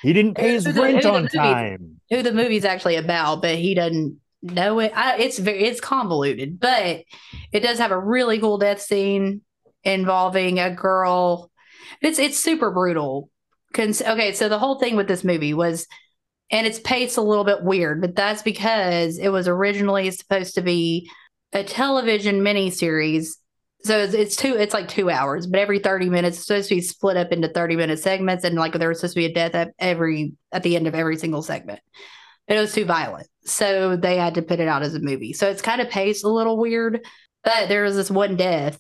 He 0.04 0.12
didn't 0.12 0.34
pay 0.34 0.52
his 0.52 0.66
rent 0.66 1.04
on 1.06 1.22
movie- 1.22 1.36
time. 1.36 2.00
who 2.10 2.22
the 2.22 2.32
movie's 2.32 2.64
actually 2.64 2.96
about, 2.96 3.40
but 3.42 3.54
he 3.56 3.74
doesn't 3.74 4.18
know 4.42 4.78
it. 4.80 4.92
I, 4.94 5.16
it's 5.16 5.38
very 5.38 5.64
it's 5.64 5.80
convoluted, 5.80 6.60
but 6.60 7.04
it 7.52 7.60
does 7.60 7.78
have 7.78 7.90
a 7.90 7.98
really 7.98 8.38
cool 8.38 8.58
death 8.58 8.82
scene 8.82 9.40
involving 9.82 10.60
a 10.60 10.70
girl. 10.70 11.50
It's 12.02 12.18
it's 12.18 12.38
super 12.38 12.70
brutal. 12.70 13.30
Cons- 13.72 14.02
okay, 14.02 14.32
so 14.32 14.48
the 14.48 14.58
whole 14.58 14.78
thing 14.78 14.94
with 14.94 15.08
this 15.08 15.24
movie 15.24 15.54
was, 15.54 15.86
and 16.50 16.66
it's 16.66 16.78
paced 16.78 17.16
a 17.16 17.22
little 17.22 17.44
bit 17.44 17.64
weird, 17.64 18.00
but 18.00 18.14
that's 18.14 18.42
because 18.42 19.18
it 19.18 19.30
was 19.30 19.48
originally 19.48 20.10
supposed 20.10 20.54
to 20.56 20.60
be 20.62 21.10
a 21.52 21.64
television 21.64 22.40
miniseries. 22.42 23.36
So 23.84 23.98
it's, 23.98 24.14
it's 24.14 24.36
two, 24.36 24.56
it's 24.56 24.72
like 24.72 24.88
two 24.88 25.10
hours, 25.10 25.46
but 25.46 25.60
every 25.60 25.78
30 25.78 26.08
minutes 26.08 26.38
it's 26.38 26.46
supposed 26.46 26.70
to 26.70 26.76
be 26.76 26.80
split 26.80 27.18
up 27.18 27.32
into 27.32 27.48
30 27.48 27.76
minute 27.76 27.98
segments. 27.98 28.42
And 28.42 28.56
like 28.56 28.72
there 28.72 28.88
was 28.88 29.00
supposed 29.00 29.14
to 29.14 29.20
be 29.20 29.26
a 29.26 29.34
death 29.34 29.54
at 29.54 29.74
every, 29.78 30.32
at 30.52 30.62
the 30.62 30.74
end 30.74 30.86
of 30.86 30.94
every 30.94 31.18
single 31.18 31.42
segment. 31.42 31.80
It 32.48 32.58
was 32.58 32.72
too 32.72 32.86
violent. 32.86 33.28
So 33.44 33.96
they 33.96 34.16
had 34.16 34.34
to 34.34 34.42
put 34.42 34.60
it 34.60 34.68
out 34.68 34.82
as 34.82 34.94
a 34.94 35.00
movie. 35.00 35.34
So 35.34 35.50
it's 35.50 35.62
kind 35.62 35.82
of 35.82 35.90
paced 35.90 36.24
a 36.24 36.28
little 36.28 36.56
weird, 36.56 37.06
but 37.42 37.68
there 37.68 37.82
was 37.82 37.94
this 37.94 38.10
one 38.10 38.36
death. 38.36 38.78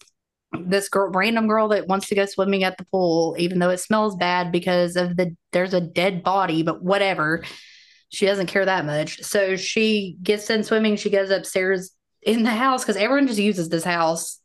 This 0.58 0.88
girl, 0.88 1.10
random 1.10 1.48
girl 1.48 1.68
that 1.68 1.86
wants 1.86 2.08
to 2.08 2.14
go 2.14 2.24
swimming 2.24 2.64
at 2.64 2.78
the 2.78 2.86
pool, 2.86 3.36
even 3.38 3.58
though 3.58 3.70
it 3.70 3.80
smells 3.80 4.16
bad 4.16 4.52
because 4.52 4.96
of 4.96 5.16
the, 5.16 5.36
there's 5.52 5.74
a 5.74 5.80
dead 5.80 6.22
body, 6.22 6.62
but 6.62 6.82
whatever. 6.82 7.44
She 8.08 8.24
doesn't 8.24 8.46
care 8.46 8.64
that 8.64 8.86
much. 8.86 9.22
So 9.22 9.56
she 9.56 10.16
gets 10.22 10.48
in 10.48 10.62
swimming. 10.62 10.96
She 10.96 11.10
goes 11.10 11.30
upstairs 11.30 11.90
in 12.22 12.44
the 12.44 12.50
house 12.50 12.84
because 12.84 12.96
everyone 12.96 13.26
just 13.26 13.40
uses 13.40 13.68
this 13.68 13.84
house 13.84 14.40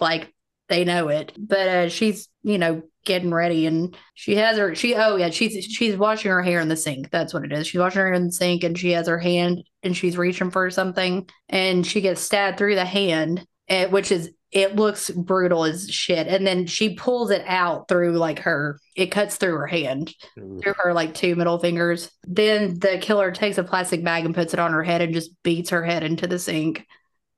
like 0.00 0.32
they 0.68 0.84
know 0.84 1.08
it. 1.08 1.32
But 1.38 1.68
uh, 1.68 1.88
she's, 1.88 2.28
you 2.42 2.58
know, 2.58 2.82
getting 3.04 3.32
ready 3.32 3.66
and 3.66 3.96
she 4.14 4.34
has 4.34 4.58
her 4.58 4.74
she 4.74 4.94
oh 4.94 5.16
yeah, 5.16 5.30
she's 5.30 5.64
she's 5.64 5.96
washing 5.96 6.30
her 6.30 6.42
hair 6.42 6.60
in 6.60 6.68
the 6.68 6.76
sink. 6.76 7.10
That's 7.10 7.32
what 7.32 7.44
it 7.44 7.52
is. 7.52 7.66
She's 7.66 7.80
washing 7.80 8.00
her 8.00 8.06
hair 8.06 8.14
in 8.14 8.26
the 8.26 8.32
sink 8.32 8.64
and 8.64 8.78
she 8.78 8.90
has 8.90 9.06
her 9.06 9.18
hand 9.18 9.62
and 9.82 9.96
she's 9.96 10.18
reaching 10.18 10.50
for 10.50 10.68
something 10.70 11.28
and 11.48 11.86
she 11.86 12.00
gets 12.00 12.20
stabbed 12.20 12.58
through 12.58 12.74
the 12.74 12.84
hand, 12.84 13.46
eh, 13.68 13.86
which 13.86 14.10
is 14.10 14.32
it 14.52 14.76
looks 14.76 15.10
brutal 15.10 15.64
as 15.64 15.90
shit. 15.90 16.26
And 16.26 16.46
then 16.46 16.66
she 16.66 16.94
pulls 16.94 17.30
it 17.30 17.44
out 17.46 17.88
through 17.88 18.12
like 18.12 18.40
her 18.40 18.80
it 18.96 19.06
cuts 19.06 19.36
through 19.36 19.56
her 19.56 19.66
hand 19.66 20.14
through 20.34 20.74
her 20.78 20.92
like 20.92 21.14
two 21.14 21.36
middle 21.36 21.58
fingers. 21.58 22.10
Then 22.24 22.78
the 22.78 22.98
killer 23.00 23.30
takes 23.30 23.58
a 23.58 23.64
plastic 23.64 24.02
bag 24.04 24.24
and 24.24 24.34
puts 24.34 24.52
it 24.52 24.60
on 24.60 24.72
her 24.72 24.82
head 24.82 25.00
and 25.00 25.14
just 25.14 25.30
beats 25.42 25.70
her 25.70 25.84
head 25.84 26.02
into 26.02 26.26
the 26.26 26.38
sink. 26.38 26.86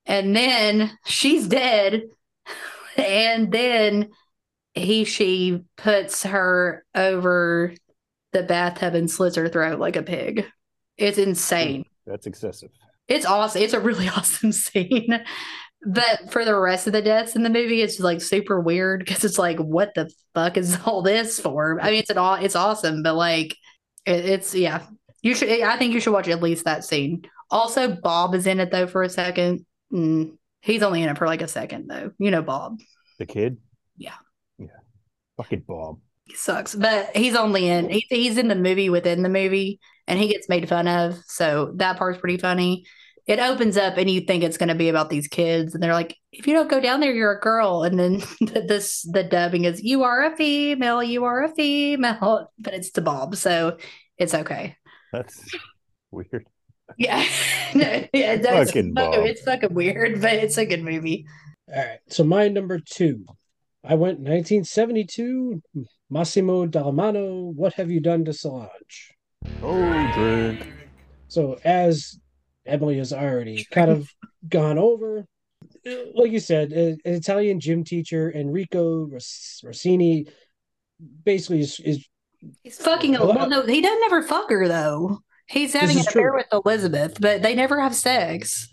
And 0.07 0.35
then 0.35 0.97
she's 1.05 1.47
dead. 1.47 2.05
And 2.99 3.51
then 3.53 4.11
he 4.75 5.05
she 5.05 5.63
puts 5.77 6.25
her 6.25 6.85
over 6.95 7.75
the 8.33 8.43
bathtub 8.43 8.95
and 8.95 9.11
slits 9.11 9.37
her 9.37 9.49
throat 9.49 9.79
like 9.79 9.97
a 9.97 10.03
pig. 10.03 10.47
It's 10.97 11.19
insane. 11.19 11.85
That's 12.07 12.27
excessive. 12.27 12.71
It's 13.07 13.27
awesome. 13.27 13.63
It's 13.63 13.73
a 13.73 13.81
really 13.81 14.09
awesome 14.17 14.53
scene. 14.53 15.25
But 15.87 16.33
for 16.33 16.45
the 16.45 16.59
rest 16.59 16.87
of 16.87 16.93
the 16.93 17.03
deaths 17.03 17.37
in 17.37 17.45
the 17.45 17.51
movie, 17.51 17.83
it's 17.83 18.01
like 18.01 18.21
super 18.21 18.61
weird 18.61 19.01
because 19.01 19.25
it's 19.25 19.39
like, 19.39 19.59
what 19.59 19.95
the 19.95 20.11
fuck 20.35 20.57
is 20.57 20.77
all 20.85 21.03
this 21.03 21.39
for? 21.39 21.81
I 21.81 21.91
mean, 21.91 22.01
it's 22.01 22.11
an 22.11 22.19
all 22.19 22.35
it's 22.35 22.57
awesome, 22.57 23.03
but 23.03 23.15
like, 23.15 23.57
it, 24.05 24.25
it's 24.25 24.55
yeah. 24.55 24.87
You 25.23 25.35
should. 25.35 25.49
I 25.63 25.77
think 25.77 25.95
you 25.95 26.01
should 26.01 26.13
watch 26.13 26.29
at 26.29 26.43
least 26.43 26.65
that 26.65 26.85
scene. 26.85 27.23
Also, 27.51 27.95
Bob 27.95 28.35
is 28.35 28.47
in 28.47 28.61
it 28.61 28.71
though 28.71 28.87
for 28.87 29.03
a 29.03 29.09
second. 29.09 29.67
Mm, 29.93 30.38
he's 30.61 30.83
only 30.83 31.03
in 31.03 31.09
it 31.09 31.19
for 31.19 31.27
like 31.27 31.43
a 31.43 31.49
second 31.49 31.89
though. 31.89 32.13
You 32.19 32.31
know 32.31 32.43
Bob. 32.43 32.81
The 33.19 33.27
kid? 33.27 33.59
Yeah. 33.97 34.15
Yeah. 34.59 34.67
Fucking 35.37 35.65
Bob. 35.67 36.01
He 36.25 36.35
sucks, 36.35 36.75
but 36.75 37.17
he's 37.17 37.35
only 37.35 37.69
in. 37.69 37.89
He, 37.89 38.07
he's 38.11 38.39
in 38.39 38.49
the 38.49 38.55
movie 38.55 38.91
within 38.91 39.23
the 39.23 39.29
movie, 39.31 39.81
and 40.07 40.19
he 40.19 40.29
gets 40.29 40.49
made 40.49 40.69
fun 40.69 40.87
of. 40.87 41.17
So 41.27 41.73
that 41.77 41.97
part's 41.97 42.21
pretty 42.21 42.37
funny. 42.37 42.85
It 43.27 43.39
opens 43.41 43.77
up, 43.77 43.97
and 43.97 44.11
you 44.11 44.23
think 44.23 44.43
it's 44.43 44.59
going 44.59 44.69
to 44.69 44.75
be 44.75 44.89
about 44.89 45.11
these 45.11 45.27
kids, 45.27 45.75
and 45.75 45.83
they're 45.83 45.95
like, 45.95 46.17
"If 46.33 46.47
you 46.47 46.53
don't 46.53 46.71
go 46.71 46.81
down 46.81 47.01
there, 47.01 47.15
you're 47.15 47.33
a 47.33 47.41
girl." 47.41 47.83
And 47.83 47.99
then 47.99 48.23
this 48.41 49.03
the 49.11 49.25
dubbing 49.25 49.65
is, 49.65 49.83
"You 49.83 50.03
are 50.03 50.25
a 50.25 50.37
female. 50.37 51.03
You 51.03 51.25
are 51.25 51.45
a 51.45 51.55
female," 51.55 52.53
but 52.59 52.75
it's 52.75 52.91
to 52.93 53.01
Bob, 53.01 53.37
so 53.37 53.79
it's 54.19 54.35
okay. 54.35 54.77
That's 55.13 55.43
weird. 56.11 56.47
Yeah, 56.97 57.25
no, 57.75 58.05
yeah, 58.13 58.37
that's 58.37 58.71
Fucking 58.71 58.95
fucking, 58.95 59.27
it's 59.27 59.43
fucking 59.43 59.75
weird, 59.75 60.21
but 60.21 60.35
it's 60.35 60.59
a 60.59 60.67
good 60.67 60.83
movie. 60.83 61.27
All 61.73 61.83
right. 61.83 61.99
So 62.09 62.25
my 62.25 62.49
number 62.49 62.79
two. 62.79 63.25
I 63.85 63.95
went 63.95 64.19
1972. 64.19 65.63
Massimo 66.11 66.67
Dallamano. 66.67 67.55
What 67.55 67.75
have 67.75 67.91
you 67.91 68.01
done 68.01 68.25
to 68.25 68.33
Solange? 68.33 69.15
Oh, 69.63 70.11
drink. 70.15 70.67
So 71.29 71.59
as 71.65 72.19
Emily 72.67 72.99
has 72.99 73.13
already 73.13 73.65
kind 73.71 73.91
of 73.91 74.09
gone 74.49 74.79
over, 74.79 75.27
like 76.15 76.33
you 76.33 76.41
said, 76.41 76.73
an 76.73 76.99
Italian 77.05 77.61
gym 77.61 77.85
teacher 77.85 78.33
Enrico 78.33 79.07
Ros- 79.07 79.61
Rossini 79.65 80.27
basically 81.25 81.61
is, 81.61 81.81
is 81.81 82.07
He's 82.63 82.79
fucking. 82.79 83.13
Well, 83.13 83.35
Well, 83.35 83.49
no, 83.49 83.63
he 83.67 83.81
doesn't 83.81 84.05
ever 84.05 84.23
fuck 84.23 84.51
her 84.51 84.69
though. 84.69 85.21
He's 85.49 85.73
having 85.73 85.97
an 85.99 86.07
affair 86.07 86.33
with 86.35 86.47
Elizabeth, 86.53 87.19
but 87.21 87.43
they 87.43 87.55
never 87.55 87.81
have 87.81 87.95
sex. 87.95 88.69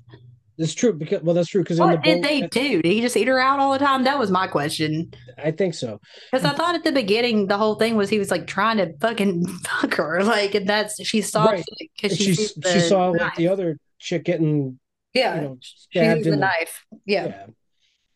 it's 0.57 0.73
true 0.73 0.93
because 0.93 1.21
well 1.23 1.33
that's 1.35 1.49
true 1.49 1.63
because 1.63 1.79
in 1.79 1.87
the 1.87 1.95
What 1.95 2.03
did 2.03 2.21
boat, 2.21 2.27
they 2.29 2.41
do? 2.47 2.81
Did 2.81 2.91
he 2.91 3.01
just 3.01 3.15
eat 3.17 3.27
her 3.27 3.39
out 3.39 3.59
all 3.59 3.71
the 3.73 3.79
time? 3.79 4.03
That 4.03 4.19
was 4.19 4.29
my 4.31 4.47
question. 4.47 5.11
I 5.37 5.51
think 5.51 5.73
so. 5.73 5.99
Because 6.31 6.45
I 6.45 6.53
thought 6.53 6.75
at 6.75 6.83
the 6.83 6.91
beginning 6.91 7.47
the 7.47 7.57
whole 7.57 7.75
thing 7.75 7.95
was 7.95 8.09
he 8.09 8.19
was 8.19 8.29
like 8.31 8.45
trying 8.47 8.77
to 8.77 8.93
fucking 8.99 9.45
fuck 9.63 9.93
her, 9.95 10.23
like, 10.23 10.53
and 10.55 10.67
that's 10.67 11.01
she 11.05 11.21
stopped 11.21 11.51
Right. 11.53 11.65
because 12.01 12.17
she 12.17 12.33
she 12.35 12.47
she 12.71 12.79
saw 12.81 13.09
like 13.09 13.35
the 13.35 13.47
other 13.47 13.77
chick 13.99 14.23
getting 14.25 14.79
yeah, 15.13 15.35
you 15.35 15.41
know 15.41 15.57
stabbed 15.61 16.17
in 16.19 16.23
the 16.23 16.29
the 16.31 16.37
knife. 16.37 16.85
Yeah, 17.05 17.25
yeah. 17.27 17.45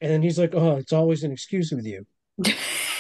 And 0.02 0.12
then 0.12 0.22
he's 0.22 0.38
like, 0.40 0.54
"Oh, 0.54 0.76
it's 0.78 0.94
always 0.94 1.24
an 1.24 1.32
excuse 1.32 1.72
with 1.72 1.86
you." 1.86 2.06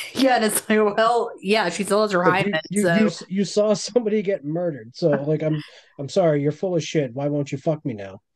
Yeah, 0.15 0.35
and 0.37 0.45
it's 0.45 0.67
like, 0.69 0.97
well, 0.97 1.31
yeah, 1.41 1.69
she 1.69 1.83
still 1.83 2.01
has 2.01 2.11
her 2.11 2.19
Like, 2.25 2.45
hymen. 2.45 2.59
you, 2.69 2.81
so 2.81 2.95
you, 2.95 3.03
you, 3.05 3.11
you 3.29 3.45
saw 3.45 3.73
somebody 3.75 4.21
get 4.21 4.43
murdered. 4.45 4.91
So 4.95 5.09
like 5.09 5.43
I'm 5.43 5.61
I'm 5.99 6.09
sorry, 6.09 6.41
you're 6.41 6.51
full 6.51 6.75
of 6.75 6.83
shit. 6.83 7.13
Why 7.13 7.27
won't 7.27 7.51
you 7.51 7.57
fuck 7.57 7.83
me 7.85 7.93
now? 7.93 8.21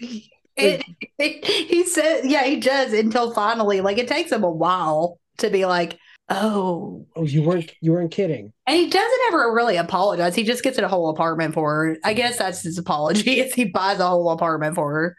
it, 0.00 0.84
it- 1.18 1.44
he 1.44 1.84
said, 1.84 2.22
yeah, 2.24 2.44
he 2.44 2.56
does 2.60 2.92
until 2.92 3.32
finally, 3.32 3.80
like, 3.80 3.98
it 3.98 4.08
takes 4.08 4.30
him 4.32 4.44
a 4.44 4.50
while 4.50 5.18
to 5.38 5.50
be 5.50 5.66
like, 5.66 5.98
oh, 6.28 7.06
Oh, 7.14 7.24
you 7.24 7.42
weren't 7.42 7.72
you 7.80 7.92
weren't 7.92 8.10
kidding. 8.10 8.52
and 8.66 8.76
he 8.76 8.88
doesn't 8.88 9.20
ever 9.28 9.52
really 9.54 9.76
apologize. 9.76 10.34
He 10.34 10.44
just 10.44 10.62
gets 10.62 10.78
a 10.78 10.88
whole 10.88 11.10
apartment 11.10 11.54
for 11.54 11.72
her. 11.86 11.96
I 12.04 12.14
guess 12.14 12.38
that's 12.38 12.62
his 12.62 12.78
apology. 12.78 13.40
Is 13.40 13.54
he 13.54 13.66
buys 13.66 13.98
a 14.00 14.08
whole 14.08 14.30
apartment 14.30 14.74
for 14.74 14.92
her. 14.92 15.16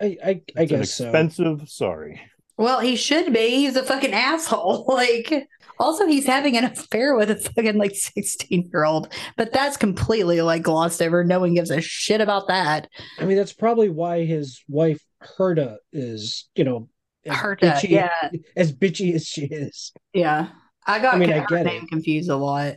I 0.00 0.16
I, 0.24 0.28
I 0.28 0.40
It's 0.62 0.72
an 0.72 0.78
guess 0.78 0.94
so. 0.94 1.04
expensive. 1.06 1.68
Sorry. 1.68 2.20
Well, 2.62 2.78
he 2.78 2.94
should 2.94 3.32
be. 3.32 3.48
He's 3.56 3.74
a 3.74 3.82
fucking 3.82 4.12
asshole. 4.12 4.84
Like, 4.92 5.48
also, 5.80 6.06
he's 6.06 6.26
having 6.26 6.56
an 6.56 6.64
affair 6.64 7.16
with 7.16 7.28
a 7.28 7.34
fucking 7.34 7.76
like 7.76 7.96
16 7.96 8.70
year 8.72 8.84
old, 8.84 9.12
but 9.36 9.52
that's 9.52 9.76
completely 9.76 10.40
like 10.42 10.62
glossed 10.62 11.02
over. 11.02 11.24
No 11.24 11.40
one 11.40 11.54
gives 11.54 11.72
a 11.72 11.80
shit 11.80 12.20
about 12.20 12.46
that. 12.46 12.88
I 13.18 13.24
mean, 13.24 13.36
that's 13.36 13.52
probably 13.52 13.88
why 13.88 14.24
his 14.24 14.62
wife 14.68 15.02
Herta 15.20 15.78
is, 15.92 16.48
you 16.54 16.62
know, 16.62 16.88
as 17.26 17.36
Herta, 17.36 17.58
bitchy, 17.58 17.88
yeah. 17.88 18.30
as 18.56 18.72
bitchy 18.72 19.12
as 19.14 19.26
she 19.26 19.46
is. 19.46 19.92
Yeah. 20.12 20.50
I 20.86 21.00
got 21.00 21.14
I 21.14 21.18
mean, 21.18 21.32
I 21.32 21.44
get 21.44 21.66
name 21.66 21.82
it. 21.84 21.88
confused 21.88 22.30
a 22.30 22.36
lot. 22.36 22.74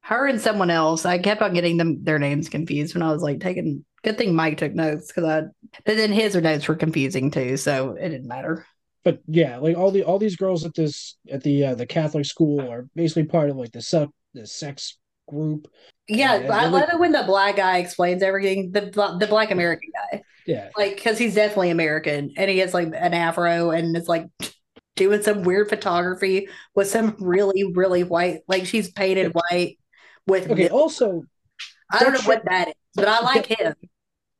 Her 0.00 0.26
and 0.26 0.40
someone 0.40 0.70
else. 0.70 1.04
I 1.06 1.18
kept 1.18 1.42
on 1.42 1.54
getting 1.54 1.76
them 1.76 2.02
their 2.02 2.18
names 2.18 2.48
confused 2.48 2.94
when 2.94 3.02
I 3.02 3.12
was 3.12 3.22
like 3.22 3.38
taking 3.38 3.84
good 4.02 4.18
thing 4.18 4.34
Mike 4.34 4.56
took 4.58 4.74
notes 4.74 5.06
because 5.06 5.24
I 5.24 5.42
but 5.84 5.96
then 5.96 6.10
his 6.10 6.34
notes 6.34 6.66
were 6.66 6.74
confusing 6.74 7.30
too, 7.30 7.56
so 7.56 7.92
it 7.92 8.08
didn't 8.08 8.26
matter. 8.26 8.66
But 9.04 9.20
yeah, 9.26 9.56
like 9.58 9.76
all 9.76 9.90
the 9.90 10.02
all 10.04 10.18
these 10.18 10.36
girls 10.36 10.64
at 10.64 10.74
this 10.74 11.16
at 11.30 11.42
the 11.42 11.64
uh, 11.66 11.74
the 11.74 11.86
Catholic 11.86 12.26
school 12.26 12.60
are 12.70 12.86
basically 12.94 13.24
part 13.24 13.48
of 13.50 13.56
like 13.56 13.72
the 13.72 13.80
sex 13.82 14.10
the 14.34 14.46
sex 14.46 14.98
group. 15.28 15.68
Yeah, 16.08 16.40
Yeah, 16.40 16.52
I 16.52 16.64
love 16.64 16.72
like- 16.72 16.92
it 16.94 16.98
when 17.00 17.12
the 17.12 17.22
black 17.26 17.56
guy 17.56 17.78
explains 17.78 18.22
everything. 18.22 18.72
The 18.72 18.82
the 19.18 19.26
black 19.26 19.50
American 19.50 19.90
guy, 20.12 20.22
Yeah, 20.46 20.68
like 20.76 20.96
because 20.96 21.18
he's 21.18 21.34
definitely 21.34 21.70
American 21.70 22.32
and 22.36 22.50
he 22.50 22.58
has 22.58 22.74
like 22.74 22.88
an 22.88 23.14
afro 23.14 23.70
and 23.70 23.96
it's 23.96 24.08
like 24.08 24.26
doing 24.96 25.22
some 25.22 25.44
weird 25.44 25.68
photography 25.70 26.48
with 26.74 26.88
some 26.88 27.16
really 27.20 27.64
really 27.72 28.04
white, 28.04 28.40
like 28.48 28.66
she's 28.66 28.90
painted 28.92 29.32
white 29.32 29.78
with. 30.26 30.50
Okay. 30.50 30.68
Also, 30.68 31.22
I 31.90 32.00
don't 32.00 32.12
know 32.12 32.18
that 32.18 32.26
what 32.28 32.44
that 32.44 32.68
is, 32.68 32.74
but 32.96 33.08
I 33.08 33.20
like 33.20 33.46
him. 33.46 33.74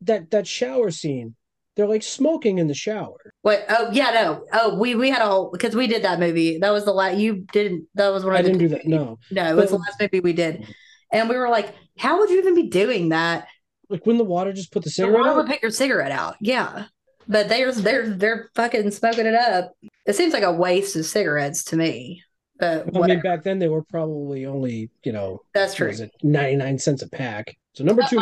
that 0.03 0.31
that 0.33 0.47
shower 0.47 0.91
scene, 0.91 1.35
they're 1.81 1.89
like 1.89 2.03
smoking 2.03 2.59
in 2.59 2.67
the 2.67 2.75
shower. 2.75 3.17
Wait, 3.43 3.61
oh 3.71 3.89
yeah, 3.91 4.11
no, 4.11 4.45
oh 4.53 4.79
we 4.79 4.95
we 4.95 5.09
had 5.09 5.23
a 5.23 5.27
whole 5.27 5.51
because 5.51 5.75
we 5.75 5.87
did 5.87 6.03
that 6.03 6.21
movie. 6.21 6.59
That 6.59 6.73
was 6.73 6.85
the 6.85 6.93
last 6.93 7.17
you 7.17 7.47
didn't. 7.53 7.87
That 7.95 8.11
was 8.11 8.23
one 8.23 8.35
of 8.35 8.39
I 8.39 8.43
didn't 8.43 8.59
do 8.59 8.69
that. 8.69 8.85
No, 8.85 9.19
No, 9.31 9.51
it 9.51 9.57
was 9.57 9.71
the 9.71 9.79
last 9.79 9.99
movie 9.99 10.21
we 10.21 10.35
did, 10.35 10.67
and 11.11 11.27
we 11.27 11.37
were 11.37 11.49
like, 11.49 11.75
how 11.97 12.19
would 12.19 12.29
you 12.29 12.39
even 12.39 12.55
be 12.55 12.69
doing 12.69 13.09
that? 13.09 13.49
like 13.89 14.05
when 14.07 14.19
the 14.19 14.25
water 14.25 14.53
just 14.53 14.73
put 14.73 14.85
the 14.85 14.91
cigarette 14.91 15.21
why 15.21 15.33
would 15.35 15.47
out. 15.47 15.49
pick 15.49 15.63
your 15.63 15.71
cigarette 15.71 16.13
out? 16.13 16.37
Yeah, 16.41 16.85
but 17.27 17.49
they're 17.49 17.73
they're 17.73 18.11
they're 18.11 18.51
fucking 18.55 18.91
smoking 18.91 19.25
it 19.25 19.35
up. 19.35 19.73
It 20.05 20.17
seems 20.17 20.35
like 20.35 20.43
a 20.43 20.53
waste 20.53 20.97
of 20.97 21.07
cigarettes 21.07 21.65
to 21.65 21.77
me. 21.77 22.23
But 22.59 22.95
I 22.95 23.07
mean, 23.07 23.21
back 23.23 23.43
then 23.43 23.59
they 23.59 23.69
were 23.69 23.85
probably 23.85 24.45
only 24.45 24.91
you 25.03 25.13
know 25.13 25.41
that's 25.55 25.75
true. 25.75 25.93
ninety 26.23 26.57
nine 26.57 26.79
cents 26.79 27.01
a 27.01 27.09
pack. 27.09 27.57
So 27.73 27.85
number 27.85 28.03
two. 28.03 28.21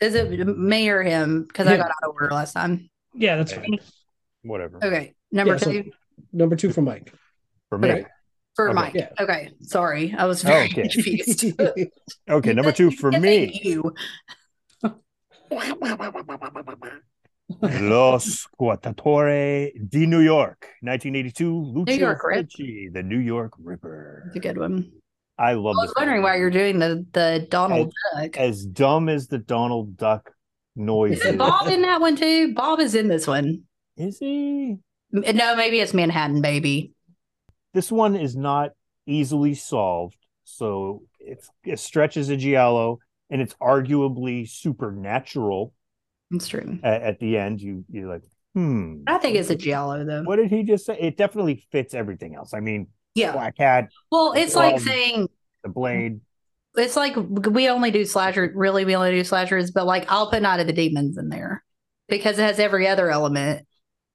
Is 0.00 0.14
it 0.14 0.30
me 0.46 0.88
or 0.88 1.02
him? 1.02 1.44
Because 1.44 1.66
I 1.66 1.76
got 1.76 1.90
out 1.90 2.08
of 2.08 2.14
order 2.14 2.30
last 2.34 2.52
time. 2.54 2.88
Yeah, 3.14 3.36
that's 3.36 3.52
fine. 3.52 3.78
Whatever. 4.42 4.78
Okay, 4.78 5.14
number 5.30 5.54
Yeah, 5.54 5.58
so- 5.58 5.72
two 5.72 5.90
Number 6.32 6.54
two 6.56 6.70
for 6.72 6.82
Mike. 6.82 7.12
For 7.70 7.78
me. 7.78 7.90
Okay. 7.90 8.04
for 8.54 8.68
okay. 8.68 8.74
Mike. 8.74 8.94
Yeah. 8.94 9.08
Okay, 9.18 9.50
sorry, 9.62 10.14
I 10.16 10.26
was 10.26 10.42
very 10.42 10.66
Okay. 10.66 10.88
confused. 10.88 11.44
Okay. 12.28 12.52
Number 12.52 12.72
two 12.72 12.90
for 12.90 13.10
me. 13.10 13.60
You. 13.64 13.94
Los 17.80 18.46
Squattatori 18.46 19.72
di 19.74 20.06
New 20.06 20.20
York, 20.20 20.76
1982. 20.82 21.72
Lucio 21.74 21.94
York 21.96 22.22
Rip. 22.24 22.46
Fulci, 22.46 22.92
the 22.92 23.02
New 23.02 23.18
York 23.18 23.52
Ripper. 23.58 24.24
It's 24.28 24.36
a 24.36 24.40
good 24.40 24.56
one. 24.56 24.92
I 25.40 25.54
love 25.54 25.74
I 25.78 25.86
was 25.86 25.94
wondering 25.96 26.20
movie. 26.20 26.24
why 26.32 26.36
you're 26.36 26.50
doing 26.50 26.78
the 26.78 27.06
the 27.12 27.46
Donald 27.50 27.92
Duck. 28.14 28.36
as 28.36 28.66
dumb 28.66 29.08
as 29.08 29.26
the 29.26 29.38
Donald 29.38 29.96
Duck 29.96 30.32
noise 30.76 31.18
Is 31.18 31.24
it 31.24 31.38
Bob 31.38 31.66
in 31.68 31.80
that 31.82 32.00
one 32.00 32.14
too? 32.14 32.52
Bob 32.54 32.78
is 32.78 32.94
in 32.94 33.08
this 33.08 33.26
one. 33.26 33.62
Is 33.96 34.18
he? 34.18 34.76
No, 35.12 35.56
maybe 35.56 35.80
it's 35.80 35.94
Manhattan 35.94 36.42
Baby. 36.42 36.92
This 37.72 37.90
one 37.90 38.16
is 38.16 38.36
not 38.36 38.72
easily 39.06 39.54
solved, 39.54 40.16
so 40.44 41.04
it's 41.18 41.48
it 41.64 41.78
stretches 41.78 42.28
a 42.28 42.36
giallo, 42.36 42.98
and 43.30 43.40
it's 43.40 43.54
arguably 43.54 44.48
supernatural. 44.48 45.72
It's 46.30 46.48
true. 46.48 46.78
At, 46.82 47.02
at 47.02 47.18
the 47.18 47.38
end, 47.38 47.62
you 47.62 47.84
you're 47.90 48.08
like, 48.10 48.22
hmm, 48.54 49.02
I 49.06 49.16
think 49.18 49.36
it's 49.36 49.50
a 49.50 49.56
giallo 49.56 50.04
though. 50.04 50.22
what 50.22 50.36
did 50.36 50.50
he 50.50 50.64
just 50.64 50.84
say? 50.84 50.98
It 51.00 51.16
definitely 51.16 51.66
fits 51.72 51.94
everything 51.94 52.34
else. 52.34 52.52
I 52.52 52.60
mean, 52.60 52.88
Yeah. 53.14 53.32
Black 53.32 53.54
Hat, 53.58 53.88
Well, 54.10 54.32
it's 54.36 54.54
like 54.54 54.74
Um, 54.74 54.80
saying 54.80 55.28
the 55.62 55.68
Blade. 55.68 56.20
it's 56.76 56.96
like 56.96 57.14
we 57.16 57.68
only 57.68 57.90
do 57.90 58.04
slasher. 58.04 58.52
Really, 58.54 58.84
we 58.84 58.94
only 58.96 59.10
do 59.10 59.24
slashers, 59.24 59.70
but 59.70 59.86
like 59.86 60.10
I'll 60.10 60.30
put 60.30 60.42
Night 60.42 60.60
of 60.60 60.66
the 60.66 60.72
Demons 60.72 61.18
in 61.18 61.28
there 61.28 61.64
because 62.08 62.38
it 62.38 62.42
has 62.42 62.58
every 62.58 62.86
other 62.86 63.10
element. 63.10 63.66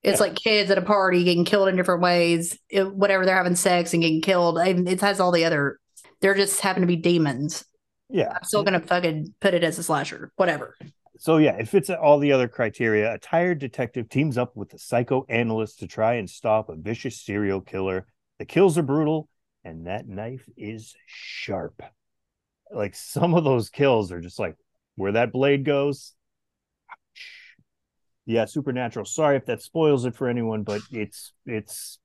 It's 0.03 0.19
Yeah. 0.19 0.27
like 0.27 0.35
kids 0.35 0.69
at 0.71 0.77
a 0.77 0.81
party 0.83 1.23
getting 1.23 1.45
killed 1.45 1.67
in 1.67 1.75
different 1.75 2.01
ways. 2.01 2.57
It, 2.69 2.93
whatever 2.93 3.25
they're 3.25 3.35
having 3.35 3.55
sex 3.55 3.93
and 3.93 4.01
getting 4.03 4.21
killed. 4.21 4.57
And 4.59 4.87
it 4.87 5.01
has 5.01 5.19
all 5.19 5.31
the 5.31 5.45
other. 5.45 5.79
They're 6.21 6.35
just 6.35 6.61
happen 6.61 6.81
to 6.81 6.87
be 6.87 6.95
demons. 6.95 7.65
Yeah. 8.09 8.31
I'm 8.35 8.43
still 8.43 8.63
gonna 8.63 8.79
fucking 8.79 9.33
put 9.41 9.53
it 9.55 9.63
as 9.63 9.77
a 9.79 9.83
slasher. 9.83 10.31
Whatever. 10.35 10.75
So 11.17 11.37
yeah, 11.37 11.55
it 11.55 11.67
fits 11.67 11.89
all 11.89 12.19
the 12.19 12.31
other 12.33 12.47
criteria. 12.47 13.13
A 13.13 13.17
tired 13.17 13.59
detective 13.59 14.09
teams 14.09 14.37
up 14.37 14.55
with 14.55 14.73
a 14.73 14.77
psychoanalyst 14.79 15.79
to 15.79 15.87
try 15.87 16.13
and 16.15 16.29
stop 16.29 16.69
a 16.69 16.75
vicious 16.75 17.19
serial 17.21 17.61
killer. 17.61 18.05
The 18.39 18.45
kills 18.45 18.77
are 18.77 18.83
brutal, 18.83 19.29
and 19.63 19.87
that 19.87 20.07
knife 20.07 20.43
is 20.57 20.93
sharp. 21.07 21.81
Like 22.71 22.95
some 22.95 23.33
of 23.33 23.43
those 23.43 23.69
kills 23.69 24.11
are 24.11 24.19
just 24.21 24.39
like 24.39 24.55
where 24.95 25.13
that 25.13 25.31
blade 25.31 25.65
goes. 25.65 26.13
Yeah, 28.25 28.45
supernatural. 28.45 29.05
Sorry 29.05 29.37
if 29.37 29.45
that 29.45 29.61
spoils 29.61 30.05
it 30.05 30.15
for 30.15 30.27
anyone, 30.27 30.63
but 30.63 30.81
it's 30.91 31.31
it's 31.45 31.99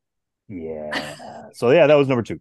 yeah. 0.49 1.17
So 1.55 1.71
yeah, 1.71 1.87
that 1.87 1.95
was 1.95 2.09
number 2.09 2.23
two. 2.23 2.41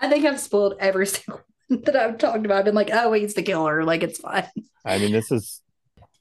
I 0.00 0.08
think 0.08 0.24
I've 0.24 0.40
spoiled 0.40 0.74
every 0.78 1.06
single 1.08 1.40
one 1.68 1.82
that 1.82 1.96
I've 1.96 2.18
talked 2.18 2.44
about. 2.44 2.58
I've 2.58 2.64
been 2.66 2.74
like, 2.74 2.90
oh, 2.92 3.12
he's 3.12 3.34
the 3.34 3.42
killer. 3.42 3.82
Like 3.84 4.02
it's 4.02 4.18
fine. 4.18 4.46
I 4.84 4.98
mean, 4.98 5.12
this 5.12 5.32
is 5.32 5.62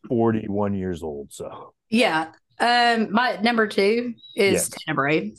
41 0.08 0.74
years 0.76 1.04
old, 1.04 1.32
so 1.34 1.74
Yeah. 1.90 2.32
Um, 2.60 3.12
my 3.12 3.38
number 3.42 3.68
two 3.68 4.16
is 4.36 4.54
Yes. 4.54 4.70
Tenebrae, 4.70 5.36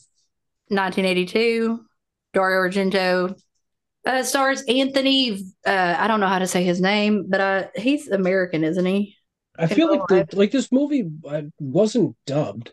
1982. 0.70 1.84
Dario 2.34 2.68
Argento 2.68 3.38
uh, 4.06 4.22
stars 4.22 4.62
Anthony. 4.68 5.44
Uh, 5.66 5.96
I 5.98 6.06
don't 6.08 6.20
know 6.20 6.28
how 6.28 6.38
to 6.38 6.46
say 6.46 6.62
his 6.62 6.80
name, 6.80 7.26
but 7.28 7.40
uh, 7.40 7.64
he's 7.74 8.08
American, 8.08 8.64
isn't 8.64 8.84
he? 8.86 9.16
I 9.58 9.66
feel 9.66 9.90
like 9.90 10.06
the, 10.08 10.36
like 10.36 10.50
this 10.52 10.70
movie 10.70 11.10
uh, 11.28 11.42
wasn't 11.58 12.16
dubbed. 12.26 12.72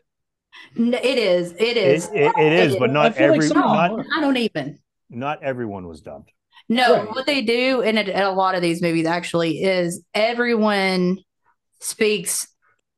N- 0.77 0.93
It 0.93 1.17
is. 1.17 1.51
It 1.53 1.77
is. 1.77 2.07
it, 2.09 2.15
it, 2.15 2.33
it 2.37 2.53
is, 2.53 2.75
but 2.75 2.91
not 2.91 3.15
feel 3.15 3.29
like 3.29 3.35
every 3.37 3.47
some 3.47 3.57
of 3.57 3.63
them 3.89 3.97
not. 3.97 4.05
I 4.17 4.21
don't 4.21 4.37
even. 4.37 4.79
not 5.09 5.41
everyone 5.41 5.87
was 5.87 6.01
dubbed. 6.01 6.31
No, 6.69 6.95
Right. 6.97 7.09
what 7.09 7.25
they 7.25 7.41
do 7.41 7.81
in 7.81 7.97
a, 7.97 8.01
in 8.01 8.21
a 8.21 8.31
lot 8.31 8.55
of 8.55 8.61
these 8.61 8.81
movies 8.81 9.05
actually 9.05 9.61
is 9.63 10.03
everyone 10.13 11.19
speaks. 11.79 12.47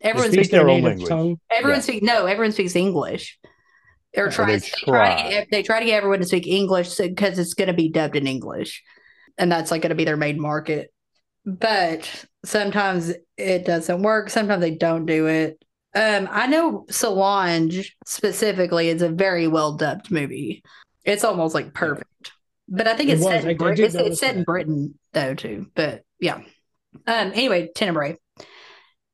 Everyone 0.02 0.32
speak 0.32 0.46
speaks. 0.46 0.52
their 0.52 0.70
own 0.70 0.84
language. 0.84 1.08
tongue. 1.10 1.38
Everyone 1.52 1.80
yeah. 1.80 1.84
speaks. 1.84 2.04
No, 2.04 2.26
everyone 2.26 2.52
speaks 2.52 2.76
English. 2.76 3.40
Or 4.18 4.30
tries. 4.32 4.64
they 4.64 4.70
They 4.70 4.92
try. 4.92 5.24
to 5.24 5.30
get, 5.30 5.48
they 5.52 5.64
try 5.64 5.80
to 5.80 5.86
get 5.86 5.96
everyone 5.98 6.20
to 6.20 6.26
speak 6.26 6.48
English 6.48 6.96
because 6.96 7.38
it's 7.40 7.54
going 7.54 7.68
to 7.68 7.74
be 7.74 7.90
dubbed 7.90 8.16
in 8.16 8.28
English, 8.28 8.84
and 9.38 9.52
that's 9.52 9.72
like 9.72 9.82
going 9.82 9.90
to 9.90 9.96
be 9.96 10.06
their 10.06 10.18
main 10.18 10.40
market. 10.40 10.92
But 11.46 12.26
sometimes 12.44 13.14
it 13.38 13.66
doesn't 13.66 14.02
work. 14.02 14.30
Sometimes 14.30 14.62
they 14.62 14.76
don't 14.76 15.06
do 15.06 15.28
it. 15.28 15.64
Um, 15.96 16.28
I 16.30 16.48
know 16.48 16.86
Solange 16.90 17.96
specifically 18.06 18.90
is 18.90 19.02
a 19.02 19.10
very 19.10 19.48
well 19.48 19.74
dubbed 19.78 20.12
movie. 20.12 20.64
It's 21.06 21.24
almost 21.24 21.56
like 21.56 21.74
perfect. 21.74 22.32
But 22.68 22.88
I 22.88 22.96
think 22.96 23.10
it's 23.10 23.24
was. 23.24 23.34
set 23.42 23.46
in 23.50 23.58
Brit- 23.58 23.80
it's, 23.80 23.96
it's 23.96 24.20
set 24.20 24.36
in. 24.36 24.44
Britain 24.44 25.00
though 25.14 25.34
too. 25.34 25.68
But 25.74 26.04
yeah. 26.20 26.42
Um. 27.06 27.32
Anyway, 27.34 27.70
Tenebrae. 27.74 28.18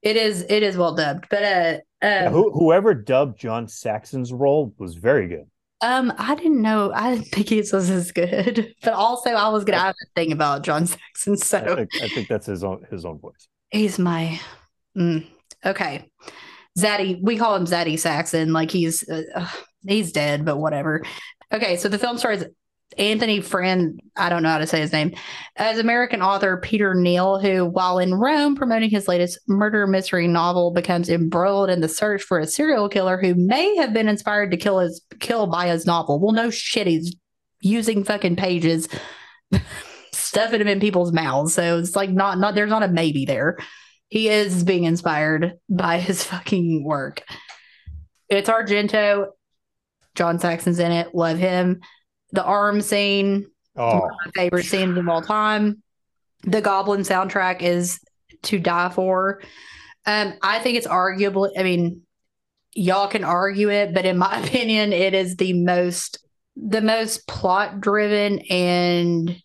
It 0.02 0.18
is. 0.18 0.42
It 0.50 0.64
is 0.64 0.76
well 0.76 0.96
dubbed. 0.96 1.28
But 1.30 1.44
uh. 1.44 1.78
Yeah, 2.04 2.28
Um, 2.28 2.34
who, 2.34 2.52
whoever 2.52 2.94
dubbed 2.94 3.40
John 3.40 3.68
Saxon's 3.68 4.34
role 4.34 4.74
was 4.78 4.96
very 4.96 5.28
good. 5.28 5.48
um, 5.82 6.14
I 6.18 6.36
didn't 6.36 6.62
know. 6.62 6.92
I 6.94 7.16
didn't 7.16 7.28
think 7.28 7.50
he 7.50 7.58
was 7.58 7.74
as 7.74 8.12
good. 8.12 8.74
But 8.84 8.94
also, 8.94 9.32
I 9.32 9.50
was 9.50 9.64
gonna 9.66 9.80
have 9.80 9.96
a 10.02 10.06
thing 10.16 10.32
about 10.32 10.64
John 10.64 10.86
Saxon. 10.88 11.34
I 11.34 11.36
So 11.36 11.76
think, 11.76 11.90
I 12.02 12.08
think 12.08 12.28
that's 12.30 12.46
his 12.46 12.64
own 12.64 12.86
his 12.90 13.06
own 13.06 13.20
voice. 13.20 13.48
he's 13.72 14.00
my. 14.00 14.40
Mm, 14.98 15.28
okay, 15.66 16.10
Zaddy. 16.78 17.20
We 17.22 17.38
call 17.38 17.56
him 17.56 17.66
Zaddy 17.66 18.00
Saxon. 18.00 18.54
Like 18.54 18.72
he's 18.72 19.08
uh, 19.10 19.50
he's 19.88 20.12
dead, 20.12 20.46
but 20.46 20.58
whatever. 20.58 21.04
Okay, 21.52 21.76
so 21.78 21.90
the 21.90 22.00
film 22.00 22.18
stars 22.18 22.44
Anthony 22.98 23.42
Friend, 23.42 24.00
I 24.16 24.30
don't 24.30 24.44
know 24.44 24.50
how 24.50 24.58
to 24.58 24.68
say 24.68 24.80
his 24.80 24.92
name, 24.92 25.14
as 25.56 25.80
American 25.80 26.22
author 26.22 26.58
Peter 26.58 26.94
Neal, 26.94 27.40
who, 27.40 27.66
while 27.66 28.00
in 28.00 28.14
Rome 28.14 28.56
promoting 28.56 28.90
his 28.90 29.08
latest 29.08 29.40
murder 29.48 29.88
mystery 29.88 30.28
novel, 30.28 30.72
becomes 30.72 31.10
embroiled 31.10 31.70
in 31.70 31.82
the 31.82 31.90
search 31.90 32.24
for 32.24 32.40
a 32.40 32.48
serial 32.48 32.90
killer 32.90 33.18
who 33.18 33.36
may 33.36 33.76
have 33.76 33.94
been 33.94 34.08
inspired 34.08 34.52
to 34.52 34.58
kill 34.58 34.80
his 34.80 35.02
kill 35.20 35.48
by 35.48 35.68
his 35.68 35.86
novel. 35.86 36.20
Well, 36.20 36.34
no 36.34 36.50
shit, 36.50 36.88
he's 36.88 37.16
using 37.62 38.04
fucking 38.04 38.36
pages, 38.36 38.88
stuffing 40.12 40.60
them 40.60 40.68
in 40.68 40.80
people's 40.80 41.14
mouths. 41.14 41.54
So 41.54 41.80
it's 41.80 41.96
like 41.96 42.10
not 42.10 42.38
not 42.38 42.56
there's 42.56 42.70
not 42.70 42.84
a 42.84 42.88
maybe 42.88 43.26
there. 43.26 43.58
He 44.10 44.30
is 44.30 44.64
being 44.64 44.84
inspired 44.84 45.54
by 45.70 45.98
his 46.00 46.24
fucking 46.24 46.84
work. 46.84 47.24
It's 48.30 48.50
Argento. 48.50 49.28
John 50.16 50.40
Saxon's 50.40 50.80
in 50.80 50.92
it. 50.92 51.16
Love 51.16 51.38
him. 51.38 51.82
The 52.34 52.44
arm 52.44 52.82
scene, 52.82 53.48
Oh, 53.76 54.00
one 54.00 54.04
of 54.04 54.10
my 54.26 54.32
favorite 54.36 54.66
scenes 54.66 54.98
of 54.98 55.08
all 55.08 55.22
time. 55.22 55.82
The 56.44 56.62
Goblin 56.62 57.02
soundtrack 57.02 57.62
is 57.62 58.00
to 58.44 58.60
die 58.60 58.90
for. 58.90 59.42
Um, 60.06 60.34
I 60.42 60.60
think 60.60 60.78
it's 60.78 60.88
arguably, 60.88 61.52
I 61.58 61.64
mean, 61.64 62.02
y'all 62.76 63.08
can 63.08 63.24
argue 63.24 63.70
it, 63.70 63.94
but 63.94 64.06
in 64.06 64.18
my 64.18 64.40
opinion, 64.44 64.94
it 64.94 65.14
is 65.14 65.36
the 65.38 65.54
most 65.54 66.20
the 66.56 66.82
most 66.82 67.28
plot 67.28 67.82
driven 67.82 68.40
and 68.50 69.36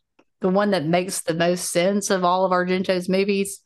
the 0.41 0.49
one 0.51 0.73
that 0.73 0.85
makes 0.85 1.23
the 1.23 1.33
most 1.35 1.71
sense 1.73 2.11
of 2.11 2.23
all 2.25 2.45
of 2.45 2.53
Argento's 2.53 3.09
movies. 3.09 3.61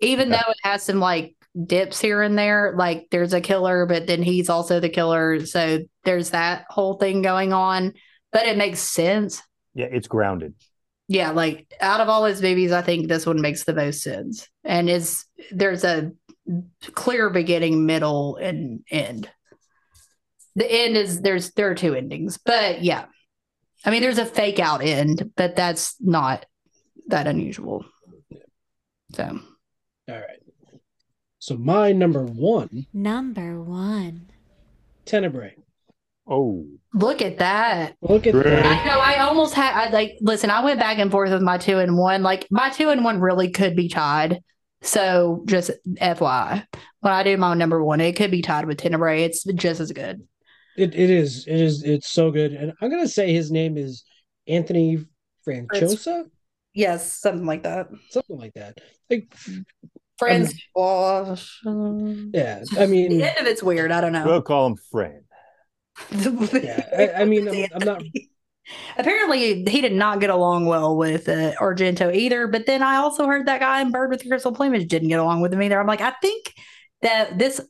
Even 0.00 0.30
Yeah. 0.30 0.42
though 0.44 0.50
it 0.52 0.56
has 0.62 0.82
some 0.84 1.00
like 1.00 1.34
dips 1.66 2.00
here 2.00 2.22
and 2.22 2.38
there, 2.38 2.74
like 2.76 3.08
there's 3.10 3.32
a 3.32 3.40
killer, 3.40 3.86
but 3.86 4.06
then 4.06 4.22
he's 4.22 4.48
also 4.48 4.80
the 4.80 4.88
killer. 4.88 5.44
So 5.46 5.80
there's 6.04 6.30
that 6.30 6.64
whole 6.70 6.94
thing 6.98 7.22
going 7.22 7.52
on. 7.52 7.92
But 8.32 8.46
it 8.46 8.56
makes 8.56 8.80
sense. 8.80 9.42
yeah, 9.74 9.86
it's 9.90 10.08
grounded. 10.08 10.54
Yeah, 11.08 11.32
like 11.32 11.66
out 11.80 12.00
of 12.00 12.08
all 12.08 12.24
his 12.24 12.40
movies, 12.40 12.70
I 12.70 12.82
think 12.82 13.08
this 13.08 13.26
one 13.26 13.40
makes 13.40 13.64
the 13.64 13.74
most 13.74 14.02
sense. 14.02 14.48
And 14.62 14.88
is 14.88 15.24
there's 15.50 15.82
a 15.82 16.12
clear 16.94 17.30
beginning, 17.30 17.84
middle, 17.84 18.36
and 18.36 18.84
end. 18.90 19.28
The 20.54 20.70
end 20.70 20.96
is 20.96 21.20
there's 21.20 21.50
there 21.52 21.70
are 21.70 21.74
two 21.74 21.94
endings, 21.94 22.38
but 22.44 22.82
yeah. 22.82 23.06
I 23.84 23.90
mean, 23.90 24.02
there's 24.02 24.18
a 24.18 24.26
fake 24.26 24.58
out 24.60 24.82
end, 24.82 25.32
but 25.36 25.56
that's 25.56 25.96
not 26.00 26.46
that 27.08 27.26
unusual. 27.26 27.84
So 29.14 29.40
All 30.08 30.14
right. 30.14 30.42
So 31.40 31.56
my 31.56 31.90
number 31.92 32.24
one, 32.24 32.86
Number 32.92 33.60
one. 33.60 34.30
Tenebrae. 35.06 35.56
Oh, 36.30 36.64
look 36.94 37.20
at 37.22 37.38
that. 37.38 37.96
Look 38.00 38.26
at 38.26 38.32
Great. 38.32 38.44
that. 38.44 38.64
I 38.64 38.84
know. 38.86 39.00
I 39.00 39.18
almost 39.18 39.52
had. 39.54 39.74
I 39.74 39.90
like. 39.90 40.12
Listen, 40.20 40.48
I 40.50 40.62
went 40.64 40.78
back 40.78 40.98
and 40.98 41.10
forth 41.10 41.30
with 41.32 41.42
my 41.42 41.58
two 41.58 41.78
and 41.78 41.98
one. 41.98 42.22
Like 42.22 42.46
my 42.50 42.70
two 42.70 42.88
and 42.90 43.04
one 43.04 43.20
really 43.20 43.50
could 43.50 43.74
be 43.74 43.88
tied. 43.88 44.40
So 44.82 45.42
just 45.46 45.70
FYI, 46.00 46.64
when 47.00 47.12
I 47.12 47.22
do 47.22 47.36
my 47.36 47.52
number 47.54 47.82
one, 47.84 48.00
it 48.00 48.16
could 48.16 48.30
be 48.30 48.40
tied 48.42 48.64
with 48.66 48.78
Tenebrae. 48.78 49.24
It's 49.24 49.44
just 49.44 49.80
as 49.80 49.92
good. 49.92 50.22
It 50.76 50.94
it 50.94 51.10
is. 51.10 51.46
It 51.46 51.60
is 51.60 51.82
it's 51.82 52.08
so 52.10 52.30
good. 52.30 52.52
And 52.52 52.72
I'm 52.80 52.90
gonna 52.90 53.08
say 53.08 53.32
his 53.32 53.50
name 53.50 53.76
is 53.76 54.04
Anthony 54.46 55.04
Franciosa, 55.46 56.24
Yes, 56.74 57.12
something 57.20 57.44
like 57.44 57.64
that. 57.64 57.88
something 58.10 58.38
like 58.38 58.54
that. 58.54 58.78
Like 59.10 59.34
Friends. 60.18 60.54
yeah, 60.76 61.34
I 61.64 61.66
the 61.66 62.86
mean 62.88 63.20
end 63.20 63.38
of 63.38 63.46
it's 63.46 63.62
weird. 63.62 63.90
I 63.90 64.00
don't 64.00 64.12
know. 64.12 64.24
we'll 64.24 64.42
call 64.42 64.66
him 64.66 64.76
friend. 64.90 65.22
yeah, 66.12 66.86
I, 66.96 67.22
I 67.22 67.24
mean 67.24 67.48
I'm, 67.48 67.66
I'm 67.74 67.86
not 67.86 68.02
Apparently, 68.96 69.64
he 69.64 69.80
did 69.80 69.92
not 69.92 70.20
get 70.20 70.30
along 70.30 70.66
well 70.66 70.96
with 70.96 71.28
uh, 71.28 71.52
Argento 71.54 72.14
either. 72.14 72.46
But 72.46 72.66
then 72.66 72.82
I 72.82 72.96
also 72.96 73.26
heard 73.26 73.46
that 73.46 73.60
guy 73.60 73.80
in 73.80 73.90
Bird 73.90 74.10
with 74.10 74.20
the 74.20 74.28
Crystal 74.28 74.52
Plumage 74.52 74.88
didn't 74.88 75.08
get 75.08 75.20
along 75.20 75.40
with 75.40 75.52
him 75.52 75.62
either. 75.62 75.80
I'm 75.80 75.86
like, 75.86 76.00
I 76.00 76.12
think 76.22 76.52
that 77.02 77.38
this. 77.38 77.60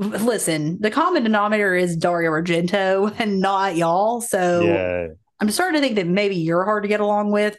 Listen, 0.00 0.80
the 0.80 0.92
common 0.92 1.24
denominator 1.24 1.74
is 1.74 1.96
Dario 1.96 2.30
Argento 2.30 3.12
and 3.18 3.40
not 3.40 3.74
y'all. 3.74 4.20
So 4.20 4.62
Yeah, 4.62 5.08
I'm 5.40 5.50
starting 5.50 5.80
to 5.80 5.84
think 5.84 5.96
that 5.96 6.06
maybe 6.06 6.36
you're 6.36 6.64
hard 6.64 6.84
to 6.84 6.88
get 6.88 7.00
along 7.00 7.32
with. 7.32 7.56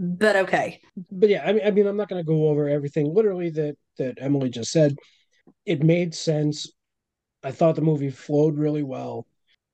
But 0.00 0.36
okay, 0.36 0.80
but 1.10 1.28
yeah, 1.28 1.44
I 1.44 1.52
mean 1.52 1.62
I 1.64 1.70
mean 1.70 1.86
I'm 1.86 1.96
not 1.96 2.08
gonna 2.08 2.24
go 2.24 2.48
over 2.48 2.68
everything 2.68 3.14
literally 3.14 3.50
that 3.50 3.76
that 3.98 4.18
Emily 4.20 4.48
just 4.48 4.72
said. 4.72 4.96
It 5.66 5.82
made 5.82 6.14
sense. 6.14 6.72
I 7.44 7.52
thought 7.52 7.76
the 7.76 7.82
movie 7.82 8.10
flowed 8.10 8.56
really 8.58 8.82
well. 8.82 9.27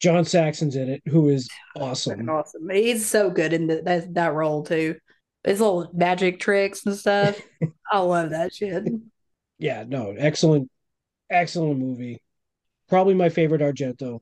John 0.04 0.26
Saxon's 0.26 0.76
in 0.76 0.90
it, 0.90 1.02
who 1.06 1.30
is 1.30 1.48
awesome. 1.76 2.28
Awesome. 2.28 2.68
He's 2.68 3.06
so 3.08 3.30
good 3.30 3.54
in 3.54 3.66
the, 3.68 3.80
that 3.86 4.12
that 4.12 4.34
role 4.34 4.62
too. 4.62 4.96
His 5.44 5.60
little 5.60 5.88
magic 5.94 6.40
tricks 6.40 6.84
and 6.84 6.94
stuff. 6.94 7.40
I 7.90 8.00
love 8.00 8.28
that 8.30 8.54
shit. 8.54 8.84
Yeah, 9.58 9.84
no, 9.88 10.14
excellent, 10.16 10.70
excellent 11.30 11.78
movie. 11.78 12.20
Probably 12.90 13.14
my 13.14 13.30
favorite 13.30 13.62
Argento. 13.62 14.20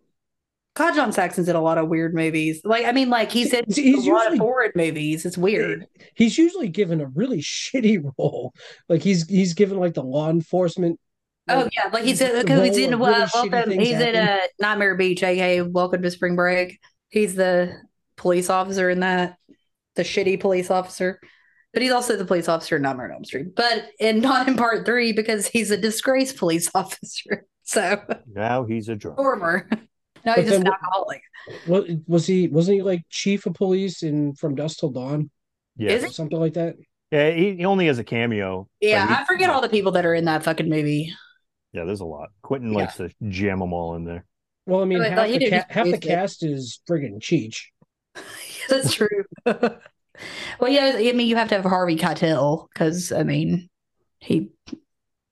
God, 0.74 0.94
John 0.94 1.10
Saxon's 1.12 1.48
in 1.48 1.56
a 1.56 1.60
lot 1.60 1.78
of 1.78 1.88
weird 1.88 2.14
movies. 2.14 2.60
Like, 2.64 2.86
I 2.86 2.92
mean, 2.92 3.10
like 3.10 3.32
he's 3.32 3.52
in 3.52 3.64
He's 3.66 4.06
a 4.06 4.10
lot 4.12 4.22
usually- 4.22 4.32
of 4.34 4.38
foreign 4.38 4.72
movies. 4.76 5.26
It's 5.26 5.36
weird. 5.36 5.88
He's 6.14 6.38
usually 6.38 6.68
given 6.68 7.00
a 7.00 7.06
really 7.06 7.38
shitty 7.42 8.04
role. 8.16 8.54
Like 8.88 9.02
he's 9.02 9.28
he's 9.28 9.54
given 9.54 9.78
like 9.78 9.94
the 9.94 10.04
law 10.04 10.30
enforcement. 10.30 11.00
Oh 11.48 11.68
yeah, 11.76 11.90
like 11.92 12.04
he's 12.04 12.20
in, 12.20 12.36
the 12.36 12.42
because 12.44 12.76
he's 12.76 12.86
in 12.86 12.94
of 12.94 13.00
really 13.00 13.14
uh, 13.14 13.28
welcome. 13.34 13.70
things 13.70 13.82
He's 13.88 14.00
in 14.00 14.14
happen. 14.14 14.40
uh, 14.44 14.46
Nightmare 14.60 14.94
Beach, 14.96 15.22
aka 15.22 15.62
Welcome 15.62 16.02
to 16.02 16.10
Spring 16.10 16.36
Break. 16.36 16.78
He's 17.08 17.34
the 17.34 17.72
police 18.16 18.48
officer 18.48 18.88
in 18.90 19.00
that, 19.00 19.36
the 19.96 20.02
shitty 20.02 20.38
police 20.40 20.70
officer. 20.70 21.18
But 21.72 21.82
he's 21.82 21.90
also 21.90 22.16
the 22.16 22.24
police 22.24 22.48
officer 22.48 22.76
in 22.76 22.82
Nightmare 22.82 23.06
on 23.06 23.12
Elm 23.12 23.24
Street. 23.24 23.54
But 23.56 23.86
and 24.00 24.22
not 24.22 24.46
in 24.46 24.56
part 24.56 24.86
three 24.86 25.12
because 25.12 25.46
he's 25.48 25.70
a 25.70 25.76
disgraced 25.76 26.36
police 26.36 26.70
officer. 26.74 27.44
So 27.64 28.00
now 28.32 28.64
he's 28.64 28.88
a 28.88 28.94
drunk. 28.96 29.16
former. 29.18 29.68
No, 30.24 30.34
But 30.36 30.42
he's 30.44 30.50
just 30.50 30.58
an 30.60 30.64
then- 30.66 30.72
alcoholic. 30.74 31.20
What 31.66 31.86
was 32.06 32.28
he? 32.28 32.46
Wasn't 32.46 32.76
he 32.76 32.82
like 32.82 33.02
chief 33.10 33.44
of 33.46 33.54
police 33.54 34.04
in 34.04 34.36
From 34.36 34.54
Dusk 34.54 34.78
Till 34.78 34.90
Dawn, 34.90 35.28
Yeah, 35.76 35.94
or 35.94 36.08
something 36.10 36.38
like 36.38 36.52
that? 36.54 36.76
yeah. 37.10 37.32
He, 37.32 37.56
he 37.56 37.64
only 37.64 37.88
has 37.88 37.98
a 37.98 38.04
cameo. 38.04 38.68
Yeah, 38.80 39.04
he- 39.08 39.14
I 39.14 39.24
forget 39.26 39.50
all 39.50 39.60
the 39.60 39.68
people 39.68 39.90
that 39.92 40.06
are 40.06 40.14
in 40.14 40.26
that 40.26 40.44
fucking 40.44 40.68
movie. 40.68 41.12
Yeah, 41.72 41.84
there's 41.84 42.00
a 42.00 42.04
lot. 42.06 42.30
Quentin 42.42 42.72
Yeah. 42.72 42.78
likes 42.78 42.96
to 42.96 43.10
jam 43.28 43.58
them 43.60 43.72
all 43.72 43.94
in 43.94 44.04
there. 44.04 44.24
Well, 44.66 44.82
I 44.82 44.84
mean, 44.84 45.00
Oh, 45.00 45.04
I 45.04 45.08
half 45.08 45.28
the, 45.28 45.50
ca- 45.50 45.64
half 45.68 45.86
the 45.86 45.98
cast 45.98 46.44
is 46.44 46.80
friggin' 46.88 47.18
Cheech. 47.20 47.62
That's 48.68 48.94
true. 48.94 49.08
well, 49.46 49.80
yeah, 50.68 50.92
I 50.96 51.12
mean, 51.12 51.26
you 51.26 51.36
have 51.36 51.48
to 51.48 51.56
have 51.56 51.64
Harvey 51.64 51.96
Keitel 51.96 52.68
because 52.72 53.10
I 53.12 53.22
mean, 53.22 53.68
he 54.20 54.50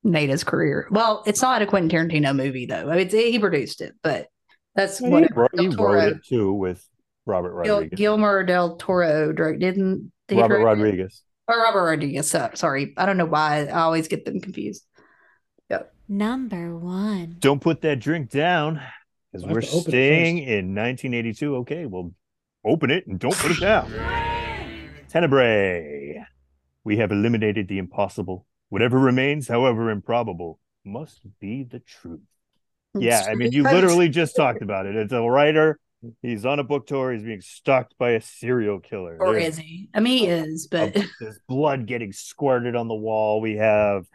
made 0.02 0.30
his 0.30 0.44
career. 0.44 0.88
Well, 0.90 1.22
it's 1.26 1.42
not 1.42 1.62
a 1.62 1.66
Quentin 1.66 1.90
Tarantino 1.90 2.34
movie 2.34 2.66
though. 2.66 2.88
I 2.90 2.96
mean, 2.96 3.06
it's, 3.06 3.14
he 3.14 3.38
produced 3.38 3.80
it, 3.82 3.94
but 4.02 4.26
that's 4.74 4.98
He, 4.98 5.08
what 5.08 5.28
wrote, 5.36 5.50
he 5.54 5.68
Del 5.68 5.76
wrote 5.86 6.12
it 6.12 6.24
too 6.24 6.52
with 6.52 6.84
Robert 7.26 7.62
Gil, 7.64 7.74
Rodriguez. 7.74 7.96
Guillermo 7.98 8.42
del 8.44 8.76
Toro 8.76 9.32
directed. 9.32 9.60
Didn't 9.60 10.12
Robert 10.32 10.58
direct 10.58 10.62
it? 10.62 10.82
Rodriguez. 10.82 11.22
or 11.48 11.58
Robert 11.62 11.84
Rodriguez? 11.84 12.30
so- 12.30 12.50
Sorry, 12.54 12.94
I 12.96 13.06
don't 13.06 13.16
know 13.18 13.26
why 13.26 13.66
I 13.66 13.82
always 13.82 14.08
get 14.08 14.24
them 14.24 14.40
confused. 14.40 14.84
Number 16.12 16.76
one. 16.76 17.36
Don't 17.38 17.60
put 17.60 17.82
that 17.82 18.00
drink 18.00 18.30
down 18.30 18.82
because 19.30 19.44
We'll 19.46 19.54
we're 19.54 19.60
have 19.60 19.70
to 19.70 19.76
open 19.76 19.88
it 19.90 19.92
staying 19.92 20.38
in 20.38 20.74
1982. 20.74 21.56
Okay, 21.58 21.86
well, 21.86 22.12
open 22.64 22.90
it 22.90 23.06
and 23.06 23.16
don't 23.16 23.36
put 23.36 23.52
it 23.52 23.60
down. 23.60 23.88
Tenebrae. 25.08 26.24
We 26.82 26.96
have 26.96 27.12
eliminated 27.12 27.68
the 27.68 27.78
impossible. 27.78 28.44
Whatever 28.70 28.98
remains, 28.98 29.46
however 29.46 29.88
improbable, 29.90 30.58
must 30.84 31.20
be 31.40 31.62
the 31.62 31.78
truth. 31.78 32.20
Yeah, 32.98 33.24
I 33.28 33.36
mean, 33.36 33.52
you 33.52 33.62
literally 33.62 34.08
just 34.08 34.34
talked 34.34 34.62
about 34.62 34.86
it. 34.86 34.96
It's 34.96 35.12
a 35.12 35.20
writer. 35.22 35.78
He's 36.22 36.44
on 36.44 36.58
a 36.58 36.64
book 36.64 36.88
tour. 36.88 37.12
He's 37.12 37.22
being 37.22 37.40
stalked 37.40 37.96
by 37.98 38.10
a 38.10 38.20
serial 38.20 38.80
killer. 38.80 39.16
or 39.20 39.34
There's- 39.34 39.52
is 39.54 39.58
he? 39.58 39.88
I 39.94 40.00
mean, 40.00 40.18
he 40.18 40.26
is, 40.26 40.66
but 40.66 40.96
there's 41.20 41.38
blood 41.48 41.86
getting 41.86 42.10
squirted 42.12 42.74
on 42.74 42.88
the 42.88 42.94
wall. 42.96 43.40
We 43.40 43.58
have 43.58 44.06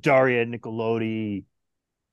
Daria 0.00 0.44
Nicolodi. 0.46 1.44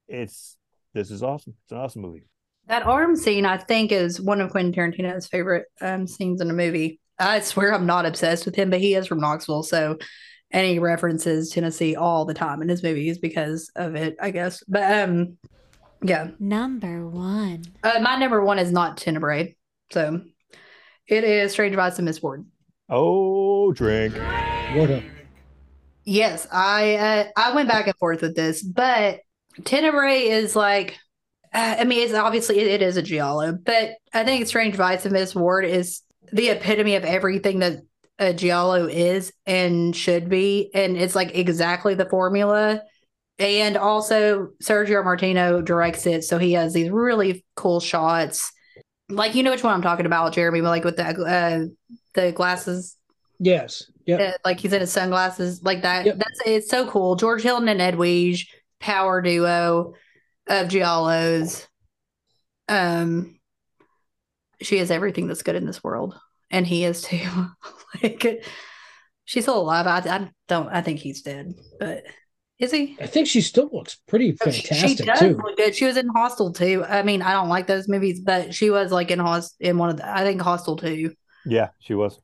It's 0.07 0.57
this 0.93 1.11
is 1.11 1.21
awesome. 1.23 1.53
It's 1.63 1.71
an 1.71 1.77
awesome 1.77 2.01
movie. 2.01 2.25
That 2.67 2.83
arm 2.85 3.15
scene, 3.15 3.45
I 3.45 3.57
think, 3.57 3.91
is 3.91 4.21
one 4.21 4.41
of 4.41 4.51
Quentin 4.51 4.73
Tarantino's 4.73 5.27
favorite 5.27 5.65
um, 5.81 6.05
scenes 6.07 6.41
in 6.41 6.49
a 6.49 6.53
movie. 6.53 6.99
I 7.17 7.39
swear 7.41 7.73
I'm 7.73 7.85
not 7.85 8.05
obsessed 8.05 8.45
with 8.45 8.55
him, 8.55 8.69
but 8.69 8.79
he 8.79 8.95
is 8.95 9.07
from 9.07 9.19
Knoxville, 9.19 9.63
so 9.63 9.97
and 10.51 10.65
he 10.65 10.79
references 10.79 11.49
Tennessee 11.51 11.95
all 11.95 12.25
the 12.25 12.33
time 12.33 12.61
in 12.61 12.69
his 12.69 12.81
movies 12.81 13.19
because 13.19 13.71
of 13.75 13.95
it, 13.95 14.15
I 14.21 14.31
guess. 14.31 14.63
But 14.67 14.99
um, 15.09 15.37
yeah, 16.01 16.29
Number 16.39 17.07
one. 17.07 17.63
uh, 17.83 17.99
my 18.01 18.17
number 18.17 18.43
one 18.43 18.57
is 18.57 18.71
not 18.71 18.97
Tenebrae, 18.97 19.55
so 19.91 20.21
it 21.07 21.23
is 21.23 21.51
Strange 21.51 21.73
Advice 21.73 21.99
of 21.99 22.05
Miss 22.05 22.19
Wardh. 22.19 22.45
Oh, 22.89 23.71
drink. 23.73 24.13
What 24.75 24.89
a 24.89 25.03
Yes, 26.09 26.47
I 26.51 26.95
uh, 26.95 27.23
I 27.37 27.53
went 27.53 27.69
back 27.69 27.85
and 27.85 27.95
forth 27.97 28.23
with 28.23 28.35
this, 28.35 28.63
but 28.63 29.19
Tenebrae 29.63 30.23
is 30.23 30.55
like 30.55 30.97
uh, 31.53 31.75
I 31.77 31.83
mean, 31.83 32.01
it's 32.03 32.15
obviously 32.15 32.57
it, 32.57 32.65
it 32.65 32.81
is 32.81 32.97
a 32.97 33.03
giallo, 33.03 33.51
but 33.51 33.91
I 34.11 34.23
think 34.23 34.47
Strange 34.47 34.73
Vice 34.73 35.05
of 35.05 35.11
Miss 35.11 35.35
Wardh 35.35 35.69
is 35.69 36.01
the 36.33 36.49
epitome 36.49 36.95
of 36.95 37.03
everything 37.03 37.59
that 37.59 37.81
a 38.17 38.33
giallo 38.33 38.87
is 38.87 39.31
and 39.45 39.95
should 39.95 40.29
be, 40.29 40.71
and 40.73 40.97
it's 40.97 41.13
like 41.13 41.35
exactly 41.35 41.93
the 41.93 42.09
formula. 42.09 42.81
And 43.37 43.77
also, 43.77 44.49
Sergio 44.63 45.03
Martino 45.03 45.61
directs 45.61 46.07
it, 46.07 46.23
so 46.23 46.39
he 46.39 46.53
has 46.53 46.73
these 46.73 46.89
really 46.89 47.45
cool 47.55 47.79
shots. 47.79 48.51
Like 49.09 49.35
you 49.35 49.43
know 49.43 49.51
which 49.51 49.63
one 49.63 49.75
I'm 49.75 49.83
talking 49.83 50.07
about, 50.07 50.33
Jeremy, 50.33 50.61
but 50.61 50.69
like 50.69 50.85
with 50.85 50.97
the 50.97 51.05
uh, 51.05 51.65
the 52.15 52.31
glasses 52.31 52.97
Yes. 53.39 53.89
Yep. 54.09 54.19
uh, 54.33 54.37
like 54.45 54.59
he's 54.59 54.73
in 54.73 54.81
his 54.81 54.91
sunglasses 54.91 55.63
like 55.63 55.81
that. 55.83 56.05
Yep. 56.05 56.17
That's 56.17 56.41
it's 56.45 56.69
so 56.69 56.87
cool. 56.89 57.15
George 57.15 57.41
Hilton 57.43 57.67
and 57.69 57.81
Ed 57.81 57.95
Edwige, 57.95 58.47
power 58.79 59.21
duo 59.21 59.93
of 60.47 60.67
Giallos. 60.67 61.67
Um, 62.67 63.39
she 64.61 64.77
is 64.77 64.91
everything 64.91 65.27
that's 65.27 65.43
good 65.43 65.55
in 65.55 65.65
this 65.65 65.83
world, 65.83 66.17
and 66.51 66.65
he 66.67 66.83
is 66.85 67.01
too. 67.01 67.25
like, 68.03 68.43
she's 69.25 69.43
still 69.45 69.59
alive. 69.61 69.87
I, 69.87 69.99
I 70.09 70.29
don't. 70.47 70.67
I 70.69 70.81
think 70.81 70.99
he's 70.99 71.21
dead, 71.21 71.53
but 71.79 72.03
is 72.59 72.71
he? 72.71 72.97
I 73.01 73.07
think 73.07 73.27
she 73.27 73.41
still 73.41 73.69
looks 73.71 73.95
pretty 74.07 74.35
Oh, 74.45 74.51
she- 74.51 74.61
fantastic 74.67 74.97
she 74.99 75.03
does 75.05 75.19
too. 75.19 75.37
look 75.37 75.57
good. 75.57 75.75
She 75.75 75.85
was 75.85 75.97
in 75.97 76.07
Hostel 76.09 76.51
too. 76.51 76.83
I 76.87 77.03
mean, 77.03 77.21
I 77.21 77.31
don't 77.31 77.49
like 77.49 77.67
those 77.67 77.87
movies, 77.87 78.19
but 78.19 78.53
she 78.53 78.69
was 78.69 78.91
like 78.91 79.11
in 79.11 79.19
Host 79.19 79.55
in 79.59 79.77
one 79.77 79.89
of 79.89 79.97
the. 79.97 80.09
I 80.09 80.23
think 80.23 80.41
Hostel 80.41 80.75
too. 80.75 81.13
Yeah, 81.45 81.69
she 81.79 81.93
was. 81.93 82.19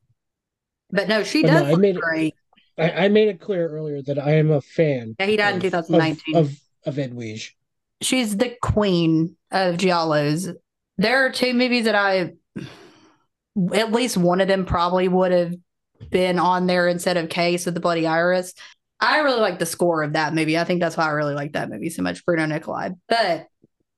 But 0.95 1.07
no, 1.07 1.23
she 1.23 1.41
But 1.43 1.47
no, 1.51 1.53
does 1.59 1.63
I 1.67 1.71
look 1.71 1.79
made 1.81 1.95
it- 1.95 2.01
great. 2.01 2.35
I, 2.77 2.91
I 3.05 3.07
made 3.09 3.29
it 3.29 3.39
clear 3.39 3.69
earlier 3.69 4.01
that 4.01 4.19
I 4.19 4.33
am 4.33 4.51
a 4.51 4.59
fan. 4.59 5.15
Yeah, 5.19 5.25
he 5.27 5.37
died 5.37 5.55
in 5.55 5.61
2019. 5.61 6.35
of 6.35 6.45
of, 6.47 6.59
of 6.85 6.95
Edwige. 6.95 7.51
she's 8.01 8.35
the 8.35 8.53
queen 8.61 9.37
of 9.51 9.75
giallos. 9.77 10.53
There 10.97 11.25
are 11.25 11.29
two 11.31 11.53
movies 11.53 11.85
that 11.85 11.95
I, 11.95 12.33
at 13.73 13.91
least 13.91 14.17
one 14.17 14.41
of 14.41 14.47
them 14.47 14.65
probably 14.65 15.07
would 15.07 15.31
have 15.31 15.55
been 16.09 16.37
on 16.39 16.67
there 16.67 16.87
instead 16.87 17.17
of 17.17 17.29
Case 17.29 17.67
of 17.67 17.73
the 17.73 17.79
Bloody 17.79 18.05
Iris. 18.07 18.53
I 18.99 19.19
really 19.19 19.39
like 19.41 19.59
the 19.59 19.65
score 19.65 20.03
of 20.03 20.13
that 20.13 20.33
movie. 20.33 20.57
I 20.57 20.63
think 20.63 20.81
that's 20.81 20.97
why 20.97 21.05
I 21.05 21.11
really 21.11 21.33
like 21.33 21.53
that 21.53 21.69
movie 21.69 21.89
so 21.89 22.01
much, 22.01 22.25
Bruno 22.25 22.45
Nicolai. 22.45 22.89
But 23.07 23.47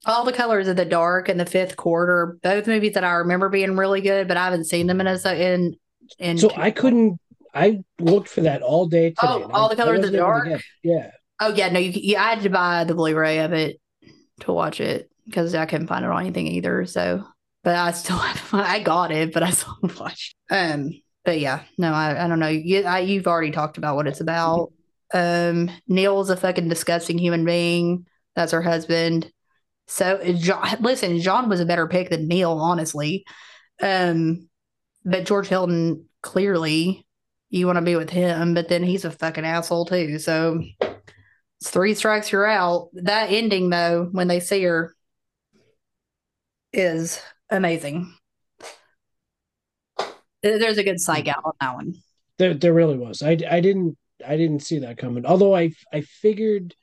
All 0.05 0.23
the 0.25 0.33
Colors 0.33 0.67
of 0.67 0.75
the 0.75 0.85
Dark 0.85 1.29
and 1.29 1.39
The 1.39 1.45
Fifth 1.45 1.77
Cord, 1.77 2.39
both 2.41 2.67
movies 2.67 2.93
that 2.93 3.03
I 3.03 3.13
remember 3.13 3.49
being 3.49 3.75
really 3.75 4.01
good, 4.01 4.27
but 4.27 4.37
I 4.37 4.45
haven't 4.45 4.65
seen 4.65 4.87
them 4.87 5.01
in 5.01 5.07
a 5.07 5.17
in 5.33 5.75
in. 6.19 6.37
So 6.37 6.51
I 6.55 6.71
couldn't. 6.71 7.19
I 7.53 7.83
looked 7.99 8.29
for 8.29 8.41
that 8.41 8.61
all 8.61 8.87
day 8.87 9.09
today. 9.09 9.17
Oh, 9.21 9.49
All 9.51 9.65
I- 9.65 9.69
the 9.69 9.75
Colors 9.75 10.05
of 10.05 10.11
the 10.11 10.17
Dark? 10.17 10.61
Yeah. 10.83 11.11
Oh 11.39 11.53
yeah, 11.53 11.69
no, 11.69 11.79
you, 11.79 11.91
you 11.91 12.17
I 12.17 12.33
had 12.33 12.41
to 12.41 12.49
buy 12.49 12.83
the 12.83 12.95
Blu-ray 12.95 13.39
of 13.39 13.53
it 13.53 13.79
to 14.41 14.51
watch 14.53 14.79
it 14.81 15.09
because 15.25 15.53
I 15.53 15.65
couldn't 15.65 15.87
find 15.87 16.03
it 16.03 16.11
on 16.11 16.21
anything 16.21 16.47
either. 16.47 16.85
So, 16.85 17.23
but 17.63 17.75
I 17.75 17.91
still 17.91 18.19
I 18.53 18.81
got 18.81 19.11
it, 19.11 19.33
but 19.33 19.43
I 19.43 19.51
still 19.51 19.77
watched. 19.99 20.35
Um, 20.49 20.91
but 21.25 21.39
yeah, 21.39 21.63
no, 21.77 21.91
I, 21.91 22.23
I 22.23 22.27
don't 22.27 22.39
know. 22.39 22.47
You, 22.47 22.83
I, 22.83 22.99
you've 22.99 23.27
already 23.27 23.51
talked 23.51 23.77
about 23.77 23.95
what 23.95 24.07
it's 24.07 24.21
about. 24.21 24.71
Um, 25.13 25.69
Neil's 25.87 26.29
a 26.29 26.37
fucking 26.37 26.69
disgusting 26.69 27.17
human 27.17 27.43
being. 27.45 28.05
That's 28.35 28.51
her 28.51 28.61
husband. 28.61 29.31
So, 29.87 30.21
John, 30.33 30.77
listen, 30.79 31.19
John 31.19 31.49
was 31.49 31.59
a 31.59 31.65
better 31.65 31.87
pick 31.87 32.09
than 32.09 32.27
Neil, 32.27 32.51
honestly. 32.51 33.25
Um, 33.81 34.49
but 35.07 35.23
George 35.23 35.47
Hilton 35.47 36.05
clearly 36.21 37.05
you 37.49 37.65
want 37.65 37.77
to 37.77 37.81
be 37.81 37.95
with 37.95 38.09
him, 38.09 38.53
but 38.53 38.67
then 38.67 38.83
he's 38.83 39.05
a 39.05 39.11
fucking 39.11 39.45
asshole 39.45 39.85
too. 39.85 40.19
So 40.19 40.61
it's 41.61 41.69
three 41.69 41.93
strikes, 41.93 42.29
you're 42.29 42.45
out. 42.45 42.89
That 42.93 43.31
ending 43.31 43.69
though, 43.69 44.09
when 44.11 44.27
they 44.27 44.41
see 44.41 44.61
her, 44.63 44.93
is 46.73 47.21
amazing. 47.49 48.13
There's 50.43 50.77
a 50.77 50.83
good 50.83 50.99
psych 50.99 51.23
hmm. 51.23 51.29
out 51.29 51.43
on 51.45 51.53
that 51.61 51.75
one. 51.75 51.93
There, 52.37 52.53
there 52.53 52.73
really 52.73 52.97
was. 52.97 53.23
I, 53.23 53.37
I 53.49 53.61
didn't, 53.61 53.97
I 54.25 54.35
didn't 54.35 54.59
see 54.59 54.79
that 54.79 54.97
coming. 54.97 55.25
Although 55.25 55.55
I, 55.55 55.71
I 55.91 56.01
figured. 56.01 56.75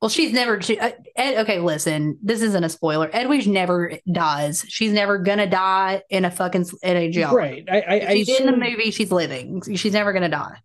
Well, 0.00 0.08
she's 0.08 0.32
never. 0.32 0.60
She, 0.62 0.78
uh, 0.78 0.92
Ed, 1.16 1.38
okay, 1.40 1.58
listen. 1.58 2.18
This 2.22 2.40
isn't 2.42 2.62
a 2.62 2.68
spoiler. 2.68 3.08
Edwige 3.08 3.48
never 3.48 3.94
dies. 4.10 4.64
She's 4.68 4.92
never 4.92 5.18
gonna 5.18 5.48
die 5.48 6.02
in 6.08 6.24
a 6.24 6.30
fucking 6.30 6.66
in 6.84 6.96
a 6.96 7.10
jail. 7.10 7.34
Right. 7.34 7.64
I, 7.68 7.82
I, 8.08 8.14
she's 8.14 8.38
in 8.40 8.46
the 8.46 8.56
movie. 8.56 8.92
She's 8.92 9.10
living. 9.10 9.62
She's 9.74 9.92
never 9.92 10.12
gonna 10.12 10.28
die. 10.28 10.58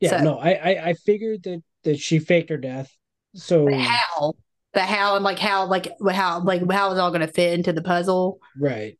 Yeah. 0.00 0.18
so- 0.18 0.24
No. 0.24 0.38
I, 0.38 0.50
I, 0.52 0.88
I 0.90 0.94
figured 0.94 1.42
that 1.42 1.62
that 1.84 1.98
she 1.98 2.20
faked 2.20 2.50
her 2.50 2.56
death. 2.56 2.88
So 3.34 3.64
But 3.66 3.80
how? 3.80 4.34
But 4.72 4.82
how? 4.84 5.16
And 5.16 5.24
like 5.24 5.40
how? 5.40 5.66
Like 5.66 5.88
how? 6.12 6.40
Like 6.44 6.70
how 6.70 6.92
is 6.92 6.98
all 7.00 7.10
gonna 7.10 7.26
fit 7.26 7.54
into 7.54 7.72
the 7.72 7.82
puzzle? 7.82 8.38
right. 8.58 8.96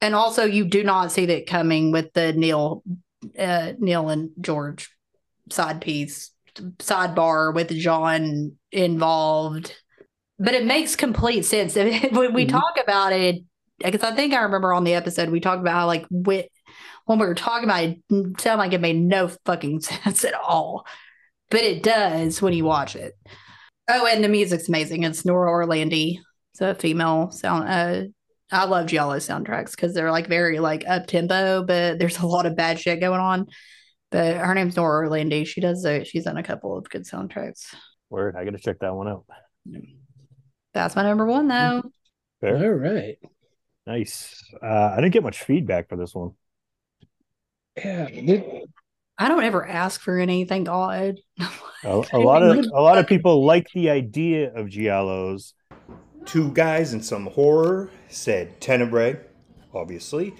And 0.00 0.14
also, 0.14 0.44
you 0.44 0.64
do 0.66 0.84
not 0.84 1.10
see 1.10 1.26
that 1.26 1.46
coming 1.48 1.90
with 1.90 2.12
the 2.12 2.32
Neil, 2.32 2.84
uh, 3.36 3.72
Neil 3.80 4.10
and 4.10 4.30
George 4.40 4.90
side 5.50 5.80
piece 5.80 6.30
sidebar 6.78 7.52
with 7.54 7.70
John 7.70 8.52
involved. 8.72 9.74
But 10.38 10.54
it 10.54 10.64
makes 10.66 10.94
complete 10.96 11.44
sense 11.44 11.74
when 11.76 12.32
we 12.34 12.46
Mhm. 12.46 12.50
talk 12.50 12.78
about 12.82 13.12
it. 13.12 13.42
Because 13.82 14.02
I 14.02 14.14
think 14.14 14.32
I 14.34 14.42
remember 14.42 14.72
on 14.72 14.84
the 14.84 14.94
episode 14.94 15.30
we 15.30 15.40
talked 15.40 15.60
about 15.60 15.74
how 15.74 15.86
like 15.86 16.04
wit 16.10 16.50
when 17.06 17.18
we 17.18 17.26
were 17.26 17.34
talking 17.34 17.64
about 17.68 17.84
it, 17.84 17.98
it 18.10 18.40
sounded 18.40 18.58
like 18.62 18.72
it 18.72 18.80
made 18.80 18.96
no 19.00 19.28
fucking 19.46 19.80
sense 19.80 20.24
at 20.24 20.34
all. 20.34 20.86
But 21.50 21.60
it 21.62 21.82
does 21.82 22.42
when 22.42 22.52
you 22.52 22.64
watch 22.64 22.94
it. 22.96 23.14
Oh, 23.88 24.06
and 24.06 24.22
the 24.22 24.28
music's 24.28 24.68
amazing. 24.68 25.04
It's 25.04 25.24
Nora 25.24 25.50
Orlandi. 25.50 26.18
It's 26.52 26.60
a 26.60 26.74
female 26.74 27.30
sound. 27.30 27.68
Uh, 27.68 28.08
I 28.52 28.64
love 28.66 28.86
Giallo 28.86 29.16
soundtracks 29.16 29.70
because 29.70 29.94
they're 29.94 30.10
like 30.12 30.26
very 30.26 30.58
like 30.58 30.84
up 30.86 31.06
tempo, 31.06 31.64
but 31.64 31.98
there's 31.98 32.18
a 32.18 32.26
lot 32.26 32.44
of 32.46 32.56
bad 32.56 32.78
shit 32.78 33.00
going 33.00 33.20
on. 33.20 33.46
But 34.10 34.36
her 34.36 34.54
name's 34.54 34.76
Nora 34.76 35.08
Orlandi. 35.08 35.46
She 35.46 35.60
does. 35.62 35.84
A, 35.86 36.04
she's 36.04 36.24
done 36.24 36.36
a 36.36 36.42
couple 36.42 36.76
of 36.76 36.88
good 36.90 37.04
soundtracks. 37.04 37.74
Word. 38.10 38.36
I 38.36 38.44
got 38.44 38.52
to 38.52 38.58
check 38.58 38.78
that 38.80 38.94
one 38.94 39.08
out. 39.08 39.24
That's 40.74 40.96
my 40.96 41.02
number 41.02 41.26
one 41.26 41.48
though. 41.48 41.82
Fair. 42.40 42.56
All 42.56 42.70
right. 42.70 43.18
Nice. 43.86 44.42
Uh, 44.62 44.92
I 44.92 44.96
didn't 44.96 45.12
get 45.12 45.22
much 45.22 45.42
feedback 45.42 45.88
for 45.88 45.96
this 45.96 46.14
one. 46.14 46.32
Yeah. 47.76 48.06
th- 48.06 48.64
I 49.20 49.28
don't 49.28 49.42
ever 49.42 49.66
ask 49.66 50.00
for 50.00 50.18
anything, 50.18 50.64
God. 50.64 51.18
A, 51.84 52.02
a 52.12 52.18
lot 52.18 52.42
of 52.42 52.56
a 52.74 52.80
lot 52.82 52.98
of 52.98 53.06
people 53.08 53.44
like 53.44 53.68
the 53.72 53.88
idea 53.90 54.52
of 54.52 54.66
giallos. 54.66 55.52
Two 56.24 56.50
guys 56.50 56.92
and 56.92 57.04
some 57.04 57.26
horror 57.26 57.88
said 58.08 58.60
Tenebrae, 58.60 59.20
obviously. 59.72 60.34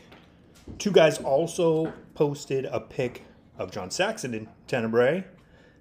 Two 0.79 0.91
guys 0.91 1.19
also 1.19 1.93
posted 2.15 2.65
a 2.65 2.81
pic 2.81 3.25
of 3.57 3.71
John 3.71 3.91
Saxon 3.91 4.35
in 4.35 4.49
Tenebrae. 4.67 5.25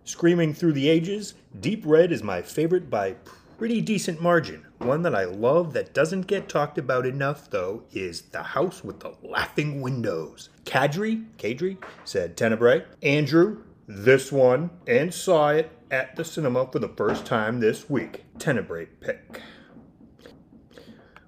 Screaming 0.07 0.53
through 0.53 0.71
the 0.71 0.87
ages, 0.87 1.33
Deep 1.59 1.83
Red 1.85 2.13
is 2.13 2.23
my 2.23 2.41
favorite 2.41 2.89
by 2.89 3.17
pretty 3.57 3.81
decent 3.81 4.21
margin. 4.21 4.65
One 4.77 5.01
that 5.01 5.13
I 5.13 5.25
love 5.25 5.73
that 5.73 5.93
doesn't 5.93 6.27
get 6.27 6.47
talked 6.47 6.77
about 6.77 7.05
enough, 7.05 7.49
though, 7.49 7.83
is 7.91 8.21
The 8.21 8.41
House 8.41 8.85
with 8.85 9.01
the 9.01 9.15
Laughing 9.21 9.81
Windows. 9.81 10.47
Kadri, 10.63 11.25
Kadri, 11.37 11.77
said 12.05 12.37
Tenebrae. 12.37 12.85
Andrew, 13.03 13.63
this 13.85 14.31
one, 14.31 14.69
and 14.87 15.13
saw 15.13 15.49
it 15.49 15.73
at 15.91 16.15
the 16.15 16.23
cinema 16.23 16.71
for 16.71 16.79
the 16.79 16.87
first 16.87 17.25
time 17.25 17.59
this 17.59 17.89
week. 17.89 18.23
Tenebrae 18.39 18.85
pick. 19.01 19.41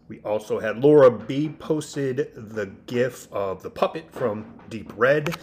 We 0.08 0.22
also 0.22 0.58
had 0.58 0.82
Laura 0.82 1.12
B 1.12 1.50
posted 1.50 2.32
the 2.34 2.68
gif 2.88 3.28
of 3.34 3.62
the 3.62 3.70
puppet 3.70 4.10
from 4.10 4.58
Deep 4.70 4.94
Red. 4.96 5.36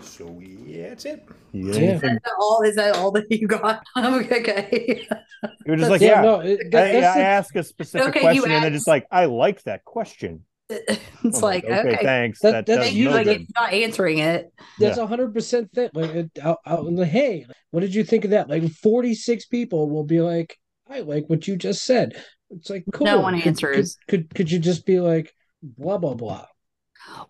So 0.00 0.40
yeah, 0.40 0.88
that's 0.88 1.04
it. 1.04 1.28
You, 1.52 1.72
got 1.72 1.80
Yeah. 1.80 1.94
Is 1.94 2.00
that 2.00 2.32
all 2.38 2.62
is 2.62 2.74
that 2.76 2.96
all 2.96 3.10
that 3.12 3.26
you 3.30 3.46
got? 3.48 3.82
okay. 3.98 5.06
you 5.42 5.70
were 5.72 5.76
just 5.76 5.90
like, 5.90 6.00
yeah. 6.00 6.08
yeah. 6.08 6.20
No. 6.22 6.40
it- 6.40 6.70
that- 6.70 6.94
I, 7.16 7.20
I 7.20 7.22
ask 7.22 7.54
a 7.56 7.62
specific 7.64 8.08
Okay, 8.08 8.20
you 8.34 8.42
question 8.42 8.52
and 8.52 8.64
then 8.64 8.72
asked- 8.72 8.80
just 8.80 8.88
like, 8.88 9.06
I 9.10 9.24
like 9.26 9.62
that 9.64 9.84
question. 9.84 10.44
it's 10.70 11.00
I'm 11.24 11.30
like 11.40 11.64
okay. 11.64 11.98
thanks. 12.02 12.40
That- 12.40 12.52
That, 12.52 12.66
that's 12.66 12.86
does 12.88 12.94
You 12.94 13.06
no 13.06 13.10
like 13.12 13.24
good. 13.24 13.40
it's 13.42 13.52
not 13.56 13.72
answering 13.72 14.18
it. 14.18 14.52
That's 14.78 14.98
a 14.98 15.06
hundred 15.06 15.34
percent 15.34 15.72
thing. 15.72 15.90
Like, 15.94 16.10
it, 16.10 16.30
out, 16.40 16.58
out 16.64 16.86
in 16.86 16.94
the 16.94 17.06
hey, 17.06 17.46
what 17.72 17.80
did 17.80 17.94
you 17.94 18.04
think 18.04 18.24
of 18.24 18.30
that? 18.30 18.48
Like, 18.48 18.70
forty 18.70 19.14
six 19.14 19.46
people 19.46 19.90
will 19.90 20.04
be 20.04 20.20
like, 20.20 20.56
"I 20.88 21.00
like 21.00 21.28
what 21.28 21.48
you 21.48 21.56
just 21.56 21.84
said." 21.84 22.22
It's 22.50 22.70
like 22.70 22.84
cool. 22.92 23.04
No 23.04 23.20
one 23.20 23.34
Could- 23.40 23.48
answers. 23.48 23.96
Could, 24.08 24.28
could 24.28 24.34
could 24.36 24.50
you 24.52 24.58
just 24.60 24.86
be 24.86 25.00
like, 25.00 25.34
blah 25.62 25.98
blah 25.98 26.14
blah? 26.14 26.46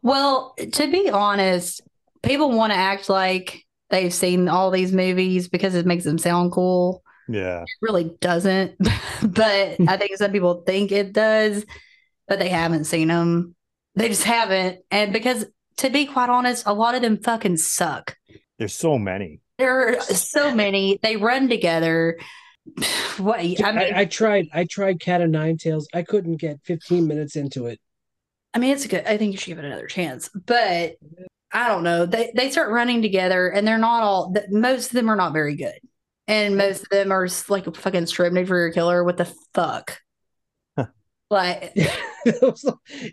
Well, 0.03 0.55
to 0.75 0.91
be 0.91 1.09
honest, 1.09 1.81
people 2.23 2.51
want 2.53 2.73
to 2.73 2.79
act 2.79 3.09
like 3.09 3.65
they've 3.91 4.13
seen 4.15 4.49
all 4.49 4.71
these 4.71 4.93
movies 4.93 5.49
because 5.49 5.75
it 5.75 5.87
makes 5.87 6.05
them 6.05 6.19
sound 6.19 6.53
cool. 6.53 7.03
Yeah. 7.29 7.63
It 7.63 7.69
really 7.81 8.17
doesn't. 8.21 8.77
but 9.23 9.77
I 9.89 9.97
think 9.97 10.17
some 10.17 10.33
people 10.33 10.63
think 10.67 10.93
it 10.93 11.13
does, 11.13 11.65
but 12.27 12.39
they 12.39 12.49
haven't 12.49 12.85
seen 12.85 13.09
them. 13.09 13.55
They 13.95 14.09
just 14.09 14.25
haven't. 14.25 14.81
And 14.91 15.13
because, 15.13 15.47
to 15.79 15.91
be 15.91 16.07
quite 16.07 16.31
honest, 16.31 16.65
a 16.67 16.75
lot 16.75 16.95
of 16.95 17.03
them 17.03 17.19
fucking 17.23 17.59
suck. 17.59 18.17
There's 18.59 18.75
so 18.75 18.99
many. 18.99 19.41
There 19.59 19.91
are 19.91 20.01
so 20.01 20.55
many. 20.55 20.99
They 21.03 21.17
run 21.17 21.49
together. 21.49 22.19
what? 23.19 23.41
I 23.41 23.43
mean, 23.43 23.63
I, 23.63 24.01
I 24.01 24.05
tried. 24.05 24.49
I 24.53 24.65
tried 24.65 25.01
Cat 25.01 25.21
of 25.21 25.31
Nine 25.31 25.57
Tails. 25.57 25.89
I 25.93 26.03
couldn't 26.03 26.37
get 26.37 26.61
15 26.65 27.07
minutes 27.07 27.37
into 27.37 27.67
it. 27.67 27.81
I 28.55 28.59
mean, 28.59 28.73
it's 28.73 28.85
a 28.85 28.89
good. 28.89 29.07
I 29.07 29.17
think 29.17 29.33
you 29.33 29.39
should 29.39 29.49
give 29.49 29.59
it 29.59 29.65
another 29.65 29.87
chance, 29.87 30.29
but 30.47 30.97
I 31.53 31.69
don't 31.69 31.83
know. 31.83 32.07
They 32.07 32.33
they 32.35 32.51
start 32.51 32.71
running 32.71 33.03
together, 33.03 33.49
and 33.49 33.67
they're 33.67 33.79
not 33.79 34.03
all. 34.03 34.35
Most 34.51 34.87
of 34.87 34.93
them 34.93 35.09
are 35.09 35.17
not 35.17 35.33
very 35.33 35.57
good, 35.57 35.79
and 36.29 36.57
most 36.57 36.83
of 36.83 36.89
them 36.91 37.13
are 37.13 37.29
like 37.49 37.67
a 37.67 37.73
fucking 37.73 38.07
strip 38.07 38.33
for 38.33 38.59
your 38.59 38.73
killer. 38.73 39.03
What 39.03 39.17
the 39.17 39.33
fuck? 39.55 39.99
like, 41.31 41.77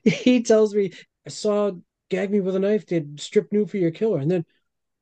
he 0.04 0.44
tells 0.44 0.76
me, 0.76 0.94
I 1.26 1.30
saw 1.30 1.72
Gag 2.10 2.32
Me 2.32 2.40
with 2.40 2.56
a 2.56 2.60
Knife 2.60 2.86
did 2.86 3.20
Strip 3.20 3.52
Nude 3.52 3.70
for 3.70 3.78
Your 3.78 3.92
Killer. 3.92 4.20
And 4.20 4.30
then, 4.30 4.46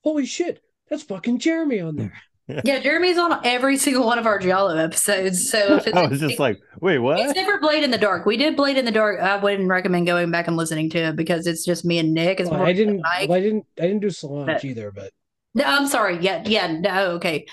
holy 0.03 0.25
shit, 0.25 0.61
that's 0.89 1.03
fucking 1.03 1.39
Jeremy 1.39 1.79
on 1.79 1.95
there. 1.95 2.13
Yeah, 2.47 2.79
Jeremy's 2.79 3.17
on 3.17 3.39
every 3.43 3.77
single 3.77 4.05
one 4.05 4.19
of 4.19 4.25
our 4.27 4.37
Giallo 4.39 4.75
episodes. 4.77 5.49
So 5.49 5.77
if 5.77 5.87
it's, 5.87 5.97
I 5.97 6.05
was 6.07 6.19
just 6.19 6.39
like, 6.39 6.59
wait, 6.79 6.99
what? 6.99 7.19
Except 7.19 7.49
for 7.49 7.59
Blade 7.59 7.83
in 7.83 7.91
the 7.91 7.97
Dark. 7.97 8.25
We 8.25 8.37
did 8.37 8.55
Blade 8.55 8.77
in 8.77 8.85
the 8.85 8.91
Dark. 8.91 9.19
I 9.19 9.37
wouldn't 9.37 9.67
recommend 9.67 10.05
going 10.07 10.29
back 10.31 10.47
and 10.47 10.55
listening 10.55 10.89
to 10.91 10.99
it 10.99 11.15
because 11.15 11.47
it's 11.47 11.65
just 11.65 11.85
me 11.85 11.97
and 11.97 12.13
Nick. 12.13 12.39
It's 12.39 12.49
Well, 12.49 12.61
I 12.61 12.73
didn't. 12.73 13.01
Mike. 13.01 13.29
well, 13.29 13.37
I 13.37 13.41
didn't. 13.41 13.65
I 13.79 13.83
didn't 13.83 14.01
do 14.01 14.09
Solange 14.09 14.47
But- 14.47 14.65
either. 14.65 14.91
But 14.91 15.11
No, 15.53 15.63
I'm 15.65 15.87
sorry. 15.87 16.19
Yeah, 16.19 16.43
yeah, 16.45 16.67
no, 16.71 17.11
okay. 17.13 17.45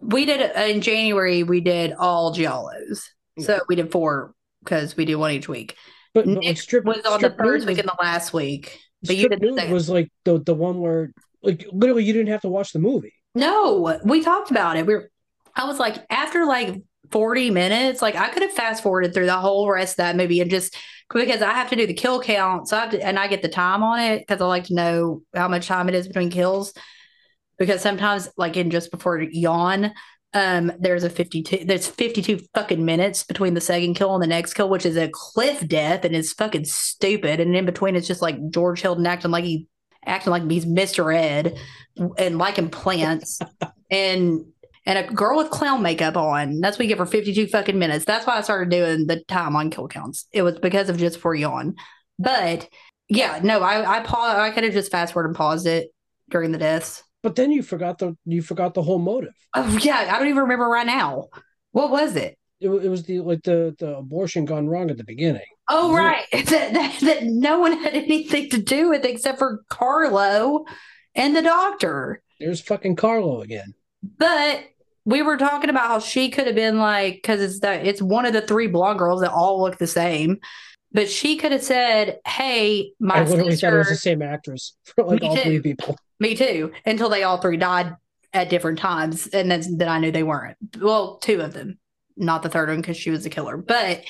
We 0.00 0.24
did 0.24 0.40
uh, 0.56 0.60
in 0.62 0.80
January. 0.80 1.44
We 1.44 1.60
did 1.60 1.92
all 1.92 2.34
giallos, 2.34 3.02
so 3.38 3.60
we 3.68 3.76
did 3.76 3.92
four 3.92 4.34
because 4.64 4.96
we 4.96 5.04
do 5.04 5.16
one 5.18 5.30
each 5.30 5.48
week. 5.48 5.76
but, 6.14 6.24
but 6.24 6.34
Nick 6.34 6.44
like 6.44 6.56
Strip 6.58 6.84
was 6.84 7.04
on 7.06 7.18
Strip 7.20 7.36
the 7.36 7.44
first 7.44 7.60
Nude 7.66 7.68
week 7.68 7.76
was, 7.76 7.78
and 7.78 7.88
the 7.88 8.02
last 8.02 8.32
week, 8.32 8.80
but 9.04 9.16
you 9.16 9.28
did 9.28 9.40
the 9.40 9.52
Nude 9.52 9.70
was 9.70 9.88
like 9.88 10.10
the 10.24 10.40
the 10.40 10.54
one 10.54 10.80
where 10.80 11.12
like 11.44 11.64
literally 11.70 12.02
you 12.02 12.12
didn't 12.12 12.30
have 12.30 12.40
to 12.40 12.48
watch 12.48 12.72
the 12.72 12.80
movie. 12.80 13.12
No, 13.34 13.98
we 14.04 14.22
talked 14.22 14.50
about 14.50 14.76
it. 14.76 14.86
We 14.86 14.94
were, 14.94 15.10
I 15.54 15.64
was 15.64 15.78
like, 15.78 16.04
after 16.10 16.44
like 16.44 16.82
40 17.10 17.50
minutes, 17.50 18.02
like 18.02 18.14
I 18.14 18.28
could 18.28 18.42
have 18.42 18.52
fast 18.52 18.82
forwarded 18.82 19.14
through 19.14 19.26
the 19.26 19.38
whole 19.38 19.70
rest 19.70 19.94
of 19.94 19.96
that 19.98 20.16
movie 20.16 20.40
and 20.40 20.50
just 20.50 20.76
because 21.12 21.42
I 21.42 21.52
have 21.52 21.70
to 21.70 21.76
do 21.76 21.86
the 21.86 21.94
kill 21.94 22.20
count. 22.22 22.68
So 22.68 22.76
I 22.76 22.80
have 22.80 22.90
to, 22.90 23.02
and 23.02 23.18
I 23.18 23.28
get 23.28 23.42
the 23.42 23.48
time 23.48 23.82
on 23.82 24.00
it 24.00 24.20
because 24.20 24.40
I 24.40 24.46
like 24.46 24.64
to 24.64 24.74
know 24.74 25.22
how 25.34 25.48
much 25.48 25.66
time 25.66 25.88
it 25.88 25.94
is 25.94 26.08
between 26.08 26.30
kills. 26.30 26.72
Because 27.58 27.80
sometimes, 27.80 28.28
like 28.36 28.56
in 28.56 28.70
Just 28.70 28.90
Before 28.90 29.24
Dawn, 29.24 29.92
um, 30.34 30.72
there's 30.80 31.04
a 31.04 31.10
52, 31.10 31.64
there's 31.66 31.86
52 31.86 32.40
fucking 32.54 32.84
minutes 32.84 33.24
between 33.24 33.54
the 33.54 33.60
second 33.60 33.94
kill 33.94 34.14
and 34.14 34.22
the 34.22 34.26
next 34.26 34.54
kill, 34.54 34.70
which 34.70 34.86
is 34.86 34.96
a 34.96 35.10
cliff 35.12 35.66
death 35.68 36.04
and 36.04 36.16
it's 36.16 36.32
fucking 36.32 36.64
stupid. 36.64 37.40
And 37.40 37.54
in 37.54 37.66
between, 37.66 37.94
it's 37.94 38.08
just 38.08 38.22
like 38.22 38.50
George 38.50 38.80
Hilton 38.80 39.06
acting 39.06 39.30
like 39.30 39.44
he 39.44 39.66
acting 40.04 40.30
like 40.30 40.50
he's 40.50 40.66
Mr. 40.66 41.14
Ed 41.14 41.58
and 42.18 42.38
liking 42.38 42.70
plants 42.70 43.40
and 43.90 44.44
and 44.84 44.98
a 44.98 45.12
girl 45.12 45.36
with 45.36 45.50
clown 45.50 45.82
makeup 45.82 46.16
on. 46.16 46.60
That's 46.60 46.76
what 46.78 46.84
you 46.84 46.88
get 46.88 46.98
for 46.98 47.06
52 47.06 47.46
fucking 47.46 47.78
minutes. 47.78 48.04
That's 48.04 48.26
why 48.26 48.38
I 48.38 48.40
started 48.40 48.70
doing 48.70 49.06
the 49.06 49.22
time 49.24 49.54
on 49.54 49.70
kill 49.70 49.86
counts. 49.86 50.26
It 50.32 50.42
was 50.42 50.58
because 50.58 50.88
of 50.88 50.98
just 50.98 51.18
for 51.18 51.36
Dawn. 51.36 51.76
But 52.18 52.68
yeah, 53.08 53.40
no, 53.42 53.60
I 53.62 53.98
I 53.98 54.00
pause 54.00 54.36
I 54.36 54.50
could 54.50 54.64
have 54.64 54.72
just 54.72 54.90
fast 54.90 55.12
forward 55.12 55.28
and 55.28 55.36
paused 55.36 55.66
it 55.66 55.90
during 56.30 56.52
the 56.52 56.58
deaths. 56.58 57.02
But 57.22 57.36
then 57.36 57.52
you 57.52 57.62
forgot 57.62 57.98
the 57.98 58.16
you 58.24 58.42
forgot 58.42 58.74
the 58.74 58.82
whole 58.82 58.98
motive. 58.98 59.34
Oh 59.54 59.78
yeah, 59.82 60.08
I 60.10 60.18
don't 60.18 60.28
even 60.28 60.42
remember 60.42 60.66
right 60.66 60.86
now. 60.86 61.28
What 61.72 61.90
was 61.90 62.16
it? 62.16 62.36
It, 62.60 62.68
it 62.68 62.88
was 62.88 63.04
the 63.04 63.20
like 63.20 63.42
the 63.42 63.74
the 63.78 63.96
abortion 63.98 64.44
gone 64.44 64.68
wrong 64.68 64.90
at 64.90 64.96
the 64.96 65.04
beginning. 65.04 65.42
Oh 65.68 65.94
right. 65.94 66.24
That, 66.32 66.74
that, 66.74 66.98
that 67.00 67.22
no 67.24 67.60
one 67.60 67.78
had 67.82 67.94
anything 67.94 68.50
to 68.50 68.58
do 68.58 68.90
with 68.90 69.04
except 69.04 69.38
for 69.38 69.62
Carlo 69.68 70.64
and 71.14 71.34
the 71.36 71.42
doctor. 71.42 72.22
There's 72.40 72.60
fucking 72.60 72.96
Carlo 72.96 73.42
again. 73.42 73.74
But 74.18 74.64
we 75.04 75.22
were 75.22 75.36
talking 75.36 75.70
about 75.70 75.86
how 75.86 75.98
she 75.98 76.28
could 76.30 76.46
have 76.46 76.56
been 76.56 76.78
like, 76.78 77.14
because 77.16 77.40
it's 77.40 77.60
that 77.60 77.86
it's 77.86 78.02
one 78.02 78.26
of 78.26 78.32
the 78.32 78.42
three 78.42 78.66
blonde 78.66 78.98
girls 78.98 79.20
that 79.20 79.30
all 79.32 79.60
look 79.62 79.78
the 79.78 79.86
same. 79.86 80.38
But 80.92 81.08
she 81.08 81.36
could 81.36 81.52
have 81.52 81.62
said, 81.62 82.18
"Hey, 82.26 82.92
my 83.00 83.16
I 83.20 83.24
literally 83.24 83.56
thought 83.56 83.72
it 83.72 83.78
was 83.78 83.88
the 83.88 83.96
same 83.96 84.20
actress 84.20 84.76
for 84.84 85.04
like 85.04 85.22
Me 85.22 85.28
all 85.28 85.36
three 85.36 85.60
people. 85.60 85.96
me 86.20 86.34
too," 86.34 86.72
until 86.84 87.08
they 87.08 87.22
all 87.22 87.38
three 87.38 87.56
died 87.56 87.94
at 88.34 88.50
different 88.50 88.78
times, 88.78 89.26
and 89.28 89.50
then 89.50 89.62
then 89.78 89.88
I 89.88 89.98
knew 89.98 90.10
they 90.10 90.22
weren't. 90.22 90.58
Well, 90.78 91.16
two 91.18 91.40
of 91.40 91.54
them, 91.54 91.78
not 92.16 92.42
the 92.42 92.50
third 92.50 92.68
one 92.68 92.80
because 92.82 92.96
she 92.98 93.10
was 93.10 93.24
the 93.24 93.30
killer. 93.30 93.56
But 93.56 94.02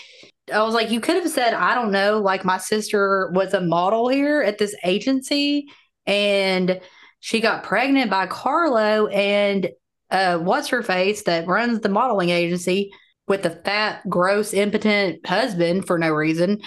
I 0.52 0.62
was 0.62 0.74
like, 0.74 0.90
you 0.90 1.00
could 1.00 1.16
have 1.16 1.30
said, 1.30 1.54
I 1.54 1.74
don't 1.74 1.92
know, 1.92 2.18
like 2.18 2.44
my 2.44 2.58
sister 2.58 3.30
was 3.34 3.54
a 3.54 3.60
model 3.60 4.08
here 4.08 4.42
at 4.42 4.58
this 4.58 4.74
agency, 4.84 5.66
and 6.06 6.80
she 7.20 7.40
got 7.40 7.62
pregnant 7.62 8.10
by 8.10 8.26
Carlo 8.26 9.06
and 9.06 9.70
uh 10.10 10.38
what's 10.38 10.68
her 10.68 10.82
face 10.82 11.22
that 11.22 11.46
runs 11.46 11.80
the 11.80 11.88
modeling 11.88 12.30
agency 12.30 12.90
with 13.28 13.42
the 13.42 13.50
fat, 13.50 14.02
gross, 14.08 14.52
impotent 14.52 15.24
husband 15.26 15.86
for 15.86 15.98
no 15.98 16.10
reason 16.10 16.60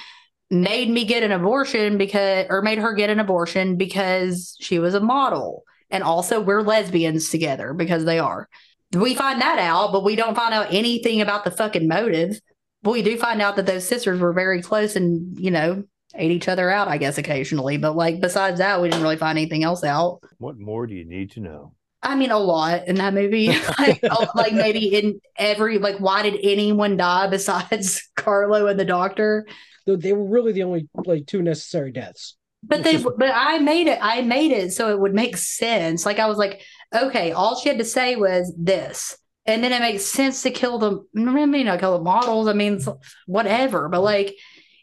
made 0.52 0.90
me 0.90 1.06
get 1.06 1.24
an 1.24 1.32
abortion 1.32 1.98
because 1.98 2.46
or 2.50 2.62
made 2.62 2.78
her 2.78 2.94
get 2.94 3.10
an 3.10 3.20
abortion 3.20 3.78
because 3.78 4.56
she 4.60 4.80
was 4.80 4.94
a 4.94 5.00
model. 5.00 5.64
And 5.90 6.04
also 6.04 6.40
we're 6.40 6.62
lesbians 6.62 7.30
together 7.30 7.74
because 7.74 8.06
they 8.06 8.20
are. 8.20 8.50
We 8.94 9.16
find 9.16 9.42
that 9.42 9.60
out, 9.60 9.92
but 9.92 10.04
we 10.04 10.16
don't 10.16 10.36
find 10.36 10.54
out 10.54 10.74
anything 10.74 11.22
about 11.22 11.44
the 11.44 11.52
fucking 11.52 11.88
motive. 11.88 12.40
But 12.86 12.92
we 12.92 13.02
do 13.02 13.18
find 13.18 13.42
out 13.42 13.58
that 13.58 13.66
those 13.66 13.86
sisters 13.86 14.20
were 14.22 14.32
very 14.32 14.62
close 14.62 14.96
and, 14.96 15.38
you 15.40 15.52
know, 15.52 15.84
ate 16.16 16.32
each 16.32 16.48
other 16.48 16.70
out, 16.70 16.88
I 16.88 16.98
guess, 16.98 17.18
occasionally. 17.18 17.78
But 17.78 17.96
like 17.98 18.22
besides 18.22 18.60
that, 18.60 18.82
we 18.82 18.88
didn't 18.90 19.04
really 19.04 19.18
find 19.18 19.38
anything 19.38 19.64
else 19.64 19.84
out. 19.84 20.20
What 20.38 20.58
more 20.60 20.86
do 20.88 20.94
you 20.94 21.04
need 21.04 21.32
to 21.32 21.40
know? 21.42 21.74
I 22.04 22.16
mean, 22.16 22.30
a 22.30 22.38
lot 22.38 22.88
in 22.88 22.96
that 22.98 23.16
movie. 23.16 23.48
like, 23.80 24.00
oh, 24.04 24.28
like 24.36 24.54
maybe 24.54 24.86
in 24.96 25.20
every 25.36 25.80
like, 25.80 25.98
why 25.98 26.22
did 26.22 26.40
anyone 26.44 26.96
die 26.96 27.28
besides 27.28 28.08
Carlo 28.16 28.68
and 28.68 28.80
the 28.80 28.86
doctor? 28.86 29.48
They- 29.88 29.96
They 29.96 30.14
were 30.14 30.30
really 30.30 30.52
the 30.54 30.64
only 30.64 30.88
like 30.96 31.26
two 31.26 31.42
necessary 31.42 31.92
deaths. 31.92 32.38
But 32.62 32.84
they, 32.84 32.94
just- 32.94 33.08
but 33.18 33.32
I 33.34 33.58
made 33.58 33.88
it. 33.88 33.98
I 34.02 34.22
made 34.22 34.52
it 34.52 34.74
so 34.74 34.92
it 34.92 35.00
would 35.00 35.14
make 35.16 35.38
sense. 35.38 36.06
Like 36.06 36.20
I 36.20 36.28
was 36.28 36.38
like, 36.38 36.62
okay, 36.94 37.32
all 37.32 37.56
she 37.60 37.70
had 37.70 37.80
to 37.80 37.84
say 37.86 38.16
was 38.16 38.54
this, 38.58 39.18
and 39.46 39.64
then 39.64 39.72
it 39.72 39.80
makes 39.80 40.06
sense 40.06 40.42
to 40.44 40.52
kill 40.52 40.80
the. 40.80 41.06
I 41.16 41.46
mean, 41.46 41.66
not 41.66 41.80
kill 41.80 41.98
the 41.98 42.04
models. 42.04 42.48
I 42.48 42.54
mean, 42.54 42.80
whatever. 43.28 43.90
But 43.90 44.02
like, 44.02 44.36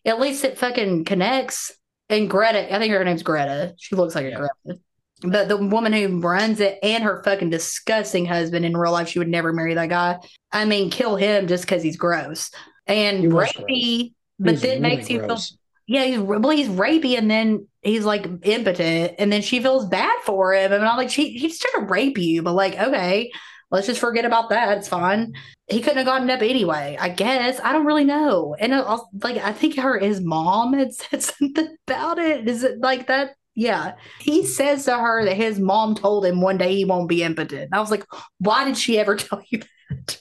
at 0.04 0.20
least 0.20 0.44
it 0.44 0.58
fucking 0.58 1.04
connects. 1.04 1.72
And 2.08 2.28
Greta, 2.28 2.74
I 2.74 2.78
think 2.78 2.92
her 2.92 3.04
name's 3.04 3.22
Greta. 3.22 3.74
She 3.78 3.96
looks 3.96 4.14
like 4.14 4.26
a 4.26 4.36
Greta. 4.36 4.80
But 5.24 5.48
the 5.48 5.56
woman 5.56 5.92
who 5.92 6.20
runs 6.20 6.60
it 6.60 6.78
and 6.82 7.04
her 7.04 7.22
fucking 7.22 7.50
disgusting 7.50 8.26
husband 8.26 8.64
in 8.64 8.76
real 8.76 8.92
life, 8.92 9.08
she 9.08 9.20
would 9.20 9.28
never 9.28 9.52
marry 9.52 9.74
that 9.74 9.88
guy. 9.88 10.18
I 10.50 10.64
mean, 10.64 10.90
kill 10.90 11.16
him 11.16 11.46
just 11.46 11.64
because 11.64 11.82
he's 11.82 11.96
gross 11.96 12.50
and 12.86 13.18
He 13.18 13.28
rapey. 13.28 14.14
But 14.38 14.60
then 14.60 14.82
really 14.82 14.96
makes 14.96 15.08
you 15.08 15.20
feel 15.20 15.38
yeah, 15.86 16.04
he's 16.04 16.18
well, 16.18 16.50
he's 16.50 16.68
rapey, 16.68 17.18
and 17.18 17.30
then 17.30 17.66
he's 17.82 18.04
like 18.04 18.26
impotent, 18.42 19.14
and 19.18 19.32
then 19.32 19.42
she 19.42 19.60
feels 19.60 19.88
bad 19.88 20.16
for 20.24 20.54
him, 20.54 20.72
and 20.72 20.84
I'm 20.84 20.96
like, 20.96 21.10
she 21.10 21.32
he's 21.32 21.58
trying 21.58 21.84
to 21.84 21.92
rape 21.92 22.18
you, 22.18 22.42
but 22.42 22.54
like, 22.54 22.78
okay, 22.78 23.30
let's 23.72 23.86
just 23.86 24.00
forget 24.00 24.24
about 24.24 24.50
that. 24.50 24.78
It's 24.78 24.88
fine. 24.88 25.32
He 25.66 25.80
couldn't 25.80 25.98
have 25.98 26.06
gotten 26.06 26.30
up 26.30 26.42
anyway, 26.42 26.96
I 27.00 27.08
guess. 27.08 27.58
I 27.64 27.72
don't 27.72 27.86
really 27.86 28.04
know, 28.04 28.54
and 28.60 28.72
uh, 28.72 28.76
it 28.76 28.84
also, 28.84 29.06
like, 29.22 29.38
I 29.38 29.52
think 29.52 29.76
her 29.78 29.98
his 29.98 30.20
mom 30.20 30.74
had 30.74 30.94
said 30.94 31.22
something 31.22 31.76
about 31.88 32.18
it. 32.18 32.48
Is 32.48 32.62
it 32.62 32.78
like 32.78 33.08
that? 33.08 33.34
Yeah, 33.54 33.94
he 34.20 34.46
says 34.46 34.84
to 34.84 34.96
her 34.96 35.24
that 35.24 35.36
his 35.36 35.58
mom 35.58 35.94
told 35.94 36.24
him 36.24 36.40
one 36.40 36.56
day 36.58 36.74
he 36.74 36.84
won't 36.84 37.08
be 37.08 37.22
impotent. 37.22 37.64
And 37.64 37.74
I 37.74 37.80
was 37.80 37.90
like, 37.90 38.04
why 38.38 38.64
did 38.64 38.78
she 38.78 38.98
ever 38.98 39.16
tell 39.16 39.42
you 39.48 39.62
that? 39.90 40.20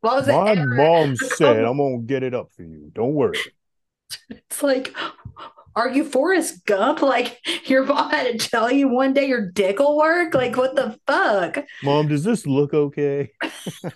What 0.00 0.16
was 0.16 0.28
My 0.28 0.54
mom 0.54 1.16
said 1.16 1.64
I'm 1.64 1.78
gonna 1.78 1.98
get 1.98 2.22
it 2.22 2.34
up 2.34 2.52
for 2.56 2.62
you. 2.62 2.90
Don't 2.94 3.14
worry. 3.14 3.38
It's 4.30 4.62
like, 4.62 4.94
are 5.76 5.90
you 5.90 6.04
Forrest 6.04 6.64
Gump? 6.64 7.02
Like, 7.06 7.38
your 7.68 7.84
mom 7.84 8.10
had 8.10 8.40
to 8.40 8.50
tell 8.50 8.70
you 8.70 8.88
one 8.88 9.12
day 9.12 9.28
your 9.28 9.50
dick 9.50 9.78
will 9.78 9.96
work? 9.96 10.34
Like, 10.34 10.56
what 10.56 10.74
the 10.74 10.98
fuck? 11.06 11.64
Mom, 11.84 12.08
does 12.08 12.24
this 12.24 12.46
look 12.46 12.74
okay? 12.74 13.30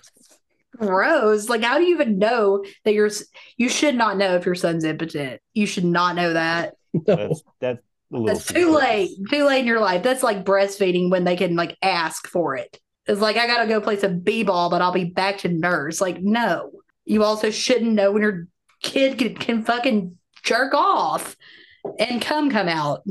Gross. 0.77 1.49
Like, 1.49 1.63
how 1.63 1.77
do 1.77 1.83
you 1.83 1.95
even 1.95 2.19
know 2.19 2.63
that 2.85 2.93
you're, 2.93 3.09
you 3.57 3.67
should 3.67 3.95
not 3.95 4.17
know 4.17 4.35
if 4.35 4.45
your 4.45 4.55
son's 4.55 4.83
impotent. 4.85 5.41
You 5.53 5.65
should 5.65 5.83
not 5.83 6.15
know 6.15 6.33
that. 6.33 6.75
No. 6.93 7.01
That's 7.15 7.43
that's 7.59 7.81
That's 8.11 8.45
too 8.45 8.71
late. 8.75 9.09
Too 9.29 9.45
late 9.45 9.61
in 9.61 9.67
your 9.67 9.81
life. 9.81 10.03
That's 10.03 10.23
like 10.23 10.45
breastfeeding 10.45 11.09
when 11.09 11.23
they 11.23 11.35
can, 11.35 11.55
like, 11.55 11.77
ask 11.81 12.27
for 12.27 12.55
it. 12.55 12.79
It's 13.07 13.21
like, 13.21 13.35
I 13.35 13.47
got 13.47 13.63
to 13.63 13.67
go 13.67 13.81
play 13.81 13.97
some 13.97 14.19
B 14.19 14.43
ball, 14.43 14.69
but 14.69 14.81
I'll 14.81 14.93
be 14.93 15.05
back 15.05 15.39
to 15.39 15.49
nurse. 15.49 15.99
Like, 15.99 16.21
no. 16.21 16.71
You 17.05 17.23
also 17.23 17.49
shouldn't 17.49 17.91
know 17.91 18.11
when 18.11 18.21
your 18.21 18.47
kid 18.81 19.17
can, 19.17 19.35
can 19.35 19.63
fucking 19.63 20.17
jerk 20.43 20.73
off 20.73 21.35
and 21.99 22.21
come 22.21 22.49
come 22.49 22.67
out. 22.67 23.01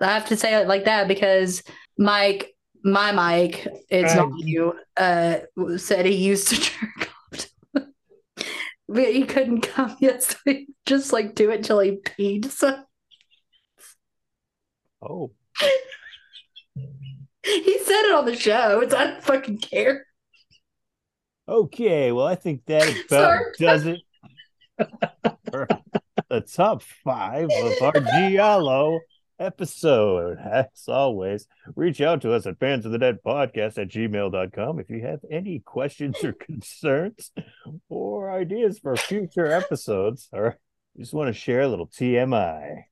I 0.00 0.06
have 0.12 0.26
to 0.28 0.36
say 0.36 0.54
it 0.54 0.66
like 0.68 0.84
that 0.86 1.08
because 1.08 1.62
Mike, 1.98 2.54
my 2.82 3.12
Mike, 3.12 3.66
it's 3.88 4.12
I- 4.12 4.16
not 4.16 4.30
you, 4.38 4.74
uh, 4.96 5.36
said 5.76 6.06
he 6.06 6.14
used 6.16 6.48
to 6.48 6.56
jerk 6.60 7.10
off. 7.32 7.48
but 8.88 9.12
he 9.12 9.24
couldn't 9.24 9.62
come 9.62 9.96
yesterday. 10.00 10.66
just 10.86 11.12
like 11.12 11.34
do 11.34 11.50
it 11.50 11.64
till 11.64 11.80
he 11.80 11.92
peed. 11.92 12.50
So 12.50 12.82
Oh, 15.06 15.32
he 17.44 17.78
said 17.84 18.04
it 18.06 18.14
on 18.14 18.24
the 18.24 18.34
show. 18.36 18.80
It's 18.80 18.94
I 18.94 19.04
don't 19.08 19.22
fucking 19.22 19.58
care. 19.58 20.06
Okay, 21.46 22.10
well, 22.10 22.26
I 22.26 22.36
think 22.36 22.64
that 22.66 22.88
about 22.88 23.08
Sorry. 23.10 23.44
does 23.58 23.86
it 23.86 24.00
the 26.34 26.40
top 26.40 26.82
five 26.82 27.48
of 27.48 27.72
our 27.80 28.00
Giallo 28.00 28.98
episode. 29.38 30.36
As 30.38 30.66
always, 30.88 31.46
reach 31.76 32.00
out 32.00 32.22
to 32.22 32.32
us 32.32 32.44
at 32.44 32.58
fans 32.58 32.84
of 32.84 32.90
the 32.90 32.98
dead 32.98 33.18
podcast 33.24 33.78
at 33.78 33.88
gmail.com 33.88 34.80
if 34.80 34.90
you 34.90 35.02
have 35.02 35.20
any 35.30 35.60
questions 35.60 36.24
or 36.24 36.32
concerns 36.32 37.30
or 37.88 38.32
ideas 38.32 38.80
for 38.80 38.96
future 38.96 39.46
episodes 39.46 40.28
or 40.32 40.58
you 40.96 41.04
just 41.04 41.14
want 41.14 41.28
to 41.28 41.40
share 41.40 41.60
a 41.60 41.68
little 41.68 41.86
TMI. 41.86 42.82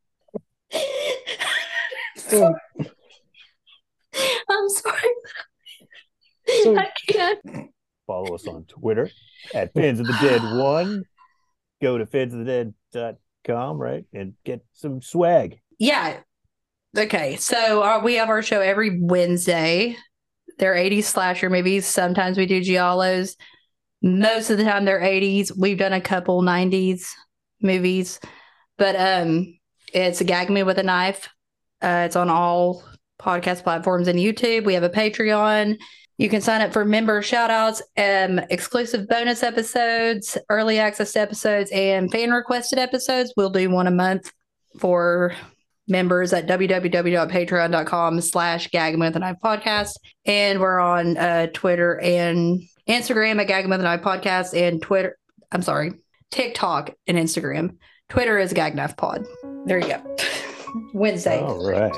So, 2.16 2.54
I'm 4.48 4.68
sorry. 4.68 5.14
so 6.62 6.76
I 6.78 6.88
can't. 7.08 7.70
Follow 8.06 8.36
us 8.36 8.46
on 8.46 8.66
Twitter 8.66 9.10
at 9.52 9.74
fans 9.74 9.98
of 9.98 10.06
the 10.06 10.16
dead 10.20 10.42
one. 10.42 11.04
Go 11.82 11.98
to 11.98 12.06
fansofthedead.com, 12.06 13.16
right? 13.80 14.04
And 14.12 14.34
get 14.44 14.64
some 14.72 15.00
swag. 15.02 15.60
Yeah. 15.78 16.18
Okay. 16.96 17.36
So 17.36 17.82
uh, 17.82 18.00
we 18.02 18.14
have 18.14 18.28
our 18.28 18.42
show 18.42 18.60
every 18.60 19.00
Wednesday. 19.00 19.96
They're 20.58 20.74
80s 20.74 21.04
slasher 21.04 21.50
movies. 21.50 21.86
Sometimes 21.86 22.36
we 22.36 22.46
do 22.46 22.60
giallos. 22.60 23.36
Most 24.02 24.50
of 24.50 24.58
the 24.58 24.64
time 24.64 24.84
they're 24.84 25.00
80s. 25.00 25.52
We've 25.56 25.78
done 25.78 25.92
a 25.92 26.00
couple 26.00 26.42
90s 26.42 27.08
movies, 27.60 28.20
but 28.76 28.96
um, 28.96 29.58
it's 29.94 30.20
gag 30.22 30.50
me 30.50 30.62
with 30.62 30.78
a 30.78 30.82
knife. 30.82 31.28
Uh, 31.80 32.02
it's 32.06 32.16
on 32.16 32.28
all 32.28 32.84
podcast 33.20 33.62
platforms 33.62 34.08
and 34.08 34.18
YouTube. 34.18 34.64
We 34.64 34.74
have 34.74 34.82
a 34.82 34.90
Patreon. 34.90 35.78
You 36.22 36.28
can 36.28 36.40
sign 36.40 36.60
up 36.60 36.72
for 36.72 36.84
member 36.84 37.20
shout 37.20 37.50
outs, 37.50 37.82
um, 37.96 38.38
exclusive 38.48 39.08
bonus 39.08 39.42
episodes, 39.42 40.38
early 40.48 40.78
access 40.78 41.16
episodes, 41.16 41.68
and 41.72 42.12
fan 42.12 42.30
requested 42.30 42.78
episodes. 42.78 43.34
We'll 43.36 43.50
do 43.50 43.68
one 43.68 43.88
a 43.88 43.90
month 43.90 44.32
for 44.78 45.34
members 45.88 46.32
at 46.32 46.46
www.patreon.com 46.46 48.20
slash 48.20 48.70
gag 48.70 48.96
with 49.00 49.16
a 49.16 49.18
knife 49.18 49.38
podcast. 49.42 49.94
And 50.24 50.60
we're 50.60 50.78
on 50.78 51.16
uh, 51.16 51.48
Twitter 51.52 51.98
and 51.98 52.62
Instagram 52.88 53.40
at 53.40 53.48
gag 53.48 53.66
with 53.68 53.80
a 53.80 53.82
knife 53.82 54.02
podcast 54.02 54.56
and 54.56 54.80
Twitter. 54.80 55.18
I'm 55.50 55.62
sorry, 55.62 55.90
TikTok 56.30 56.94
and 57.08 57.18
Instagram. 57.18 57.78
Twitter 58.08 58.38
is 58.38 58.52
gag 58.52 58.76
pod. 58.96 59.26
There 59.66 59.80
you 59.80 59.88
go. 59.88 60.16
Wednesday. 60.94 61.40
All 61.40 61.68
right. 61.68 61.92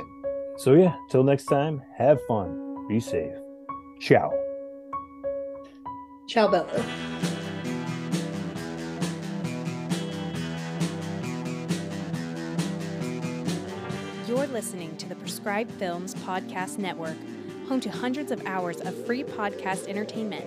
So, 0.57 0.73
yeah, 0.73 0.97
till 1.11 1.25
next 1.25 1.45
time, 1.45 1.83
have 1.99 2.19
fun, 2.27 2.87
be 2.89 3.01
safe. 3.01 3.35
Ciao. 4.05 4.31
Ciao, 6.29 6.47
Bella. 6.47 6.85
You're 14.29 14.47
listening 14.49 14.95
to 14.99 15.09
the 15.09 15.15
Prescribed 15.15 15.71
Films 15.71 16.15
Podcast 16.17 16.77
Network, 16.77 17.17
home 17.67 17.81
to 17.81 17.89
hundreds 17.89 18.31
of 18.31 18.47
hours 18.47 18.83
of 18.83 19.07
free 19.07 19.25
podcast 19.25 19.89
entertainment. 19.89 20.45